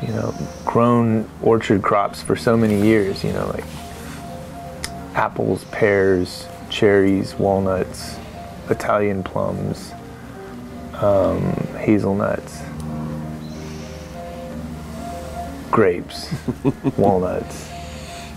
you 0.01 0.09
know, 0.09 0.35
grown 0.65 1.29
orchard 1.43 1.83
crops 1.83 2.23
for 2.23 2.37
so 2.37 2.57
many 2.57 2.81
years. 2.81 3.23
You 3.25 3.33
know, 3.33 3.49
like 3.49 3.65
apples, 5.15 5.65
pears, 5.65 6.47
cherries, 6.71 7.35
walnuts, 7.35 8.17
Italian 8.71 9.23
plums, 9.23 9.93
um, 10.95 11.43
hazelnuts, 11.77 12.63
grapes, 15.71 16.33
walnuts. 16.97 17.69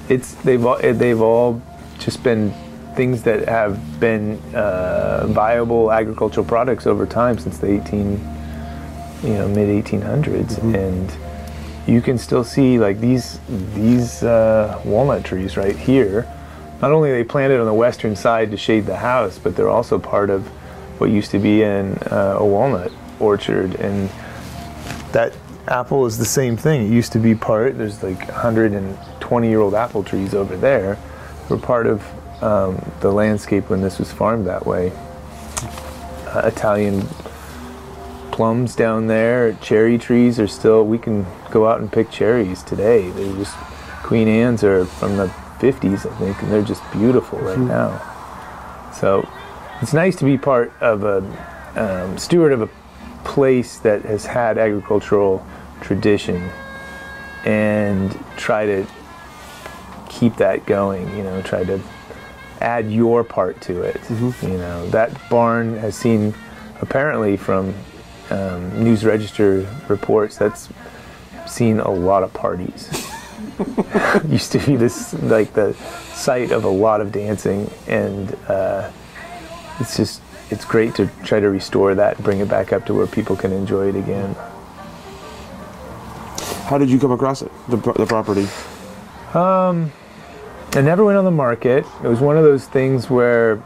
It's 0.09 0.33
they've 0.35 0.65
all 0.65 0.77
they've 0.79 1.21
all 1.21 1.61
just 1.99 2.23
been 2.23 2.53
things 2.95 3.23
that 3.23 3.47
have 3.47 3.99
been 3.99 4.39
uh, 4.53 5.27
viable 5.27 5.91
agricultural 5.91 6.45
products 6.45 6.85
over 6.87 7.05
time 7.05 7.37
since 7.37 7.57
the 7.57 7.67
18 7.67 8.11
you 9.23 9.33
know 9.33 9.47
mid 9.47 9.85
1800s 9.85 10.55
mm-hmm. 10.55 10.75
and 10.75 11.17
you 11.87 12.01
can 12.01 12.17
still 12.17 12.43
see 12.43 12.79
like 12.79 12.99
these 12.99 13.39
these 13.73 14.23
uh, 14.23 14.81
walnut 14.85 15.23
trees 15.23 15.57
right 15.57 15.75
here 15.75 16.27
not 16.83 16.91
only 16.91 17.11
are 17.11 17.15
they 17.15 17.23
planted 17.23 17.61
on 17.61 17.65
the 17.65 17.73
western 17.73 18.13
side 18.13 18.51
to 18.51 18.57
shade 18.57 18.85
the 18.85 18.97
house, 18.97 19.39
but 19.39 19.55
they're 19.55 19.69
also 19.69 19.97
part 19.97 20.29
of 20.29 20.45
what 20.99 21.09
used 21.09 21.31
to 21.31 21.39
be 21.39 21.63
in 21.63 21.93
uh, 22.11 22.35
a 22.39 22.45
walnut 22.45 22.91
orchard. 23.21 23.75
And 23.75 24.09
that 25.13 25.33
apple 25.69 26.05
is 26.05 26.17
the 26.17 26.25
same 26.25 26.57
thing. 26.57 26.85
It 26.85 26.93
used 26.93 27.13
to 27.13 27.19
be 27.19 27.35
part, 27.35 27.77
there's 27.77 28.03
like 28.03 28.27
120 28.27 29.47
year 29.47 29.61
old 29.61 29.75
apple 29.75 30.03
trees 30.03 30.33
over 30.33 30.57
there, 30.57 30.99
were 31.47 31.57
part 31.57 31.87
of 31.87 32.03
um, 32.43 32.91
the 32.99 33.11
landscape 33.11 33.69
when 33.69 33.81
this 33.81 33.99
was 33.99 34.11
farmed 34.11 34.45
that 34.47 34.65
way. 34.65 34.91
Uh, 36.27 36.41
Italian 36.45 37.01
plums 38.33 38.75
down 38.75 39.07
there, 39.07 39.53
cherry 39.61 39.97
trees 39.97 40.39
are 40.39 40.47
still, 40.47 40.85
we 40.85 40.97
can 40.97 41.25
go 41.51 41.67
out 41.67 41.79
and 41.79 41.91
pick 41.91 42.11
cherries 42.11 42.61
today. 42.63 43.09
They're 43.11 43.35
just, 43.35 43.55
Queen 44.03 44.27
Anne's 44.27 44.63
are 44.63 44.85
from 44.85 45.15
the 45.15 45.27
50s, 45.59 46.05
I 46.11 46.15
think, 46.17 46.41
and 46.41 46.51
they're 46.51 46.63
just 46.63 46.83
beautiful 46.91 47.39
right 47.39 47.57
mm-hmm. 47.57 47.67
now. 47.67 48.91
So 48.99 49.27
it's 49.81 49.93
nice 49.93 50.15
to 50.17 50.25
be 50.25 50.37
part 50.37 50.73
of 50.81 51.03
a 51.03 51.19
um, 51.75 52.17
steward 52.17 52.51
of 52.51 52.61
a 52.61 52.69
place 53.23 53.77
that 53.79 54.01
has 54.03 54.25
had 54.25 54.57
agricultural 54.57 55.45
tradition 55.81 56.49
and 57.45 58.17
try 58.35 58.65
to 58.65 58.85
keep 60.09 60.35
that 60.37 60.65
going. 60.65 61.15
You 61.15 61.23
know, 61.23 61.41
try 61.41 61.63
to 61.63 61.81
add 62.63 62.91
your 62.91 63.23
part 63.23 63.61
to 63.61 63.81
it. 63.81 63.97
Mm-hmm. 64.01 64.47
You 64.47 64.57
know, 64.57 64.89
that 64.89 65.29
barn 65.29 65.77
has 65.77 65.95
seen 65.95 66.33
apparently 66.81 67.37
from 67.37 67.73
um, 68.29 68.83
news 68.83 69.05
register 69.05 69.67
reports 69.87 70.37
that's 70.37 70.69
seen 71.45 71.79
a 71.79 71.91
lot 71.91 72.23
of 72.23 72.33
parties. 72.33 73.09
used 74.27 74.51
to 74.51 74.59
be 74.59 74.75
this 74.75 75.13
like 75.23 75.53
the 75.53 75.73
site 76.13 76.51
of 76.51 76.63
a 76.63 76.69
lot 76.69 77.01
of 77.01 77.11
dancing, 77.11 77.69
and 77.87 78.35
uh, 78.47 78.89
it's 79.79 79.97
just 79.97 80.21
it's 80.49 80.65
great 80.65 80.95
to 80.95 81.09
try 81.23 81.39
to 81.39 81.49
restore 81.49 81.95
that, 81.95 82.21
bring 82.23 82.39
it 82.39 82.49
back 82.49 82.73
up 82.73 82.85
to 82.85 82.93
where 82.93 83.07
people 83.07 83.35
can 83.35 83.51
enjoy 83.51 83.89
it 83.89 83.95
again. 83.95 84.35
How 86.65 86.77
did 86.77 86.89
you 86.89 86.99
come 86.99 87.11
across 87.11 87.41
it, 87.41 87.51
the, 87.67 87.77
the 87.77 88.05
property? 88.05 88.47
It 90.75 90.81
never 90.81 91.05
went 91.05 91.19
on 91.19 91.23
the 91.23 91.29
market. 91.29 91.85
It 92.03 92.07
was 92.07 92.19
one 92.19 92.35
of 92.35 92.43
those 92.43 92.65
things 92.65 93.07
where 93.07 93.61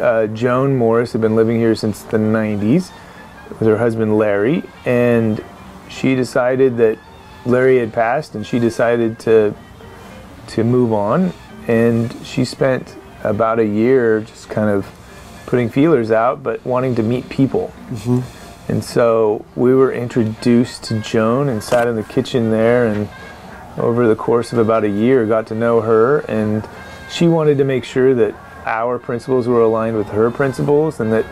uh, 0.00 0.26
Joan 0.26 0.76
Morris 0.76 1.12
had 1.12 1.20
been 1.20 1.36
living 1.36 1.56
here 1.56 1.76
since 1.76 2.02
the 2.02 2.16
90s 2.16 2.90
with 3.48 3.68
her 3.68 3.78
husband 3.78 4.18
Larry, 4.18 4.64
and 4.84 5.44
she 5.88 6.16
decided 6.16 6.78
that 6.78 6.98
Larry 7.46 7.78
had 7.78 7.92
passed, 7.92 8.34
and 8.34 8.44
she 8.44 8.58
decided 8.58 9.20
to 9.20 9.54
to 10.48 10.64
move 10.64 10.92
on. 10.92 11.32
And 11.68 12.12
she 12.26 12.44
spent 12.44 12.96
about 13.22 13.60
a 13.60 13.64
year 13.64 14.22
just 14.22 14.48
kind 14.48 14.68
of 14.68 14.90
putting 15.46 15.68
feelers 15.68 16.10
out, 16.10 16.42
but 16.42 16.64
wanting 16.66 16.96
to 16.96 17.04
meet 17.04 17.28
people. 17.28 17.72
And 18.66 18.82
so 18.82 19.44
we 19.54 19.74
were 19.76 19.92
introduced 19.92 20.82
to 20.84 20.98
Joan 21.00 21.48
and 21.48 21.62
sat 21.62 21.86
in 21.86 21.94
the 21.94 22.02
kitchen 22.02 22.50
there 22.50 22.86
and 22.86 23.08
over 23.78 24.06
the 24.06 24.16
course 24.16 24.52
of 24.52 24.58
about 24.58 24.84
a 24.84 24.88
year 24.88 25.26
got 25.26 25.46
to 25.46 25.54
know 25.54 25.80
her 25.80 26.20
and 26.20 26.66
she 27.10 27.28
wanted 27.28 27.58
to 27.58 27.64
make 27.64 27.84
sure 27.84 28.14
that 28.14 28.34
our 28.64 28.98
principles 28.98 29.48
were 29.48 29.60
aligned 29.60 29.96
with 29.96 30.08
her 30.08 30.30
principles 30.30 31.00
and 31.00 31.12
that 31.12 31.24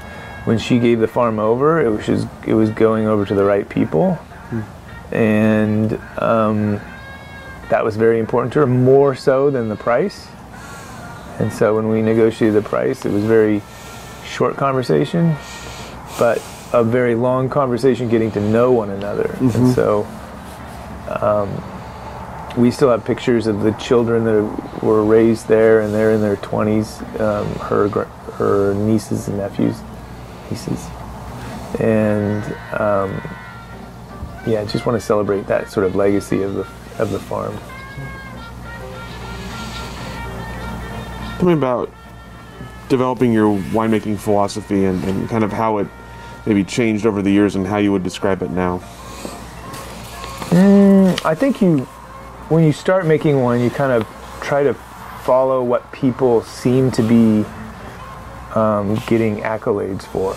when 0.45 0.59
she 0.59 0.79
gave 0.79 1.01
the 1.01 1.09
farm 1.09 1.39
over 1.39 1.81
it 1.81 1.91
was 1.91 2.07
just, 2.07 2.27
it 2.47 2.55
was 2.55 2.71
going 2.71 3.07
over 3.07 3.25
to 3.25 3.35
the 3.35 3.45
right 3.45 3.69
people. 3.69 4.19
And 5.13 5.95
um, 6.19 6.81
that 7.69 7.85
was 7.85 7.97
very 7.97 8.19
important 8.19 8.53
to 8.55 8.61
her 8.61 8.67
more 8.67 9.15
so 9.15 9.51
than 9.51 9.69
the 9.69 9.77
price. 9.77 10.29
And 11.39 11.53
so 11.53 11.75
when 11.75 11.89
we 11.89 12.01
negotiated 12.03 12.63
the 12.63 12.69
price 12.69 13.05
it 13.05 13.13
was 13.13 13.25
very 13.25 13.63
short 14.25 14.57
conversation 14.57 15.37
but 16.19 16.43
a 16.73 16.85
very 16.85 17.15
long 17.15 17.49
conversation 17.49 18.09
getting 18.09 18.31
to 18.31 18.41
know 18.41 18.71
one 18.73 18.91
another. 18.91 19.37
And 19.41 19.75
so 19.75 20.07
we 22.61 22.71
still 22.71 22.91
have 22.91 23.05
pictures 23.05 23.47
of 23.47 23.63
the 23.63 23.73
children 23.73 24.25
that 24.25 24.83
were 24.83 25.03
raised 25.03 25.49
there, 25.49 25.81
and 25.81 25.95
they're 25.95 26.13
in 26.13 26.21
their 26.21 26.37
20s. 26.37 27.01
Um, 27.19 27.47
her 27.55 27.89
her 28.35 28.75
nieces 28.75 29.29
and 29.29 29.39
nephews, 29.39 29.81
nieces, 30.51 30.87
and 31.81 32.45
um, 32.79 33.21
yeah, 34.47 34.61
I 34.61 34.67
just 34.67 34.85
want 34.85 35.01
to 35.01 35.05
celebrate 35.05 35.47
that 35.47 35.71
sort 35.71 35.87
of 35.87 35.97
legacy 35.97 36.43
of 36.43 36.55
the 36.55 36.67
of 36.99 37.11
the 37.11 37.19
farm. 37.19 37.59
Tell 41.39 41.49
me 41.49 41.55
about 41.55 41.91
developing 42.91 43.33
your 43.33 43.57
winemaking 43.57 44.19
philosophy 44.19 44.85
and, 44.85 45.03
and 45.05 45.29
kind 45.31 45.45
of 45.45 45.53
how 45.53 45.79
it 45.79 45.89
maybe 46.45 46.65
changed 46.65 47.07
over 47.07 47.23
the 47.23 47.31
years 47.31 47.57
and 47.57 47.67
how 47.67 47.79
you 47.79 47.93
would 47.93 48.03
describe 48.03 48.43
it 48.43 48.51
now. 48.51 48.83
I 51.23 51.35
think 51.35 51.61
you, 51.61 51.87
when 52.51 52.65
you 52.65 52.73
start 52.73 53.07
making 53.07 53.41
one, 53.41 53.61
you 53.61 53.71
kind 53.71 53.93
of 53.93 54.07
try 54.43 54.65
to 54.65 54.75
follow 55.23 55.63
what 55.63 55.91
people 55.93 56.43
seem 56.43 56.91
to 56.91 57.03
be 57.03 57.45
um, 58.57 58.97
getting 59.07 59.37
accolades 59.37 60.03
for. 60.03 60.35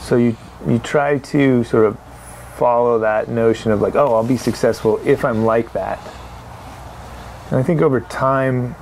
So 0.00 0.16
you 0.16 0.36
you 0.66 0.78
try 0.78 1.18
to 1.18 1.64
sort 1.64 1.84
of 1.84 1.98
follow 2.56 3.00
that 3.00 3.28
notion 3.28 3.72
of 3.72 3.80
like, 3.80 3.96
oh, 3.96 4.14
I'll 4.14 4.26
be 4.26 4.36
successful 4.36 5.00
if 5.04 5.24
I'm 5.24 5.44
like 5.44 5.72
that. 5.72 5.98
And 7.50 7.58
I 7.58 7.62
think 7.64 7.82
over 7.82 8.00
time, 8.00 8.76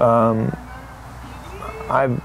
um, 0.00 0.56
I've 1.88 2.20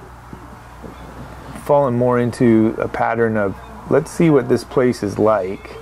fallen 1.66 1.94
more 1.94 2.20
into 2.20 2.76
a 2.80 2.88
pattern 2.88 3.38
of 3.38 3.56
let's 3.92 4.10
see 4.10 4.32
what 4.32 4.50
this 4.50 4.64
place 4.64 5.04
is 5.04 5.20
like 5.20 5.79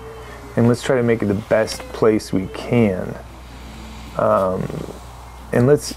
and 0.57 0.67
let's 0.67 0.81
try 0.81 0.95
to 0.97 1.03
make 1.03 1.21
it 1.21 1.27
the 1.27 1.35
best 1.35 1.79
place 1.93 2.33
we 2.33 2.47
can. 2.47 3.15
Um, 4.17 4.67
and 5.53 5.67
let's, 5.67 5.95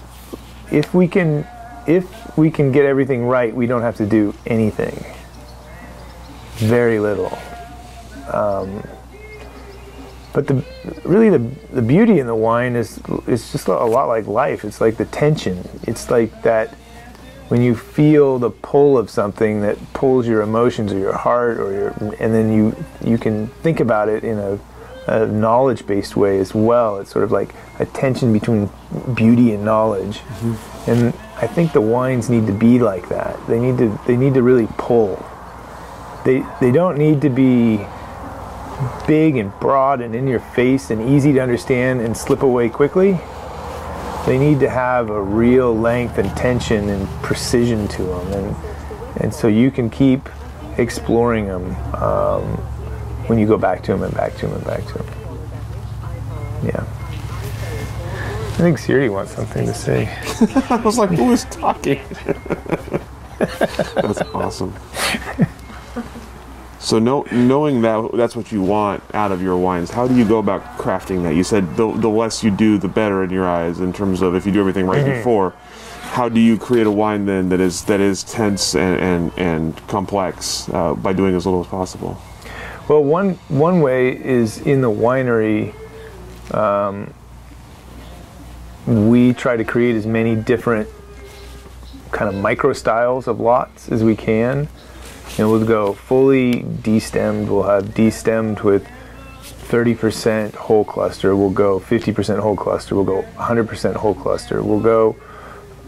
if 0.71 0.93
we 0.93 1.07
can, 1.07 1.45
if 1.87 2.37
we 2.37 2.51
can 2.51 2.71
get 2.71 2.85
everything 2.85 3.25
right, 3.25 3.53
we 3.53 3.65
don't 3.65 3.81
have 3.81 3.97
to 3.97 4.05
do 4.05 4.35
anything. 4.45 5.03
Very 6.57 6.99
little. 6.99 7.37
Um, 8.31 8.87
but 10.31 10.47
the 10.47 10.63
really 11.03 11.29
the 11.29 11.39
the 11.73 11.81
beauty 11.81 12.19
in 12.19 12.27
the 12.27 12.35
wine 12.35 12.75
is 12.77 13.01
is 13.27 13.51
just 13.51 13.67
a 13.67 13.73
lot 13.73 14.07
like 14.07 14.27
life. 14.27 14.63
It's 14.63 14.79
like 14.79 14.95
the 14.95 15.05
tension. 15.05 15.67
It's 15.83 16.09
like 16.09 16.43
that 16.43 16.73
when 17.51 17.61
you 17.61 17.75
feel 17.75 18.39
the 18.39 18.49
pull 18.49 18.97
of 18.97 19.09
something 19.09 19.59
that 19.59 19.77
pulls 19.91 20.25
your 20.25 20.41
emotions 20.41 20.93
or 20.93 20.97
your 20.97 21.11
heart 21.11 21.59
or 21.59 21.73
your 21.73 21.89
and 22.17 22.33
then 22.33 22.49
you 22.49 22.73
you 23.03 23.17
can 23.17 23.47
think 23.61 23.81
about 23.81 24.07
it 24.07 24.23
in 24.23 24.39
a, 24.39 24.57
a 25.07 25.27
knowledge 25.27 25.85
based 25.85 26.15
way 26.15 26.39
as 26.39 26.55
well. 26.55 26.97
It's 26.99 27.11
sort 27.11 27.25
of 27.25 27.31
like 27.33 27.53
a 27.79 27.85
tension 27.85 28.31
between 28.31 28.69
beauty 29.13 29.51
and 29.51 29.65
knowledge. 29.65 30.19
Mm-hmm. 30.19 30.91
And 30.91 31.13
i 31.41 31.45
think 31.45 31.73
the 31.73 31.81
wines 31.81 32.29
need 32.29 32.47
to 32.47 32.53
be 32.53 32.79
like 32.79 33.09
that. 33.09 33.35
They 33.47 33.59
need 33.59 33.77
to 33.79 33.99
they 34.07 34.15
need 34.15 34.33
to 34.35 34.43
really 34.43 34.69
pull. 34.77 35.21
They 36.23 36.45
they 36.61 36.71
don't 36.71 36.97
need 36.97 37.19
to 37.19 37.29
be 37.29 37.85
big 39.05 39.35
and 39.35 39.51
broad 39.59 39.99
and 39.99 40.15
in 40.15 40.25
your 40.25 40.39
face 40.39 40.89
and 40.89 41.01
easy 41.09 41.33
to 41.33 41.39
understand 41.39 41.99
and 41.99 42.15
slip 42.15 42.43
away 42.43 42.69
quickly 42.69 43.19
they 44.25 44.37
need 44.37 44.59
to 44.59 44.69
have 44.69 45.09
a 45.09 45.21
real 45.21 45.75
length 45.75 46.17
and 46.17 46.29
tension 46.37 46.89
and 46.89 47.07
precision 47.23 47.87
to 47.87 48.03
them 48.03 48.33
and 48.33 48.55
and 49.17 49.33
so 49.33 49.47
you 49.47 49.69
can 49.71 49.89
keep 49.89 50.29
exploring 50.77 51.47
them 51.47 51.75
um, 51.95 52.43
when 53.27 53.37
you 53.37 53.45
go 53.45 53.57
back 53.57 53.83
to 53.83 53.91
them 53.91 54.03
and 54.03 54.13
back 54.13 54.35
to 54.35 54.47
them 54.47 54.55
and 54.55 54.65
back 54.65 54.85
to 54.85 54.93
them 54.93 55.07
yeah 56.63 56.85
I 58.61 58.63
think 58.63 58.77
Siri 58.77 59.09
wants 59.09 59.31
something 59.31 59.65
to 59.65 59.73
say. 59.73 60.07
I 60.69 60.75
was 60.75 60.95
like, 60.99 61.09
who 61.09 61.31
is 61.31 61.45
talking? 61.45 61.99
that's 63.39 64.21
awesome. 64.35 64.75
So 66.81 66.97
know, 66.97 67.27
knowing 67.31 67.81
that 67.81 68.09
that's 68.15 68.35
what 68.35 68.51
you 68.51 68.63
want 68.63 69.03
out 69.13 69.31
of 69.31 69.39
your 69.39 69.55
wines, 69.55 69.91
how 69.91 70.07
do 70.07 70.15
you 70.15 70.25
go 70.25 70.39
about 70.39 70.63
crafting 70.79 71.21
that? 71.23 71.35
You 71.35 71.43
said 71.43 71.77
the, 71.77 71.91
the 71.91 72.09
less 72.09 72.43
you 72.43 72.49
do, 72.49 72.79
the 72.79 72.87
better 72.87 73.23
in 73.23 73.29
your 73.29 73.47
eyes. 73.47 73.79
In 73.79 73.93
terms 73.93 74.23
of 74.23 74.33
if 74.33 74.47
you 74.47 74.51
do 74.51 74.59
everything 74.59 74.87
right 74.87 75.05
before, 75.05 75.51
how 76.01 76.27
do 76.27 76.39
you 76.39 76.57
create 76.57 76.87
a 76.87 76.91
wine 76.91 77.27
then 77.27 77.49
that 77.49 77.59
is 77.59 77.85
that 77.85 77.99
is 77.99 78.23
tense 78.23 78.75
and 78.75 78.99
and, 78.99 79.31
and 79.37 79.87
complex 79.87 80.67
uh, 80.69 80.95
by 80.95 81.13
doing 81.13 81.35
as 81.35 81.45
little 81.45 81.61
as 81.61 81.67
possible? 81.67 82.19
Well, 82.89 83.03
one 83.03 83.35
one 83.47 83.81
way 83.81 84.17
is 84.17 84.57
in 84.57 84.81
the 84.81 84.89
winery. 84.89 85.75
Um, 86.51 87.13
we 88.87 89.33
try 89.35 89.55
to 89.55 89.63
create 89.63 89.95
as 89.95 90.07
many 90.07 90.35
different 90.35 90.89
kind 92.11 92.27
of 92.27 92.41
micro 92.41 92.73
styles 92.73 93.27
of 93.27 93.39
lots 93.39 93.89
as 93.89 94.03
we 94.03 94.15
can, 94.15 94.67
and 95.37 95.49
we'll 95.49 95.65
go 95.65 95.93
fully 95.93 96.63
destemmed. 96.63 97.47
We'll 97.47 97.63
have 97.63 97.85
destemmed 97.85 98.63
with 98.63 98.87
30% 99.41 100.53
whole 100.55 100.83
cluster. 100.83 101.35
We'll 101.35 101.49
go 101.49 101.79
50% 101.79 102.39
whole 102.39 102.57
cluster. 102.57 102.95
We'll 102.95 103.05
go 103.05 103.23
100% 103.37 103.95
whole 103.95 104.13
cluster. 104.13 104.61
We'll 104.61 104.81
go 104.81 105.15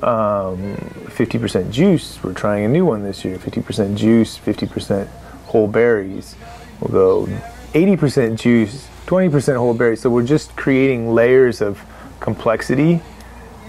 um, 0.01 0.75
50% 1.07 1.71
juice. 1.71 2.23
We're 2.23 2.33
trying 2.33 2.65
a 2.65 2.69
new 2.69 2.85
one 2.85 3.03
this 3.03 3.25
year 3.25 3.37
50% 3.37 3.95
juice, 3.95 4.37
50% 4.37 5.07
whole 5.45 5.67
berries. 5.67 6.35
We'll 6.79 7.25
go 7.25 7.33
80% 7.73 8.39
juice, 8.39 8.87
20% 9.05 9.57
whole 9.57 9.73
berries. 9.73 10.01
So 10.01 10.09
we're 10.09 10.25
just 10.25 10.55
creating 10.55 11.13
layers 11.13 11.61
of 11.61 11.83
complexity. 12.19 13.01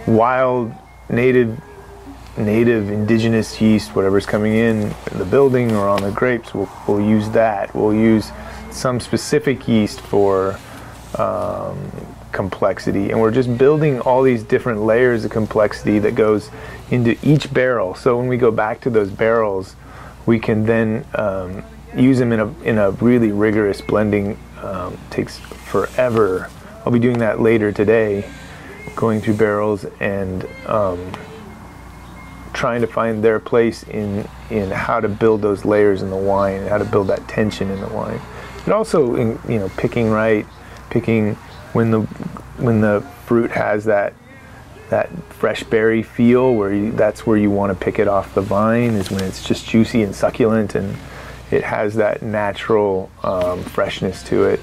Wild, 0.06 0.72
native, 1.08 1.60
native, 2.36 2.90
indigenous 2.90 3.60
yeast, 3.60 3.94
whatever's 3.94 4.26
coming 4.26 4.54
in 4.54 4.94
the 5.12 5.24
building 5.24 5.72
or 5.72 5.88
on 5.88 6.02
the 6.02 6.10
grapes, 6.10 6.54
we'll, 6.54 6.68
we'll 6.88 7.00
use 7.00 7.28
that. 7.30 7.74
We'll 7.74 7.94
use 7.94 8.32
some 8.70 9.00
specific 9.00 9.68
yeast 9.68 10.00
for 10.00 10.58
um, 11.18 11.90
complexity. 12.32 13.10
And 13.10 13.20
we're 13.20 13.30
just 13.30 13.56
building 13.56 14.00
all 14.00 14.22
these 14.22 14.42
different 14.42 14.80
layers 14.82 15.24
of 15.24 15.30
complexity 15.30 15.98
that 16.00 16.14
goes 16.14 16.50
into 16.90 17.16
each 17.22 17.52
barrel. 17.54 17.94
So 17.94 18.18
when 18.18 18.26
we 18.26 18.36
go 18.36 18.50
back 18.50 18.80
to 18.82 18.90
those 18.90 19.10
barrels 19.10 19.76
we 20.26 20.38
can 20.38 20.64
then 20.64 21.04
um, 21.14 21.62
use 21.96 22.18
them 22.18 22.32
in 22.32 22.40
a, 22.40 22.62
in 22.62 22.78
a 22.78 22.90
really 22.92 23.32
rigorous 23.32 23.80
blending 23.80 24.38
um, 24.62 24.98
takes 25.10 25.38
forever. 25.38 26.50
I'll 26.84 26.92
be 26.92 26.98
doing 26.98 27.18
that 27.18 27.40
later 27.40 27.72
today 27.72 28.28
going 28.96 29.20
through 29.20 29.34
barrels 29.34 29.84
and 30.00 30.44
um, 30.66 31.12
trying 32.54 32.80
to 32.80 32.86
find 32.86 33.22
their 33.22 33.38
place 33.38 33.82
in 33.84 34.26
in 34.50 34.70
how 34.70 35.00
to 35.00 35.08
build 35.08 35.42
those 35.42 35.64
layers 35.64 36.02
in 36.02 36.10
the 36.10 36.16
wine 36.16 36.66
how 36.66 36.78
to 36.78 36.84
build 36.84 37.08
that 37.08 37.26
tension 37.28 37.70
in 37.70 37.80
the 37.80 37.88
wine 37.88 38.20
but 38.64 38.72
also 38.72 39.16
in 39.16 39.38
you 39.48 39.58
know 39.58 39.68
picking 39.76 40.10
right 40.10 40.46
picking 40.90 41.34
when 41.74 41.90
the 41.90 42.00
when 42.58 42.80
the 42.80 43.00
fruit 43.26 43.50
has 43.50 43.84
that 43.84 44.14
that 44.90 45.10
fresh 45.32 45.62
berry 45.64 46.02
feel 46.02 46.54
where 46.54 46.72
you, 46.72 46.92
that's 46.92 47.26
where 47.26 47.36
you 47.36 47.50
want 47.50 47.76
to 47.76 47.84
pick 47.84 47.98
it 47.98 48.06
off 48.06 48.34
the 48.34 48.40
vine 48.40 48.92
is 48.92 49.10
when 49.10 49.24
it's 49.24 49.46
just 49.46 49.66
juicy 49.66 50.02
and 50.02 50.14
succulent 50.14 50.74
and 50.74 50.96
it 51.50 51.62
has 51.62 51.94
that 51.94 52.22
natural 52.22 53.10
um, 53.22 53.62
freshness 53.62 54.22
to 54.24 54.44
it. 54.44 54.60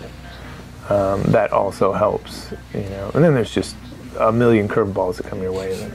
Um, 0.89 1.23
that 1.23 1.53
also 1.53 1.93
helps, 1.93 2.51
you 2.73 2.81
know. 2.81 3.11
And 3.13 3.23
then 3.23 3.33
there's 3.33 3.53
just 3.53 3.75
a 4.19 4.31
million 4.31 4.67
curveballs 4.67 5.17
that 5.17 5.27
come 5.27 5.41
your 5.41 5.53
way, 5.53 5.89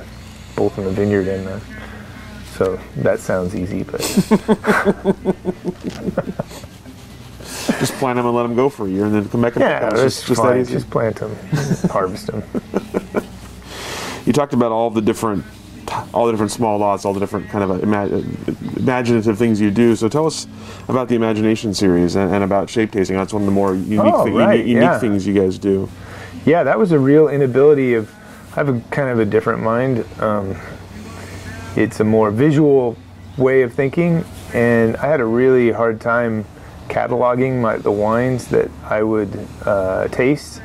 both 0.55 0.79
in 0.79 0.85
the 0.85 0.91
vineyard 0.91 1.29
and 1.29 1.47
the. 1.47 1.61
So 2.57 2.79
that 2.97 3.21
sounds 3.21 3.55
easy, 3.55 3.83
but 3.83 4.01
Just 7.79 7.93
plant 7.95 8.17
them 8.17 8.25
and 8.27 8.35
let 8.35 8.45
them 8.45 8.55
go 8.55 8.69
for 8.71 8.87
a 8.87 8.91
year, 8.91 9.05
and 9.05 9.15
then 9.15 9.29
come 9.29 9.43
back 9.43 9.55
and 9.57 9.63
yeah, 9.63 9.81
pick 9.81 9.91
them. 9.91 9.99
just, 10.07 10.27
just 10.27 10.43
that 10.43 10.57
easy. 10.57 10.73
Just 10.75 10.89
plant 10.89 11.17
them, 11.17 11.37
harvest 11.91 12.29
them. 12.29 12.43
You 14.25 14.33
talked 14.33 14.55
about 14.55 14.73
all 14.73 14.89
the 14.91 15.03
different, 15.03 15.45
all 16.15 16.25
the 16.27 16.33
different 16.33 16.53
small 16.53 16.79
lots, 16.79 17.05
all 17.05 17.13
the 17.13 17.21
different 17.21 17.49
kind 17.51 17.65
of 17.71 17.83
ima- 17.83 18.23
imaginative 18.79 19.37
things 19.37 19.61
you 19.61 19.71
do. 19.71 19.95
So 19.97 20.09
tell 20.09 20.27
us 20.27 20.47
about 20.89 21.09
the 21.09 21.15
Imagination 21.17 21.75
series 21.75 22.17
and, 22.17 22.33
and 22.35 22.43
about 22.43 22.71
shape 22.71 22.93
tasting. 22.93 23.17
That's 23.17 23.33
one 23.33 23.43
of 23.43 23.47
the 23.47 23.53
more 23.53 23.75
unique, 23.75 24.01
Oh, 24.01 24.29
right, 24.31 24.61
unique, 24.61 24.69
unique 24.69 24.83
yeah. 24.83 24.99
things 24.99 25.27
you 25.27 25.35
guys 25.35 25.59
do. 25.59 25.89
Yeah, 26.47 26.63
that 26.63 26.79
was 26.79 26.93
a 26.93 26.99
real 26.99 27.29
inability 27.29 27.95
of. 27.95 28.11
I 28.53 28.61
have 28.65 28.69
a 28.71 28.81
kind 28.91 29.11
of 29.11 29.19
a 29.19 29.25
different 29.27 29.63
mind. 29.63 30.07
Um, 30.21 30.57
it's 31.77 32.01
a 32.01 32.05
more 32.05 32.31
visual 32.31 32.97
way 33.37 33.63
of 33.63 33.75
thinking, 33.75 34.25
and 34.55 34.97
I 34.97 35.07
had 35.07 35.21
a 35.21 35.25
really 35.25 35.71
hard 35.71 36.01
time 36.01 36.45
cataloging 36.89 37.61
my, 37.61 37.77
the 37.77 37.93
wines 37.93 38.49
that 38.49 38.71
I 38.85 39.03
would 39.03 39.47
uh, 39.65 40.09
taste 40.09 40.63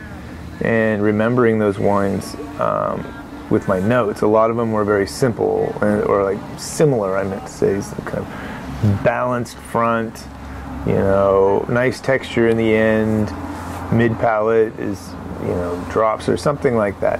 and 0.61 1.01
remembering 1.01 1.59
those 1.59 1.79
wines 1.79 2.35
um, 2.59 3.05
with 3.49 3.67
my 3.67 3.79
notes. 3.79 4.21
A 4.21 4.27
lot 4.27 4.49
of 4.49 4.55
them 4.55 4.71
were 4.71 4.85
very 4.85 5.07
simple 5.07 5.75
and, 5.81 6.03
or 6.03 6.23
like 6.23 6.59
similar. 6.59 7.17
I 7.17 7.23
meant 7.23 7.45
to 7.45 7.51
say, 7.51 7.71
is 7.71 7.93
kind 8.05 8.19
of 8.19 9.03
balanced 9.03 9.57
front, 9.57 10.23
you 10.85 10.93
know, 10.93 11.65
nice 11.67 11.99
texture 11.99 12.47
in 12.47 12.57
the 12.57 12.73
end. 12.73 13.31
Mid 13.91 14.17
palate 14.19 14.79
is, 14.79 15.13
you 15.41 15.49
know, 15.49 15.85
drops 15.91 16.29
or 16.29 16.37
something 16.37 16.77
like 16.77 16.99
that. 17.01 17.19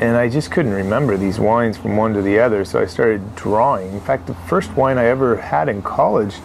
And 0.00 0.16
I 0.16 0.30
just 0.30 0.50
couldn't 0.50 0.72
remember 0.72 1.18
these 1.18 1.38
wines 1.38 1.76
from 1.76 1.96
one 1.98 2.14
to 2.14 2.22
the 2.22 2.38
other, 2.38 2.64
so 2.64 2.80
I 2.80 2.86
started 2.86 3.36
drawing. 3.36 3.92
In 3.92 4.00
fact, 4.00 4.26
the 4.26 4.34
first 4.34 4.74
wine 4.74 4.96
I 4.96 5.04
ever 5.04 5.36
had 5.36 5.68
in 5.68 5.82
college, 5.82 6.36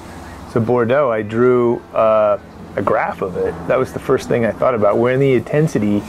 so 0.52 0.60
Bordeaux, 0.60 1.10
I 1.10 1.22
drew 1.22 1.80
uh, 1.94 2.38
a 2.76 2.82
graph 2.82 3.22
of 3.22 3.38
it. 3.38 3.54
That 3.68 3.80
was 3.80 3.94
the 3.94 4.00
first 4.00 4.28
thing 4.28 4.46
I 4.46 4.52
thought 4.52 4.76
about. 4.76 4.98
When 4.98 5.22
the 5.22 5.34
intensity 5.34 6.04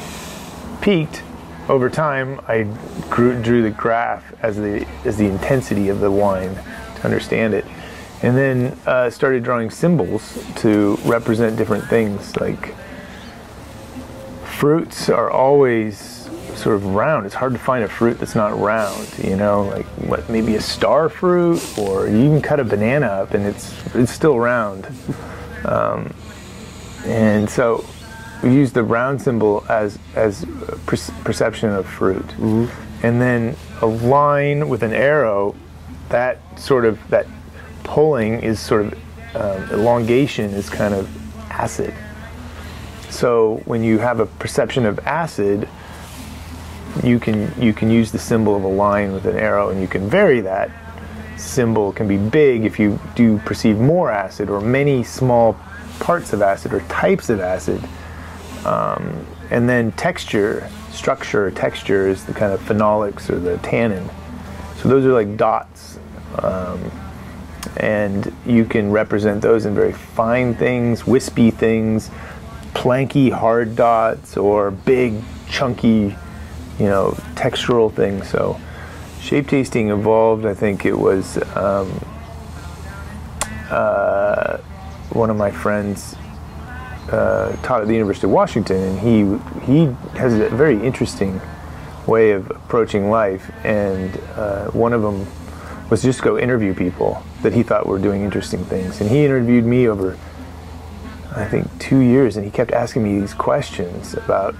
peaked 0.81 1.23
over 1.69 1.89
time, 1.89 2.41
I 2.49 2.65
grew, 3.11 3.41
drew 3.41 3.63
the 3.63 3.71
graph 3.71 4.25
as 4.43 4.57
the 4.57 4.87
as 5.05 5.17
the 5.17 5.27
intensity 5.27 5.89
of 5.89 6.01
the 6.01 6.11
wine 6.11 6.55
to 6.97 7.05
understand 7.05 7.55
it, 7.55 7.65
and 8.23 8.37
then 8.37 8.77
uh, 8.87 9.11
started 9.11 9.45
drawing 9.45 9.71
symbols 9.71 10.45
to 10.57 10.97
represent 11.05 11.57
different 11.57 11.85
things. 11.85 12.37
Like 12.37 12.75
fruits 14.45 15.09
are 15.09 15.31
always 15.31 16.16
sort 16.57 16.77
of 16.77 16.85
round. 16.87 17.27
It's 17.27 17.35
hard 17.35 17.53
to 17.53 17.59
find 17.59 17.85
a 17.85 17.89
fruit 17.89 18.19
that's 18.19 18.35
not 18.35 18.59
round. 18.59 19.09
You 19.23 19.37
know, 19.37 19.63
like 19.65 19.87
what 20.09 20.29
maybe 20.29 20.57
a 20.57 20.61
star 20.61 21.09
fruit, 21.09 21.63
or 21.79 22.07
you 22.09 22.29
can 22.29 22.43
cut 22.43 22.61
a 22.61 22.65
banana 22.65 23.07
up 23.07 23.35
and 23.35 23.45
it's 23.45 23.73
it's 23.95 24.13
still 24.13 24.39
round. 24.39 24.87
Um, 25.65 26.13
and 27.05 27.49
so 27.49 27.85
we 28.43 28.53
use 28.55 28.73
the 28.73 28.83
round 28.83 29.21
symbol 29.21 29.65
as 29.69 29.99
as 30.15 30.45
per- 30.87 30.97
perception 31.25 31.71
of 31.71 31.87
fruit, 31.87 32.25
and 33.03 33.21
then 33.21 33.57
a 33.83 33.87
line 33.87 34.69
with 34.69 34.83
an 34.83 34.93
arrow. 34.93 35.55
That 36.09 36.39
sort 36.59 36.85
of 36.85 36.99
that 37.11 37.27
pulling 37.83 38.41
is 38.41 38.61
sort 38.61 38.87
of 38.87 38.95
um, 39.35 39.71
elongation 39.71 40.51
is 40.51 40.71
kind 40.71 40.95
of 40.95 41.09
acid. 41.51 41.93
So 43.11 43.63
when 43.65 43.83
you 43.83 43.99
have 43.99 44.21
a 44.21 44.27
perception 44.27 44.87
of 44.87 44.99
acid, 45.01 45.69
you 47.03 47.19
can 47.19 47.53
you 47.61 47.73
can 47.73 47.91
use 47.91 48.13
the 48.13 48.19
symbol 48.19 48.57
of 48.57 48.65
a 48.65 48.69
line 48.69 49.13
with 49.13 49.27
an 49.27 49.37
arrow, 49.37 49.71
and 49.71 49.81
you 49.81 49.89
can 49.89 50.09
vary 50.09 50.41
that 50.41 50.71
symbol. 51.37 51.93
Can 51.93 52.09
be 52.09 52.17
big 52.17 52.65
if 52.65 52.79
you 52.79 52.99
do 53.15 53.39
perceive 53.39 53.79
more 53.79 54.11
acid, 54.11 54.51
or 54.51 54.61
many 54.61 55.03
small 55.03 55.57
parts 56.01 56.33
of 56.33 56.43
acid, 56.43 56.73
or 56.73 56.81
types 56.83 57.31
of 57.31 57.41
acid. 57.41 57.83
Um, 58.65 59.27
and 59.51 59.69
then 59.69 59.93
texture, 59.93 60.69
structure, 60.91 61.51
texture 61.53 62.09
is 62.09 62.25
the 62.25 62.35
kind 62.35 62.53
of 62.53 62.61
phenolics 62.61 63.31
or 63.31 63.39
the 63.39 63.59
tannin. 63.59 64.09
So 64.79 64.89
those 64.89 65.05
are 65.05 65.13
like 65.13 65.37
dots. 65.37 65.99
Um, 66.39 66.91
and 67.79 68.35
you 68.47 68.65
can 68.65 68.91
represent 68.91 69.43
those 69.43 69.67
in 69.67 69.75
very 69.75 69.93
fine 69.93 70.55
things, 70.55 71.07
wispy 71.07 71.51
things, 71.51 72.11
planky 72.75 73.31
hard 73.31 73.77
dots, 73.77 74.37
or 74.37 74.71
big 74.71 75.15
chunky, 75.49 76.17
you 76.79 76.87
know, 76.87 77.13
textural 77.35 77.93
things. 77.93 78.29
So 78.29 78.61
shape 79.21 79.49
tasting 79.49 79.91
evolved. 79.91 80.47
I 80.47 80.55
think 80.55 80.85
it 80.85 80.97
was 80.97 81.39
um, 81.57 81.91
uh, 83.71 84.59
one 85.11 85.31
of 85.31 85.37
my 85.37 85.51
friends 85.51 86.15
uh, 87.11 87.57
taught 87.63 87.83
at 87.83 87.89
the 87.89 87.95
University 87.95 88.27
of 88.27 88.33
Washington, 88.33 88.77
and 88.77 88.99
he 88.99 89.65
he 89.67 89.87
has 90.19 90.35
a 90.35 90.49
very 90.51 90.81
interesting 90.85 91.41
way 92.07 92.33
of 92.33 92.51
approaching 92.51 93.11
life. 93.11 93.51
And 93.65 94.17
uh, 94.37 94.67
one 94.71 94.93
of 94.93 95.03
them 95.03 95.27
was 95.91 96.03
just 96.03 96.23
go 96.23 96.39
interview 96.39 96.75
people 96.75 97.23
that 97.43 97.53
he 97.53 97.63
thought 97.63 97.87
were 97.87 97.99
doing 97.99 98.23
interesting 98.23 98.65
things. 98.65 99.01
And 99.01 99.09
he 99.11 99.25
interviewed 99.25 99.65
me 99.65 99.89
over, 99.89 100.19
I 101.35 101.47
think, 101.47 101.67
two 101.79 102.01
years, 102.01 102.37
and 102.37 102.45
he 102.45 102.51
kept 102.51 102.73
asking 102.73 103.03
me 103.03 103.21
these 103.21 103.35
questions 103.35 104.15
about. 104.15 104.55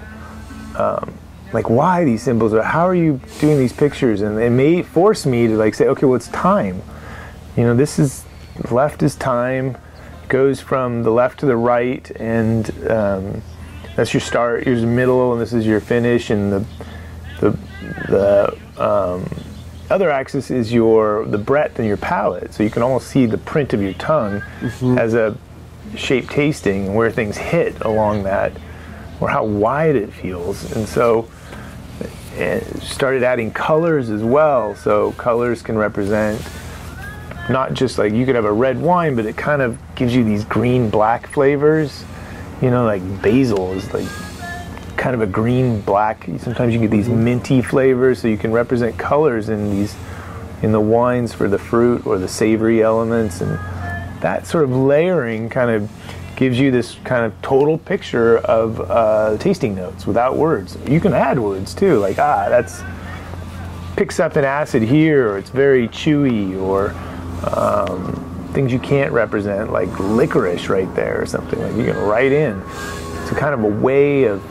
Um, 0.75 1.13
like 1.53 1.69
why 1.69 2.03
these 2.03 2.21
symbols 2.21 2.53
or 2.53 2.61
how 2.61 2.87
are 2.87 2.95
you 2.95 3.19
doing 3.39 3.57
these 3.57 3.73
pictures? 3.73 4.21
And 4.21 4.39
it 4.39 4.49
may 4.49 4.83
force 4.83 5.25
me 5.25 5.47
to 5.47 5.57
like 5.57 5.75
say 5.75 5.87
okay 5.87 6.05
well 6.05 6.15
it's 6.15 6.27
time. 6.29 6.81
You 7.55 7.63
know 7.63 7.75
this 7.75 7.99
is 7.99 8.25
left 8.71 9.03
is 9.03 9.15
time 9.15 9.77
goes 10.29 10.59
from 10.59 11.03
the 11.03 11.09
left 11.09 11.39
to 11.39 11.45
the 11.45 11.55
right 11.55 12.09
and 12.19 12.69
um, 12.89 13.41
that's 13.95 14.13
your 14.13 14.21
start 14.21 14.65
here's 14.65 14.81
the 14.81 14.87
middle 14.87 15.31
and 15.31 15.41
this 15.41 15.53
is 15.53 15.65
your 15.65 15.79
finish 15.79 16.29
and 16.29 16.51
the 16.51 16.65
the 17.39 17.57
the 18.09 18.57
um, 18.77 19.29
other 19.89 20.09
axis 20.09 20.51
is 20.51 20.73
your 20.73 21.25
the 21.27 21.37
breadth 21.37 21.79
and 21.79 21.87
your 21.87 21.97
palate 21.97 22.53
so 22.53 22.61
you 22.61 22.69
can 22.69 22.81
almost 22.81 23.07
see 23.07 23.25
the 23.25 23.37
print 23.37 23.73
of 23.73 23.81
your 23.81 23.93
tongue 23.93 24.41
as 24.97 25.13
a 25.13 25.37
shape 25.95 26.29
tasting 26.29 26.87
and 26.87 26.95
where 26.95 27.11
things 27.11 27.37
hit 27.37 27.79
along 27.81 28.23
that 28.23 28.51
or 29.19 29.29
how 29.29 29.43
wide 29.43 29.95
it 29.95 30.11
feels. 30.11 30.71
And 30.75 30.87
so 30.87 31.29
started 32.81 33.23
adding 33.23 33.51
colors 33.51 34.09
as 34.09 34.23
well. 34.23 34.75
So 34.75 35.11
colors 35.13 35.61
can 35.61 35.77
represent 35.77 36.41
not 37.49 37.73
just 37.73 37.97
like 37.97 38.13
you 38.13 38.25
could 38.25 38.35
have 38.35 38.45
a 38.45 38.51
red 38.51 38.79
wine 38.81 39.15
but 39.15 39.25
it 39.25 39.37
kind 39.37 39.61
of 39.61 39.77
gives 39.95 40.13
you 40.13 40.23
these 40.23 40.45
green 40.45 40.89
black 40.89 41.27
flavors. 41.27 42.03
You 42.61 42.71
know 42.71 42.85
like 42.85 43.01
basil 43.21 43.73
is 43.73 43.93
like 43.93 44.07
kind 44.97 45.13
of 45.13 45.21
a 45.21 45.27
green 45.27 45.81
black. 45.81 46.25
Sometimes 46.39 46.73
you 46.73 46.79
get 46.79 46.91
these 46.91 47.07
mm-hmm. 47.07 47.23
minty 47.23 47.61
flavors 47.61 48.21
so 48.21 48.27
you 48.27 48.37
can 48.37 48.51
represent 48.51 48.97
colors 48.97 49.49
in 49.49 49.71
these 49.71 49.95
in 50.63 50.71
the 50.71 50.81
wines 50.81 51.33
for 51.33 51.47
the 51.47 51.57
fruit 51.57 52.05
or 52.05 52.17
the 52.17 52.27
savory 52.27 52.81
elements 52.81 53.41
and 53.41 53.51
that 54.21 54.47
sort 54.47 54.63
of 54.63 54.71
layering 54.71 55.49
kind 55.49 55.69
of 55.69 55.89
gives 56.37 56.57
you 56.59 56.69
this 56.69 56.95
kind 57.03 57.25
of 57.25 57.41
total 57.41 57.79
picture 57.79 58.37
of 58.37 58.79
uh, 58.79 59.35
tasting 59.39 59.75
notes 59.75 60.05
without 60.05 60.37
words. 60.37 60.77
You 60.87 61.01
can 61.01 61.11
add 61.11 61.37
words 61.37 61.73
too 61.73 61.97
like 61.97 62.19
ah 62.19 62.47
that's 62.47 62.81
picks 63.97 64.19
up 64.19 64.35
an 64.35 64.45
acid 64.45 64.83
here 64.83 65.29
or 65.29 65.37
it's 65.39 65.49
very 65.49 65.87
chewy 65.89 66.55
or 66.61 66.91
um, 67.51 68.51
things 68.53 68.71
you 68.71 68.77
can't 68.77 69.11
represent 69.11 69.71
like 69.71 69.89
licorice 69.99 70.69
right 70.69 70.93
there 70.95 71.19
or 71.19 71.25
something. 71.25 71.59
Like 71.59 71.75
you 71.75 71.91
can 71.91 71.97
write 72.03 72.31
in. 72.31 72.61
It's 73.23 73.31
a 73.31 73.35
kind 73.35 73.55
of 73.55 73.63
a 73.63 73.81
way 73.81 74.25
of, 74.25 74.45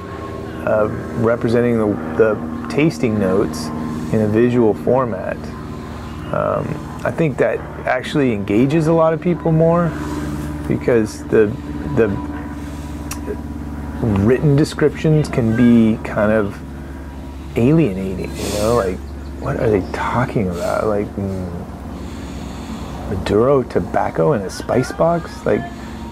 of 0.66 0.92
representing 1.24 1.78
the, 1.78 1.86
the 2.16 2.68
tasting 2.68 3.18
notes 3.18 3.66
in 4.12 4.22
a 4.22 4.28
visual 4.28 4.74
format. 4.74 5.36
Um, 6.34 6.82
i 7.04 7.10
think 7.12 7.36
that 7.36 7.60
actually 7.86 8.32
engages 8.32 8.88
a 8.88 8.92
lot 8.92 9.12
of 9.12 9.20
people 9.20 9.52
more 9.52 9.90
because 10.66 11.22
the 11.28 11.46
the 11.96 12.08
written 14.24 14.56
descriptions 14.56 15.28
can 15.28 15.56
be 15.56 16.02
kind 16.04 16.30
of 16.30 16.60
alienating 17.56 18.30
you 18.36 18.52
know 18.54 18.74
like 18.76 18.98
what 19.40 19.56
are 19.58 19.70
they 19.70 19.80
talking 19.92 20.48
about 20.48 20.86
like 20.86 21.06
mm, 21.16 21.66
Maduro 23.08 23.62
tobacco 23.62 24.32
in 24.32 24.42
a 24.42 24.50
spice 24.50 24.90
box? 24.92 25.44
Like, 25.46 25.60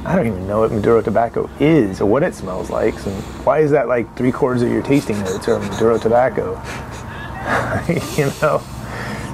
I 0.05 0.15
don't 0.15 0.27
even 0.27 0.47
know 0.47 0.61
what 0.61 0.71
Maduro 0.71 1.01
tobacco 1.01 1.51
is 1.59 2.01
or 2.01 2.07
what 2.07 2.23
it 2.23 2.35
smells 2.35 2.71
like. 2.71 2.95
And 3.07 3.15
why 3.45 3.61
is 3.61 3.71
that 3.73 3.89
like 3.89 4.17
three 4.17 4.31
quarters 4.31 4.63
of 4.63 4.71
your 4.71 4.83
tasting 4.83 5.19
notes 5.21 5.49
are 5.49 5.59
Maduro 5.59 5.99
tobacco? 5.99 6.53
you 8.17 8.31
know. 8.41 8.63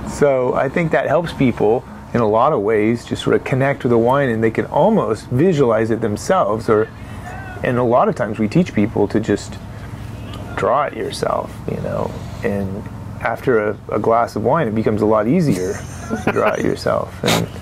So 0.09 0.55
I 0.55 0.69
think 0.69 0.93
that 0.93 1.07
helps 1.07 1.33
people 1.33 1.85
in 2.13 2.21
a 2.21 2.29
lot 2.29 2.53
of 2.53 2.61
ways 2.61 3.05
just 3.05 3.23
sort 3.23 3.37
of 3.37 3.45
connect 3.45 3.85
with 3.85 3.91
the 3.91 3.99
wine 3.99 4.29
and 4.29 4.43
they 4.43 4.51
can 4.51 4.67
almost 4.67 5.27
visualize 5.27 5.91
it 5.91 6.01
themselves 6.01 6.69
or 6.69 6.89
and 7.63 7.77
a 7.79 7.83
lot 7.83 8.09
of 8.09 8.15
times 8.15 8.39
we 8.39 8.49
teach 8.49 8.75
people 8.75 9.07
to 9.09 9.21
just 9.21 9.55
draw 10.57 10.85
it 10.85 10.97
yourself, 10.97 11.55
you 11.71 11.77
know. 11.83 12.11
And 12.43 12.83
after 13.21 13.69
a, 13.69 13.79
a 13.93 13.99
glass 13.99 14.35
of 14.35 14.45
wine 14.45 14.67
it 14.67 14.75
becomes 14.75 15.03
a 15.03 15.07
lot 15.07 15.29
easier 15.29 15.75
to 16.25 16.33
draw 16.33 16.53
it 16.53 16.65
yourself. 16.65 17.19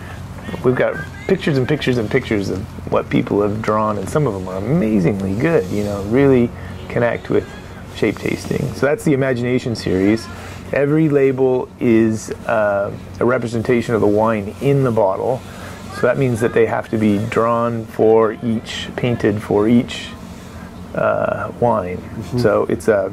And 0.48 0.64
we've 0.64 0.76
got 0.76 0.96
pictures 1.26 1.58
and 1.58 1.68
pictures 1.68 1.98
and 1.98 2.10
pictures 2.10 2.48
of 2.48 2.60
what 2.90 3.10
people 3.10 3.42
have 3.42 3.60
drawn 3.60 3.98
and 3.98 4.08
some 4.08 4.26
of 4.26 4.32
them 4.32 4.48
are 4.48 4.56
amazingly 4.56 5.34
good, 5.34 5.68
you 5.70 5.84
know, 5.84 6.02
really 6.04 6.50
connect 6.88 7.28
with 7.28 7.46
shape 7.94 8.16
tasting. 8.16 8.72
So 8.74 8.86
that's 8.86 9.04
the 9.04 9.12
imagination 9.12 9.76
series. 9.76 10.26
Every 10.72 11.08
label 11.08 11.68
is 11.80 12.30
uh, 12.46 12.96
a 13.20 13.24
representation 13.24 13.94
of 13.94 14.00
the 14.00 14.06
wine 14.06 14.54
in 14.60 14.84
the 14.84 14.92
bottle. 14.92 15.40
So 15.94 16.02
that 16.02 16.18
means 16.18 16.40
that 16.40 16.52
they 16.52 16.66
have 16.66 16.88
to 16.90 16.98
be 16.98 17.18
drawn 17.26 17.84
for 17.86 18.38
each, 18.42 18.88
painted 18.96 19.42
for 19.42 19.68
each 19.68 20.10
uh, 20.94 21.52
wine. 21.60 21.96
Mm-hmm. 21.96 22.38
So 22.38 22.64
it's 22.64 22.88
a 22.88 23.12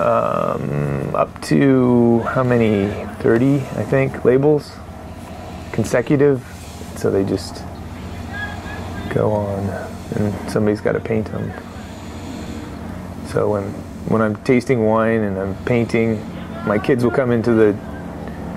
um, 0.00 1.14
up 1.14 1.40
to 1.42 2.20
how 2.20 2.42
many? 2.42 2.88
30, 3.20 3.54
I 3.54 3.84
think, 3.84 4.24
labels 4.24 4.72
consecutive. 5.72 6.44
So 6.96 7.10
they 7.10 7.24
just 7.24 7.62
go 9.14 9.30
on, 9.32 9.68
and 10.16 10.50
somebody's 10.50 10.80
got 10.80 10.92
to 10.92 11.00
paint 11.00 11.26
them. 11.26 11.52
So 13.28 13.50
when 13.50 13.72
when 14.08 14.22
I'm 14.22 14.36
tasting 14.44 14.84
wine 14.84 15.22
and 15.22 15.38
I'm 15.38 15.54
painting, 15.64 16.20
my 16.66 16.78
kids 16.78 17.04
will 17.04 17.10
come 17.10 17.30
into 17.30 17.52
the 17.52 17.76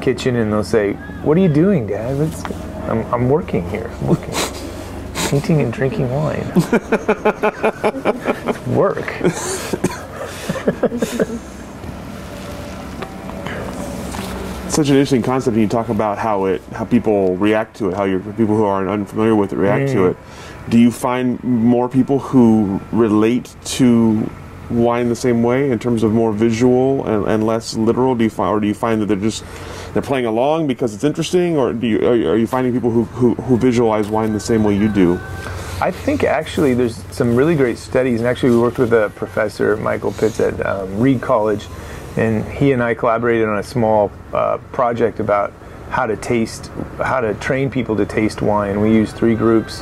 kitchen 0.02 0.36
and 0.36 0.52
they'll 0.52 0.64
say, 0.64 0.94
"What 1.24 1.38
are 1.38 1.42
you 1.42 1.54
doing, 1.54 1.88
Dad?" 1.88 2.18
I'm, 2.90 3.06
I'm 3.14 3.30
working 3.30 3.70
here. 3.70 3.90
I'm 4.02 4.08
working, 4.08 4.34
painting 5.30 5.62
and 5.62 5.74
drinking 5.74 6.10
wine. 6.10 6.52
it's 8.46 8.68
work. 8.68 9.06
such 14.78 14.90
an 14.90 14.96
interesting 14.96 15.24
concept. 15.24 15.56
And 15.56 15.64
you 15.64 15.68
talk 15.68 15.90
about 15.90 16.20
how 16.20 16.46
it, 16.46 16.62
how 16.72 16.86
people 16.86 17.36
react 17.38 17.76
to 17.78 17.90
it, 17.90 17.96
how 17.96 18.04
your 18.04 18.20
people 18.20 18.56
who 18.56 18.64
are 18.64 18.88
unfamiliar 18.88 19.36
with 19.36 19.52
it 19.52 19.58
react 19.58 19.90
mm. 19.90 19.94
to 19.94 20.06
it. 20.08 20.18
Do 20.70 20.78
you 20.78 20.92
find 20.92 21.44
more 21.44 21.90
people 21.90 22.20
who 22.20 22.80
relate 22.92 23.56
to 23.78 24.30
wine 24.70 25.10
the 25.10 25.16
same 25.16 25.44
way 25.44 25.72
in 25.72 25.80
terms 25.80 26.04
of 26.04 26.12
more 26.12 26.32
visual 26.32 27.06
and, 27.08 27.28
and 27.28 27.46
less 27.46 27.76
literal? 27.76 28.16
Do 28.16 28.24
you 28.24 28.30
find, 28.30 28.50
or 28.50 28.60
do 28.60 28.68
you 28.68 28.74
find 28.74 29.02
that 29.02 29.08
they're 29.08 29.18
just 29.18 29.44
they're 29.94 30.02
playing 30.02 30.26
along 30.26 30.68
because 30.68 30.94
it's 30.94 31.04
interesting, 31.04 31.58
or 31.58 31.74
do 31.74 31.88
you 31.88 32.00
are, 32.08 32.34
are 32.34 32.38
you 32.38 32.48
finding 32.48 32.74
people 32.74 32.92
who, 32.92 33.04
who, 33.06 33.36
who 33.36 33.58
visualize 33.58 34.10
wine 34.10 34.34
the 34.34 34.40
same 34.40 34.64
way 34.64 34.76
you 34.78 34.90
do? 34.90 35.20
I 35.80 35.92
think 35.92 36.24
actually 36.24 36.74
there's 36.74 37.04
some 37.14 37.36
really 37.36 37.56
great 37.56 37.78
studies, 37.78 38.20
and 38.20 38.28
actually 38.28 38.52
we 38.52 38.60
worked 38.60 38.80
with 38.80 38.94
a 38.94 39.12
professor, 39.16 39.78
Michael 39.78 40.12
Pitts 40.12 40.40
at 40.40 40.66
um, 40.66 41.00
Reed 41.00 41.22
College, 41.22 41.68
and 42.16 42.44
he 42.46 42.72
and 42.72 42.82
I 42.82 42.96
collaborated 42.96 43.48
on 43.48 43.60
a 43.60 43.64
small 43.64 44.12
uh, 44.34 44.58
project 44.72 45.20
about 45.20 45.54
how 45.90 46.06
to 46.06 46.18
taste, 46.18 46.72
how 46.98 47.22
to 47.22 47.34
train 47.36 47.70
people 47.70 47.96
to 47.96 48.06
taste 48.06 48.42
wine. 48.42 48.82
We 48.82 48.94
used 48.94 49.16
three 49.16 49.36
groups. 49.36 49.82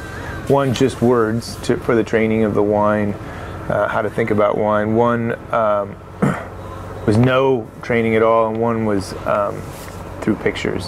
One 0.49 0.73
just 0.73 1.01
words 1.01 1.55
to, 1.63 1.77
for 1.77 1.95
the 1.95 2.03
training 2.03 2.43
of 2.43 2.53
the 2.53 2.61
wine 2.61 3.15
uh, 3.70 3.88
how 3.88 4.01
to 4.01 4.09
think 4.09 4.32
about 4.32 4.57
wine. 4.57 4.95
One 4.95 5.34
um, 5.53 5.95
was 7.07 7.18
no 7.18 7.70
training 7.82 8.16
at 8.16 8.24
all, 8.24 8.49
and 8.49 8.59
one 8.59 8.86
was 8.86 9.13
um, 9.26 9.59
through 10.22 10.36
pictures. 10.36 10.88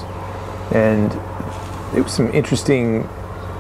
And 0.72 1.12
it 1.96 2.02
was 2.02 2.12
some 2.12 2.32
interesting 2.34 3.08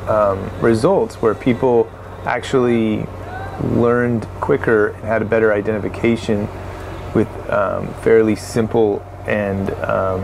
um, 0.08 0.50
results 0.62 1.16
where 1.22 1.34
people 1.34 1.90
actually 2.26 3.06
learned 3.64 4.24
quicker 4.42 4.88
and 4.88 5.04
had 5.04 5.22
a 5.22 5.26
better 5.26 5.54
identification 5.54 6.48
with 7.16 7.28
um, 7.50 7.94
fairly 8.04 8.36
simple 8.36 9.04
and 9.26 9.72
um, 9.84 10.22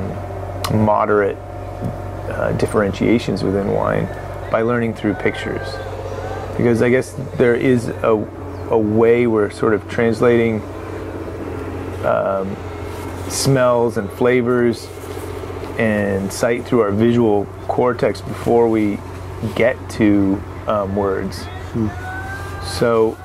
moderate 0.86 1.38
uh, 1.38 2.52
differentiations 2.54 3.44
within 3.44 3.72
wine 3.72 4.06
by 4.52 4.62
learning 4.62 4.94
through 4.94 5.14
pictures. 5.16 5.68
Because 6.58 6.82
I 6.82 6.90
guess 6.90 7.14
there 7.38 7.56
is 7.56 7.88
a 7.88 8.16
a 8.74 8.78
way 8.78 9.28
we're 9.28 9.52
sort 9.52 9.76
of 9.76 9.88
translating 9.88 10.60
um, 12.04 12.58
smells 13.30 13.98
and 13.98 14.12
flavors 14.14 14.88
and 15.78 16.34
sight 16.34 16.66
through 16.66 16.82
our 16.82 16.92
visual 16.92 17.46
cortex 17.68 18.20
before 18.20 18.68
we 18.68 18.98
get 19.56 19.78
to 19.92 20.42
um, 20.66 20.96
words. 20.96 21.44
Hmm. 21.74 21.88
So, 22.66 23.16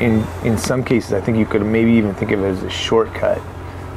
in 0.00 0.24
in 0.42 0.56
some 0.56 0.82
cases, 0.84 1.12
I 1.12 1.20
think 1.20 1.36
you 1.36 1.44
could 1.44 1.64
maybe 1.64 1.92
even 1.92 2.14
think 2.14 2.30
of 2.30 2.40
it 2.40 2.46
as 2.46 2.62
a 2.62 2.70
shortcut. 2.70 3.42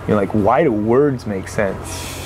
You 0.01 0.09
know, 0.09 0.15
like 0.17 0.31
why 0.31 0.63
do 0.63 0.73
words 0.73 1.25
make 1.25 1.47
sense 1.47 2.21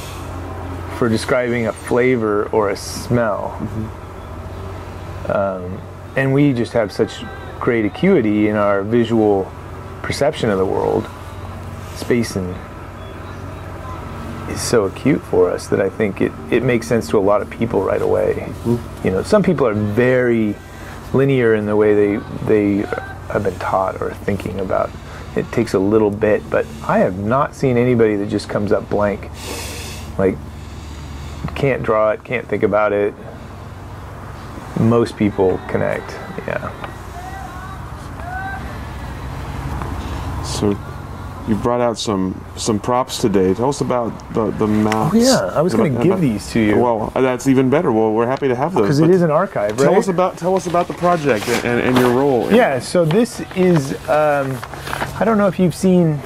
for 0.97 1.07
describing 1.07 1.67
a 1.67 1.73
flavor 1.73 2.49
or 2.49 2.71
a 2.71 2.75
smell? 2.75 3.55
Mm-hmm. 3.59 5.31
Um, 5.31 5.81
and 6.15 6.33
we 6.33 6.53
just 6.53 6.73
have 6.73 6.91
such 6.91 7.23
great 7.59 7.85
acuity 7.85 8.47
in 8.47 8.55
our 8.55 8.83
visual 8.83 9.51
perception 10.01 10.49
of 10.49 10.57
the 10.57 10.65
world, 10.65 11.09
space 11.95 12.35
and 12.35 12.55
is 14.49 14.61
so 14.61 14.85
acute 14.85 15.21
for 15.21 15.49
us 15.49 15.67
that 15.67 15.81
I 15.81 15.89
think 15.89 16.21
it, 16.21 16.31
it 16.51 16.63
makes 16.63 16.87
sense 16.87 17.09
to 17.09 17.17
a 17.17 17.19
lot 17.19 17.41
of 17.41 17.49
people 17.49 17.83
right 17.83 18.01
away. 18.01 18.33
Mm-hmm. 18.35 19.07
You 19.07 19.13
know, 19.13 19.23
some 19.23 19.43
people 19.43 19.67
are 19.67 19.73
very 19.73 20.55
linear 21.13 21.55
in 21.55 21.65
the 21.65 21.75
way 21.75 21.93
they 21.93 22.17
they 22.45 22.87
have 23.31 23.43
been 23.43 23.57
taught 23.59 24.01
or 24.01 24.13
thinking 24.13 24.59
about. 24.59 24.89
It 25.35 25.51
takes 25.51 25.73
a 25.73 25.79
little 25.79 26.09
bit, 26.09 26.49
but 26.49 26.65
I 26.83 26.99
have 26.99 27.19
not 27.19 27.53
seen 27.53 27.77
anybody 27.77 28.15
that 28.15 28.29
just 28.29 28.49
comes 28.49 28.71
up 28.71 28.89
blank. 28.89 29.29
Like 30.17 30.37
can't 31.55 31.83
draw 31.83 32.11
it, 32.11 32.23
can't 32.23 32.47
think 32.47 32.63
about 32.63 32.93
it. 32.93 33.13
Most 34.79 35.17
people 35.17 35.59
connect. 35.67 36.11
Yeah. 36.47 36.93
So 40.57 40.77
you 41.47 41.55
brought 41.55 41.81
out 41.81 41.97
some 41.97 42.43
some 42.57 42.79
props 42.79 43.19
today. 43.19 43.53
Tell 43.53 43.69
us 43.69 43.81
about 43.81 44.33
the 44.33 44.51
the 44.51 44.67
maps. 44.67 45.15
Oh 45.15 45.17
yeah, 45.17 45.57
I 45.57 45.61
was 45.61 45.73
going 45.73 45.95
to 45.95 46.03
give 46.03 46.19
these 46.19 46.49
to 46.51 46.59
you. 46.59 46.77
Well, 46.77 47.11
that's 47.15 47.47
even 47.47 47.69
better. 47.69 47.91
Well, 47.91 48.11
we're 48.11 48.27
happy 48.27 48.47
to 48.47 48.55
have 48.55 48.73
those 48.73 48.83
because 48.83 48.99
it 48.99 49.09
is 49.09 49.21
an 49.21 49.31
archive. 49.31 49.79
Right? 49.79 49.85
Tell 49.85 49.95
us 49.95 50.07
about 50.07 50.37
tell 50.37 50.55
us 50.55 50.67
about 50.67 50.87
the 50.87 50.93
project 50.95 51.47
and, 51.47 51.65
and, 51.65 51.79
and 51.81 51.97
your 51.97 52.13
role. 52.13 52.51
Yeah. 52.51 52.79
So 52.79 53.05
this 53.05 53.41
is 53.55 53.93
um, 54.09 54.57
I 55.19 55.21
don't 55.23 55.37
know 55.37 55.47
if 55.47 55.57
you've 55.59 55.75
seen 55.75 56.17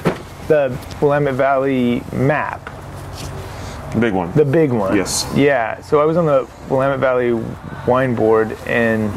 the 0.48 0.76
Willamette 1.00 1.34
Valley 1.34 2.02
map. 2.12 2.70
The 3.94 4.00
big 4.00 4.14
one. 4.14 4.32
The 4.32 4.44
big 4.44 4.72
one. 4.72 4.96
Yes. 4.96 5.30
Yeah. 5.36 5.80
So 5.82 6.00
I 6.00 6.04
was 6.04 6.16
on 6.16 6.26
the 6.26 6.48
Willamette 6.68 7.00
Valley 7.00 7.34
Wine 7.86 8.14
Board 8.14 8.52
and 8.66 9.12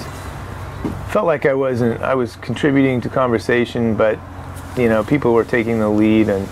felt 1.10 1.26
like 1.26 1.46
I 1.46 1.54
wasn't. 1.54 2.02
I 2.02 2.14
was 2.14 2.36
contributing 2.36 3.02
to 3.02 3.10
conversation, 3.10 3.96
but 3.96 4.20
you 4.78 4.90
know, 4.90 5.04
people 5.04 5.34
were 5.34 5.46
taking 5.46 5.80
the 5.80 5.90
lead, 5.90 6.30
and 6.30 6.48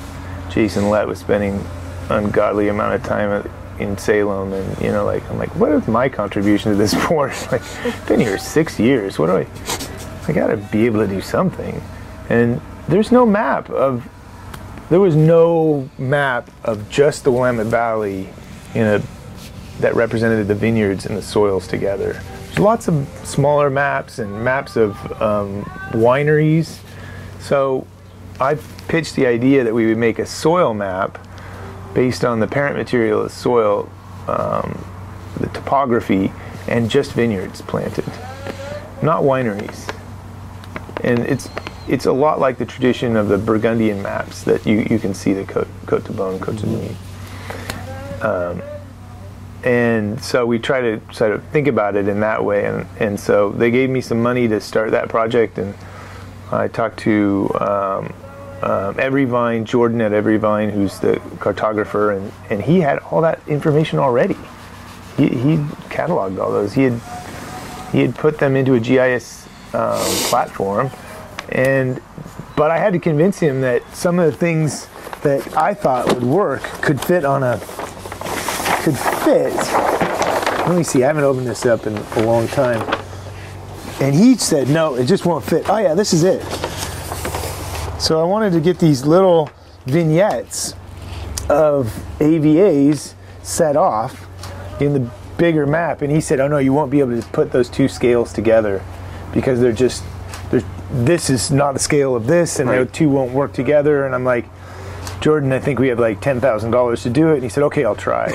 Jason 0.50 0.90
Lett 0.90 1.08
was 1.08 1.20
spending 1.20 1.64
ungodly 2.10 2.68
amount 2.68 2.96
of 2.96 3.04
time 3.04 3.50
in 3.80 3.98
Salem, 3.98 4.54
and 4.54 4.82
you 4.82 4.92
know, 4.92 5.06
like 5.06 5.28
I'm 5.30 5.38
like, 5.38 5.56
what 5.56 5.72
is 5.72 5.88
my 5.88 6.10
contribution 6.10 6.72
to 6.72 6.78
this 6.78 6.94
board? 7.08 7.34
like, 7.52 7.64
I've 7.86 8.08
been 8.08 8.20
here 8.20 8.38
six 8.38 8.80
years. 8.80 9.20
What 9.20 9.28
do 9.28 9.38
I? 9.38 9.48
I 10.28 10.32
gotta 10.32 10.58
be 10.58 10.86
able 10.86 11.00
to 11.00 11.08
do 11.08 11.22
something, 11.22 11.82
and 12.30 12.62
there's 12.88 13.12
no 13.12 13.26
map 13.26 13.70
of. 13.70 14.08
There 14.90 15.00
was 15.00 15.16
no 15.16 15.90
map 15.98 16.52
of 16.64 16.88
just 16.90 17.24
the 17.24 17.32
Willamette 17.32 17.68
Valley 17.68 18.30
in 18.76 18.86
a 18.86 19.02
that 19.80 19.96
represented 19.96 20.48
the 20.48 20.56
vineyards 20.56 21.06
and 21.06 21.18
the 21.18 21.22
soils 21.22 21.68
together. 21.68 22.22
There's 22.46 22.60
lots 22.60 22.88
of 22.88 23.08
smaller 23.24 23.70
maps 23.70 24.20
and 24.20 24.44
maps 24.44 24.76
of 24.76 24.96
um, 25.22 25.64
wineries. 25.94 26.80
So 27.40 27.88
I 28.44 28.56
pitched 28.90 29.16
the 29.16 29.26
idea 29.26 29.64
that 29.64 29.74
we 29.74 29.86
would 29.86 29.98
make 29.98 30.20
a 30.20 30.26
soil 30.26 30.74
map 30.74 31.18
based 31.94 32.26
on 32.26 32.42
the 32.42 32.48
parent 32.48 32.76
material 32.76 33.22
of 33.22 33.32
soil, 33.32 33.90
um, 34.28 34.84
the 35.40 35.48
topography, 35.48 36.30
and 36.68 36.90
just 36.90 37.14
vineyards 37.14 37.62
planted, 37.62 38.06
not 39.02 39.24
wineries. 39.24 39.90
And 41.06 41.20
it's 41.20 41.50
it's 41.88 42.06
a 42.06 42.12
lot 42.12 42.42
like 42.42 42.58
the 42.58 42.66
tradition 42.66 43.16
of 43.16 43.30
the 43.30 43.38
Burgundian 43.38 44.02
maps 44.02 44.44
that 44.44 44.66
you, 44.66 44.86
you 44.90 45.00
can 45.00 45.14
see 45.14 45.32
the 45.32 45.46
Cote, 45.46 45.68
Cote 45.86 46.04
de 46.04 46.12
Beaune, 46.12 46.40
Cote 46.42 46.58
de 46.58 46.68
Nuits. 46.68 46.96
Um, 48.22 48.62
and 49.64 50.22
so 50.22 50.46
we 50.46 50.60
try 50.60 50.82
to 50.82 51.02
sort 51.14 51.32
of 51.32 51.44
think 51.46 51.68
about 51.68 51.96
it 51.96 52.10
in 52.10 52.20
that 52.20 52.44
way. 52.44 52.66
And, 52.66 52.88
and 53.00 53.20
so 53.20 53.52
they 53.52 53.72
gave 53.72 53.90
me 53.90 54.02
some 54.02 54.22
money 54.22 54.50
to 54.50 54.60
start 54.60 54.92
that 54.92 55.08
project, 55.08 55.58
and 55.58 55.74
I 56.52 56.68
talked 56.68 57.00
to 57.00 57.50
um, 57.60 58.14
um, 58.64 59.00
Every 59.00 59.26
Vine, 59.26 59.66
Jordan 59.66 60.00
at 60.02 60.14
Every 60.14 60.38
Vine, 60.38 60.70
who's 60.70 60.98
the 61.00 61.16
cartographer, 61.38 62.16
and, 62.16 62.32
and 62.50 62.62
he 62.62 62.80
had 62.80 63.00
all 63.00 63.22
that 63.22 63.46
information 63.48 64.00
already. 64.00 64.38
He, 65.18 65.28
he 65.28 65.58
cataloged 65.90 66.42
all 66.42 66.52
those. 66.52 66.74
He 66.74 66.84
had 66.84 67.02
he 67.92 68.00
had 68.00 68.16
put 68.16 68.40
them 68.40 68.56
into 68.56 68.74
a 68.74 68.80
GIS 68.80 69.48
um, 69.74 70.00
platform, 70.30 70.90
and 71.50 72.02
but 72.56 72.72
I 72.72 72.78
had 72.78 72.94
to 72.94 73.00
convince 73.00 73.38
him 73.40 73.62
that 73.62 73.84
some 73.96 74.18
of 74.18 74.32
the 74.32 74.38
things 74.38 74.88
that 75.24 75.58
I 75.58 75.74
thought 75.74 76.08
would 76.14 76.24
work 76.24 76.62
could 76.82 77.02
fit 77.02 77.26
on 77.26 77.44
a 77.44 77.58
could 78.84 78.98
fit. 78.98 79.54
Let 80.66 80.78
me 80.78 80.84
see. 80.84 81.04
I 81.04 81.08
haven't 81.08 81.26
opened 81.26 81.48
this 81.48 81.66
up 81.66 81.86
in 81.86 81.98
a 81.98 82.24
long 82.24 82.48
time. 82.48 82.82
And 84.00 84.16
he 84.16 84.36
said, 84.38 84.70
no, 84.70 84.96
it 84.96 85.06
just 85.06 85.26
won't 85.26 85.46
fit. 85.46 85.70
Oh 85.70 85.78
yeah, 85.78 85.94
this 85.94 86.14
is 86.14 86.24
it. 86.24 86.42
So 88.04 88.20
I 88.20 88.26
wanted 88.26 88.52
to 88.52 88.60
get 88.60 88.80
these 88.80 89.06
little 89.06 89.50
vignettes 89.86 90.74
of 91.48 91.88
AVAs 92.20 93.14
set 93.44 93.78
off 93.78 94.28
in 94.82 94.92
the 94.92 95.10
bigger 95.38 95.66
map. 95.66 96.02
And 96.02 96.12
he 96.12 96.20
said, 96.20 96.42
oh 96.42 96.50
no, 96.50 96.58
you 96.58 96.74
won't 96.74 96.92
be 96.92 97.00
able 97.00 97.22
to 97.22 97.26
put 97.30 97.54
those 97.54 97.70
two 97.70 97.88
scales 97.88 98.34
together 98.34 98.84
because 99.34 99.62
they're 99.62 99.72
just, 99.72 100.04
they're, 100.52 100.66
this 100.92 101.30
is 101.30 101.50
not 101.50 101.72
the 101.72 101.80
scale 101.80 102.14
of 102.14 102.28
this 102.28 102.60
and 102.60 102.70
the 102.70 102.86
two 102.86 103.08
won't 103.08 103.32
work 103.32 103.54
together. 103.54 104.06
And 104.06 104.14
I'm 104.14 104.26
like, 104.26 104.48
Jordan, 105.22 105.54
I 105.54 105.60
think 105.60 105.80
we 105.80 105.88
have 105.88 106.00
like 106.00 106.20
$10,000 106.20 107.04
to 107.04 107.10
do 107.10 107.30
it. 107.30 107.36
And 107.36 107.44
he 107.44 107.50
said, 107.50 107.64
okay, 107.64 107.86
I'll 107.86 107.96
try. 107.96 108.26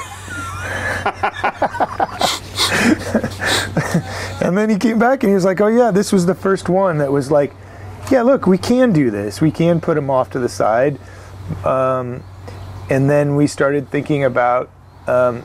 and 4.40 4.56
then 4.56 4.70
he 4.70 4.78
came 4.78 4.98
back 4.98 5.22
and 5.22 5.28
he 5.28 5.34
was 5.34 5.44
like, 5.44 5.60
oh 5.60 5.66
yeah, 5.66 5.90
this 5.90 6.10
was 6.10 6.24
the 6.24 6.34
first 6.34 6.70
one 6.70 6.96
that 6.96 7.12
was 7.12 7.30
like, 7.30 7.52
yeah, 8.10 8.22
look, 8.22 8.46
we 8.46 8.58
can 8.58 8.92
do 8.92 9.10
this. 9.10 9.40
We 9.40 9.50
can 9.50 9.80
put 9.80 9.94
them 9.94 10.10
off 10.10 10.30
to 10.30 10.38
the 10.38 10.48
side. 10.48 10.98
Um, 11.64 12.22
and 12.90 13.08
then 13.08 13.36
we 13.36 13.46
started 13.46 13.90
thinking 13.90 14.24
about 14.24 14.70
um, 15.06 15.42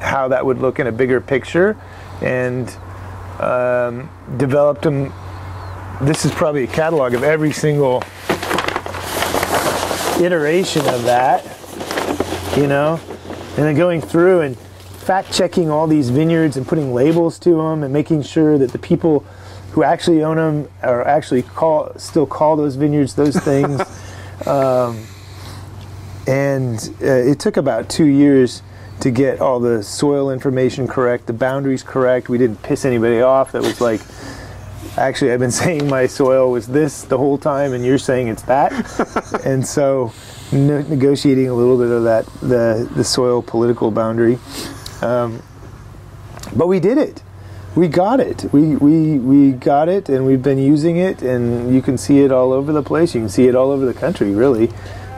how 0.00 0.28
that 0.28 0.44
would 0.44 0.58
look 0.58 0.80
in 0.80 0.86
a 0.86 0.92
bigger 0.92 1.20
picture 1.20 1.76
and 2.20 2.68
um, 3.38 4.10
developed 4.36 4.82
them. 4.82 5.12
This 6.00 6.24
is 6.24 6.32
probably 6.32 6.64
a 6.64 6.68
catalog 6.68 7.14
of 7.14 7.22
every 7.22 7.52
single 7.52 8.02
iteration 10.20 10.86
of 10.88 11.04
that, 11.04 11.44
you 12.56 12.66
know, 12.66 13.00
and 13.56 13.58
then 13.58 13.74
going 13.76 14.00
through 14.00 14.40
and 14.40 14.56
fact 14.56 15.32
checking 15.32 15.70
all 15.70 15.86
these 15.86 16.10
vineyards 16.10 16.56
and 16.56 16.66
putting 16.66 16.92
labels 16.92 17.38
to 17.38 17.56
them 17.56 17.82
and 17.82 17.92
making 17.92 18.22
sure 18.22 18.58
that 18.58 18.72
the 18.72 18.78
people 18.78 19.24
who 19.72 19.84
actually 19.84 20.22
own 20.22 20.36
them 20.36 20.68
or 20.82 21.06
actually 21.06 21.42
call 21.42 21.92
still 21.96 22.26
call 22.26 22.56
those 22.56 22.76
vineyards 22.76 23.14
those 23.14 23.36
things. 23.50 23.80
um, 24.46 25.04
and 26.26 26.94
uh, 27.02 27.06
it 27.06 27.40
took 27.40 27.56
about 27.56 27.88
two 27.88 28.06
years 28.06 28.62
to 29.00 29.10
get 29.10 29.40
all 29.40 29.60
the 29.60 29.82
soil 29.82 30.30
information 30.30 30.86
correct, 30.86 31.26
the 31.26 31.32
boundaries 31.32 31.82
correct. 31.82 32.28
We 32.28 32.38
didn't 32.38 32.62
piss 32.62 32.84
anybody 32.84 33.20
off. 33.22 33.52
That 33.52 33.62
was 33.62 33.80
like, 33.80 34.00
actually, 34.96 35.32
I've 35.32 35.40
been 35.40 35.50
saying 35.64 35.88
my 35.88 36.06
soil 36.06 36.50
was 36.50 36.66
this 36.66 37.02
the 37.02 37.18
whole 37.18 37.38
time, 37.38 37.72
and 37.72 37.84
you're 37.84 37.98
saying 37.98 38.28
it's 38.28 38.42
that. 38.42 38.72
and 39.44 39.66
so, 39.66 40.12
ne- 40.52 40.86
negotiating 40.88 41.48
a 41.48 41.54
little 41.54 41.78
bit 41.78 41.90
of 41.90 42.04
that, 42.04 42.26
the 42.40 42.88
the 42.94 43.04
soil 43.04 43.42
political 43.42 43.90
boundary. 43.90 44.38
Um, 45.00 45.42
but 46.54 46.66
we 46.66 46.80
did 46.80 46.98
it. 46.98 47.22
We 47.76 47.86
got 47.86 48.18
it. 48.18 48.52
We, 48.52 48.74
we 48.76 49.18
we 49.18 49.52
got 49.52 49.88
it, 49.88 50.08
and 50.08 50.26
we've 50.26 50.42
been 50.42 50.58
using 50.58 50.96
it, 50.96 51.22
and 51.22 51.72
you 51.72 51.80
can 51.80 51.96
see 51.96 52.20
it 52.20 52.32
all 52.32 52.52
over 52.52 52.72
the 52.72 52.82
place. 52.82 53.14
You 53.14 53.20
can 53.20 53.28
see 53.28 53.46
it 53.46 53.54
all 53.54 53.70
over 53.70 53.86
the 53.86 53.94
country. 53.94 54.32
Really, 54.32 54.66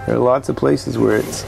there 0.07 0.17
are 0.17 0.19
lots 0.19 0.51
of 0.51 0.57
places 0.57 0.99
where 0.99 1.17
it's 1.17 1.47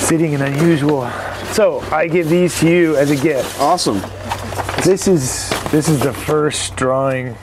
sitting 0.00 0.32
in 0.32 0.40
unusual. 0.40 1.10
So 1.52 1.80
I 1.92 2.08
give 2.08 2.30
these 2.30 2.58
to 2.60 2.68
you 2.68 2.96
as 2.96 3.10
a 3.10 3.16
gift. 3.16 3.60
Awesome. 3.60 4.00
This 4.84 5.06
is 5.06 5.50
this 5.70 5.88
is 5.88 6.00
the 6.00 6.14
first 6.14 6.76
drawing. 6.76 7.36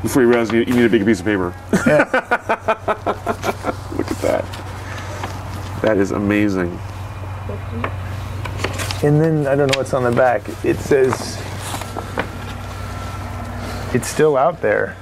Before 0.00 0.22
you 0.22 0.28
realize 0.28 0.50
you, 0.50 0.64
need 0.64 0.84
a 0.84 0.88
bigger 0.88 1.04
piece 1.04 1.20
of 1.20 1.26
paper. 1.26 1.54
Yeah. 1.86 2.04
Look 3.96 4.10
at 4.10 4.18
that. 4.18 4.44
That 5.82 5.98
is 5.98 6.10
amazing. 6.10 6.78
And 9.04 9.20
then 9.20 9.46
I 9.46 9.54
don't 9.54 9.70
know 9.70 9.76
what's 9.78 9.92
on 9.92 10.02
the 10.02 10.10
back. 10.12 10.48
It 10.64 10.78
says 10.78 11.38
it's 13.94 14.08
still 14.08 14.38
out 14.38 14.62
there. 14.62 14.96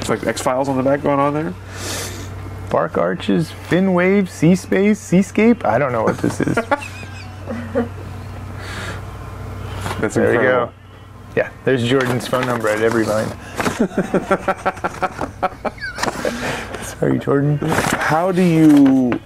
It's 0.00 0.08
like 0.08 0.26
X 0.26 0.42
Files 0.42 0.68
on 0.68 0.76
the 0.76 0.82
back 0.82 1.02
going 1.02 1.20
on 1.20 1.34
there. 1.34 1.54
Bark 2.70 2.98
arches, 2.98 3.52
fin 3.52 3.94
wave, 3.94 4.28
sea 4.28 4.56
space, 4.56 4.98
seascape. 4.98 5.64
I 5.64 5.78
don't 5.78 5.92
know 5.92 6.02
what 6.02 6.18
this 6.18 6.40
is. 6.40 6.54
That's 10.00 10.14
There 10.14 10.32
you 10.32 10.40
incredible. 10.40 10.66
go. 10.66 10.72
Yeah, 11.36 11.50
there's 11.64 11.86
Jordan's 11.88 12.26
phone 12.26 12.46
number 12.46 12.68
at 12.68 12.82
Every 12.82 13.04
Vine. 13.04 13.28
Sorry, 16.98 17.18
Jordan. 17.18 17.58
How 17.58 18.32
do 18.32 18.42
you? 18.42 19.20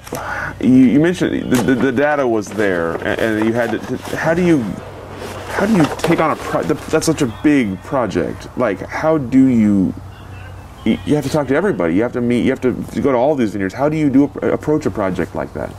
You, 0.61 0.69
you 0.69 1.01
mentioned 1.01 1.51
the, 1.51 1.57
the, 1.63 1.75
the 1.75 1.93
data 1.93 2.27
was 2.27 2.49
there, 2.49 2.93
and, 2.97 3.19
and 3.21 3.47
you 3.47 3.53
had 3.53 3.71
to, 3.71 3.79
to- 3.79 4.17
How 4.17 4.35
do 4.35 4.45
you? 4.45 4.63
How 5.55 5.67
do 5.67 5.75
you 5.77 5.85
take 5.99 6.21
on 6.21 6.33
a 6.33 6.37
pro? 6.37 6.63
That's 6.63 7.07
such 7.07 7.23
a 7.23 7.35
big 7.43 7.83
project. 7.83 8.47
Like, 8.59 8.81
how 8.81 9.17
do 9.19 9.47
you? 9.47 9.95
You 10.85 10.99
you 11.07 11.15
have 11.15 11.25
to 11.25 11.31
talk 11.31 11.49
to 11.49 11.55
everybody. 11.55 11.95
You 11.95 12.03
have 12.03 12.13
to 12.13 12.21
meet. 12.21 12.45
You 12.45 12.51
have 12.51 12.61
to 12.63 12.73
go 13.01 13.13
to 13.13 13.17
all 13.19 13.35
these 13.35 13.53
vineyards. 13.53 13.75
How 13.75 13.89
do 13.89 13.97
you 13.97 14.11
do 14.11 14.25
approach 14.43 14.85
a 14.85 14.91
project 14.91 15.35
like 15.35 15.53
that? 15.55 15.75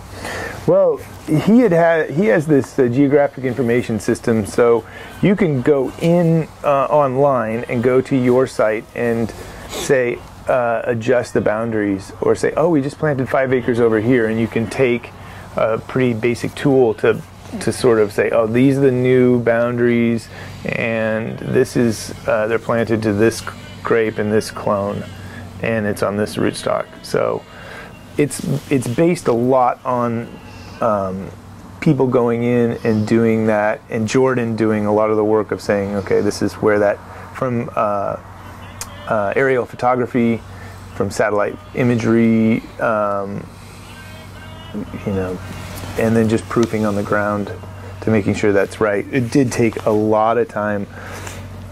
Well, 0.65 0.97
he 1.27 1.59
had 1.59 1.73
had 1.73 2.09
he 2.09 2.25
has 2.27 2.47
this 2.47 2.79
uh, 2.79 2.87
geographic 2.87 3.43
information 3.43 3.99
system, 3.99 4.45
so 4.45 4.83
you 5.21 5.35
can 5.35 5.61
go 5.61 5.91
in 6.01 6.47
uh, 6.63 6.85
online 6.85 7.65
and 7.65 7.83
go 7.83 8.01
to 8.01 8.15
your 8.15 8.47
site 8.47 8.85
and 8.95 9.29
say 9.69 10.17
uh, 10.47 10.81
adjust 10.85 11.33
the 11.33 11.41
boundaries, 11.41 12.11
or 12.21 12.35
say, 12.35 12.53
oh, 12.55 12.69
we 12.69 12.81
just 12.81 12.97
planted 12.97 13.29
five 13.29 13.53
acres 13.53 13.79
over 13.79 13.99
here, 13.99 14.27
and 14.27 14.39
you 14.39 14.47
can 14.47 14.69
take 14.69 15.11
a 15.55 15.77
pretty 15.77 16.13
basic 16.13 16.53
tool 16.55 16.93
to 16.95 17.21
to 17.61 17.71
sort 17.71 17.99
of 17.99 18.11
say, 18.11 18.31
oh, 18.31 18.47
these 18.47 18.77
are 18.77 18.81
the 18.81 18.91
new 18.91 19.39
boundaries, 19.39 20.27
and 20.65 21.37
this 21.39 21.75
is 21.75 22.13
uh, 22.27 22.47
they're 22.47 22.59
planted 22.59 23.01
to 23.03 23.13
this 23.13 23.41
grape 23.83 24.17
and 24.17 24.31
this 24.31 24.49
clone, 24.49 25.03
and 25.61 25.85
it's 25.85 26.01
on 26.01 26.17
this 26.17 26.37
rootstock. 26.37 26.87
So 27.03 27.43
it's 28.17 28.43
it's 28.71 28.87
based 28.87 29.27
a 29.27 29.33
lot 29.33 29.79
on 29.85 30.27
um, 30.81 31.29
people 31.79 32.07
going 32.07 32.43
in 32.43 32.71
and 32.83 33.07
doing 33.07 33.47
that, 33.47 33.81
and 33.89 34.07
Jordan 34.07 34.55
doing 34.55 34.85
a 34.85 34.93
lot 34.93 35.09
of 35.09 35.17
the 35.17 35.25
work 35.25 35.51
of 35.51 35.61
saying, 35.61 35.95
okay, 35.95 36.21
this 36.21 36.41
is 36.41 36.53
where 36.53 36.79
that 36.79 36.97
from 37.35 37.69
uh, 37.75 38.17
uh, 39.07 39.33
aerial 39.35 39.65
photography, 39.65 40.41
from 40.95 41.09
satellite 41.09 41.57
imagery, 41.75 42.59
um, 42.79 43.45
you 45.05 45.13
know, 45.13 45.39
and 45.99 46.15
then 46.15 46.29
just 46.29 46.47
proofing 46.49 46.85
on 46.85 46.95
the 46.95 47.03
ground 47.03 47.51
to 48.01 48.09
making 48.09 48.35
sure 48.35 48.51
that's 48.51 48.79
right. 48.79 49.05
It 49.11 49.31
did 49.31 49.51
take 49.51 49.85
a 49.85 49.89
lot 49.89 50.37
of 50.37 50.47
time 50.47 50.87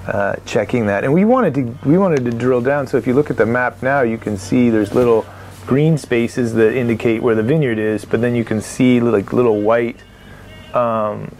uh, 0.07 0.35
checking 0.45 0.87
that, 0.87 1.03
and 1.03 1.13
we 1.13 1.25
wanted 1.25 1.53
to 1.55 1.87
we 1.87 1.97
wanted 1.97 2.25
to 2.25 2.31
drill 2.31 2.61
down. 2.61 2.87
So 2.87 2.97
if 2.97 3.05
you 3.05 3.13
look 3.13 3.29
at 3.29 3.37
the 3.37 3.45
map 3.45 3.83
now, 3.83 4.01
you 4.01 4.17
can 4.17 4.37
see 4.37 4.69
there's 4.69 4.93
little 4.93 5.25
green 5.65 5.97
spaces 5.97 6.53
that 6.55 6.75
indicate 6.75 7.21
where 7.21 7.35
the 7.35 7.43
vineyard 7.43 7.77
is, 7.77 8.03
but 8.05 8.21
then 8.21 8.35
you 8.35 8.43
can 8.43 8.61
see 8.61 8.99
like 8.99 9.31
little 9.31 9.61
white 9.61 9.97
um, 10.73 11.33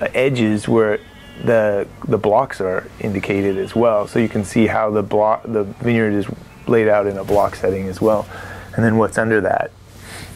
edges 0.00 0.68
where 0.68 1.00
the 1.44 1.86
the 2.06 2.18
blocks 2.18 2.60
are 2.60 2.88
indicated 3.00 3.58
as 3.58 3.74
well. 3.74 4.06
So 4.06 4.18
you 4.18 4.28
can 4.28 4.44
see 4.44 4.66
how 4.66 4.90
the 4.90 5.02
block 5.02 5.42
the 5.44 5.64
vineyard 5.64 6.12
is 6.12 6.26
laid 6.66 6.88
out 6.88 7.06
in 7.06 7.18
a 7.18 7.24
block 7.24 7.56
setting 7.56 7.88
as 7.88 8.00
well, 8.00 8.26
and 8.74 8.84
then 8.84 8.96
what's 8.96 9.18
under 9.18 9.40
that 9.40 9.70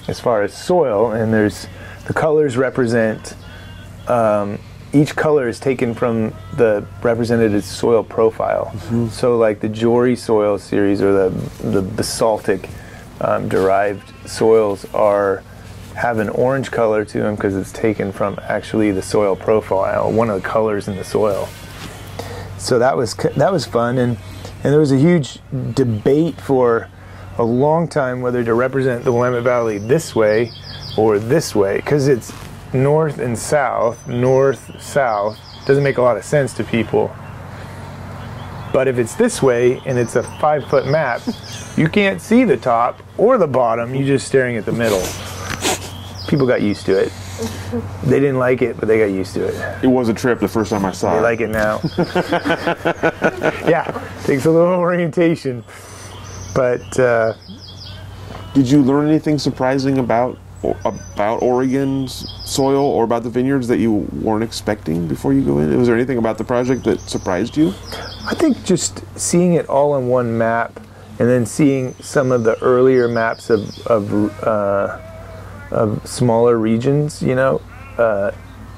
as 0.09 0.21
far 0.21 0.43
as 0.43 0.53
soil. 0.53 1.13
And 1.13 1.33
there's 1.33 1.67
the 2.07 2.13
colors 2.13 2.57
represent 2.57 3.35
um, 4.09 4.59
each 4.93 5.17
color 5.17 5.49
is 5.49 5.61
taken 5.61 5.95
from 5.95 6.33
the 6.57 6.87
represented 7.03 7.63
soil 7.63 8.03
profile. 8.03 8.75
So, 9.11 9.37
like 9.37 9.61
the 9.61 9.69
Jory 9.69 10.17
soil 10.17 10.59
series 10.59 11.03
or 11.03 11.13
the 11.13 11.31
the 11.63 11.83
basaltic 11.83 12.69
um, 13.21 13.49
derived 13.49 14.13
soils 14.29 14.85
are 14.95 15.43
have 15.97 16.19
an 16.19 16.29
orange 16.29 16.71
color 16.71 17.05
to 17.07 17.19
them 17.21 17.35
because 17.35 17.57
it's 17.57 17.73
taken 17.73 18.13
from 18.13 18.39
actually 18.43 18.91
the 18.91 19.03
soil 19.03 19.35
profile, 19.35 20.13
one 20.13 20.29
of 20.29 20.43
the 20.43 20.47
colors 20.47 20.89
in 20.89 20.97
the 20.97 21.05
soil. 21.05 21.49
So 22.59 22.79
that 22.79 22.97
was 22.97 23.15
that 23.15 23.51
was 23.51 23.65
fun, 23.65 23.99
and 23.99 24.19
and 24.63 24.73
there 24.73 24.81
was 24.81 24.93
a 24.93 24.99
huge 24.99 25.39
debate 25.75 26.41
for 26.41 26.89
a 27.39 27.45
long 27.45 27.89
time 27.89 28.21
whether 28.21 28.43
to 28.45 28.55
represent 28.55 29.05
the 29.05 29.13
Willamette 29.13 29.43
Valley 29.43 29.79
this 29.79 30.15
way 30.15 30.51
or 30.97 31.19
this 31.19 31.55
way 31.55 31.77
because 31.77 32.09
it's 32.09 32.33
north 32.73 33.19
and 33.19 33.39
south, 33.39 34.07
north 34.09 34.81
south 34.81 35.39
doesn't 35.67 35.85
make 35.85 35.99
a 35.99 36.03
lot 36.03 36.17
of 36.17 36.25
sense 36.25 36.53
to 36.55 36.65
people. 36.65 37.15
But 38.73 38.89
if 38.89 38.99
it's 38.99 39.15
this 39.15 39.43
way 39.43 39.81
and 39.87 39.99
it's 39.99 40.17
a 40.17 40.23
five 40.39 40.67
foot 40.69 40.87
map, 40.87 41.23
you 41.77 41.89
can't 41.89 42.21
see 42.21 42.45
the 42.45 42.57
top 42.57 43.03
or 43.17 43.39
the 43.39 43.47
bottom. 43.47 43.95
You're 43.95 44.07
just 44.07 44.27
staring 44.27 44.57
at 44.57 44.65
the 44.65 44.73
middle. 44.73 45.03
People 46.29 46.47
got 46.47 46.61
used 46.63 46.87
to 46.87 46.99
it. 46.99 47.13
They 48.05 48.19
didn't 48.19 48.39
like 48.39 48.63
it, 48.63 48.77
but 48.79 48.89
they 48.89 48.99
got 48.99 49.05
used 49.15 49.35
to 49.35 49.45
it. 49.47 49.85
It 49.85 49.87
was 49.87 50.09
a 50.09 50.15
trip 50.15 50.41
the 50.41 50.49
first 50.49 50.71
time 50.71 50.85
I 50.85 50.93
saw 50.93 51.13
They 51.13 51.19
it. 51.19 51.23
like 51.23 51.41
it 51.41 51.51
now. 51.51 51.81
yeah, 53.69 53.91
takes 54.25 54.45
a 54.47 54.51
little 54.51 54.75
orientation. 54.75 55.63
But 56.55 56.99
uh, 56.99 57.35
Did 58.55 58.71
you 58.71 58.83
learn 58.83 59.09
anything 59.09 59.39
surprising 59.39 59.99
about 59.99 60.39
about 60.85 61.43
Oregon's 61.43 62.27
soil 62.45 62.83
or 62.85 63.05
about 63.05 63.23
the 63.23 63.31
vineyards 63.31 63.69
that 63.69 63.79
you 63.79 63.93
weren't 64.21 64.43
expecting 64.43 65.07
before 65.07 65.33
you 65.33 65.43
go 65.45 65.59
in? 65.59 65.77
Was 65.79 65.87
there 65.87 65.95
anything 65.97 66.19
about 66.19 66.39
the 66.39 66.45
project 66.45 66.83
that 66.85 66.99
surprised 67.01 67.57
you? 67.57 67.69
I 68.27 68.35
think 68.35 68.65
just 68.65 69.05
seeing 69.19 69.55
it 69.55 69.69
all 69.69 69.93
on 69.93 70.09
one 70.09 70.37
map 70.37 70.81
and 71.21 71.29
then 71.29 71.47
seeing 71.47 71.95
some 72.01 72.33
of 72.33 72.43
the 72.45 72.59
earlier 72.63 73.07
maps 73.07 73.49
of, 73.51 73.79
of, 73.87 74.13
uh, 74.43 74.99
of 75.71 76.07
smaller 76.07 76.59
regions, 76.59 77.23
you 77.23 77.35
know, 77.35 77.61
uh, 77.99 78.33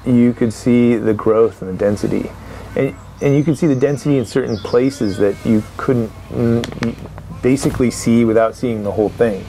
you 0.05 0.33
could 0.33 0.53
see 0.53 0.95
the 0.95 1.13
growth 1.13 1.61
and 1.61 1.71
the 1.71 1.77
density. 1.77 2.31
And, 2.75 2.95
and 3.21 3.35
you 3.35 3.43
could 3.43 3.57
see 3.57 3.67
the 3.67 3.75
density 3.75 4.17
in 4.17 4.25
certain 4.25 4.57
places 4.57 5.17
that 5.17 5.35
you 5.45 5.63
couldn't 5.77 6.09
mm, 6.29 6.95
basically 7.41 7.91
see 7.91 8.25
without 8.25 8.55
seeing 8.55 8.83
the 8.83 8.91
whole 8.91 9.09
thing. 9.09 9.45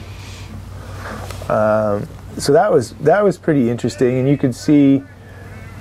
Um, 1.49 2.07
so 2.37 2.53
that 2.53 2.71
was 2.71 2.93
that 3.01 3.23
was 3.23 3.37
pretty 3.37 3.69
interesting, 3.69 4.19
and 4.19 4.29
you 4.29 4.37
could 4.37 4.55
see 4.55 5.03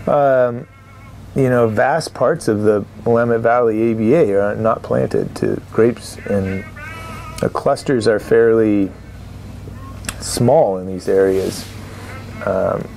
um, 0.07 0.67
you 1.35 1.49
know, 1.49 1.69
vast 1.69 2.13
parts 2.13 2.49
of 2.49 2.63
the 2.63 2.85
Willamette 3.05 3.41
Valley 3.41 3.81
AVA 3.83 4.41
are 4.41 4.57
not 4.57 4.83
planted 4.83 5.35
to 5.37 5.63
grapes, 5.71 6.17
and 6.29 6.65
the 7.41 7.49
clusters 7.49 8.09
are 8.09 8.19
fairly 8.19 8.91
small 10.21 10.79
in 10.79 10.87
these 10.87 11.09
areas. 11.09 11.69
Um, 12.45 12.89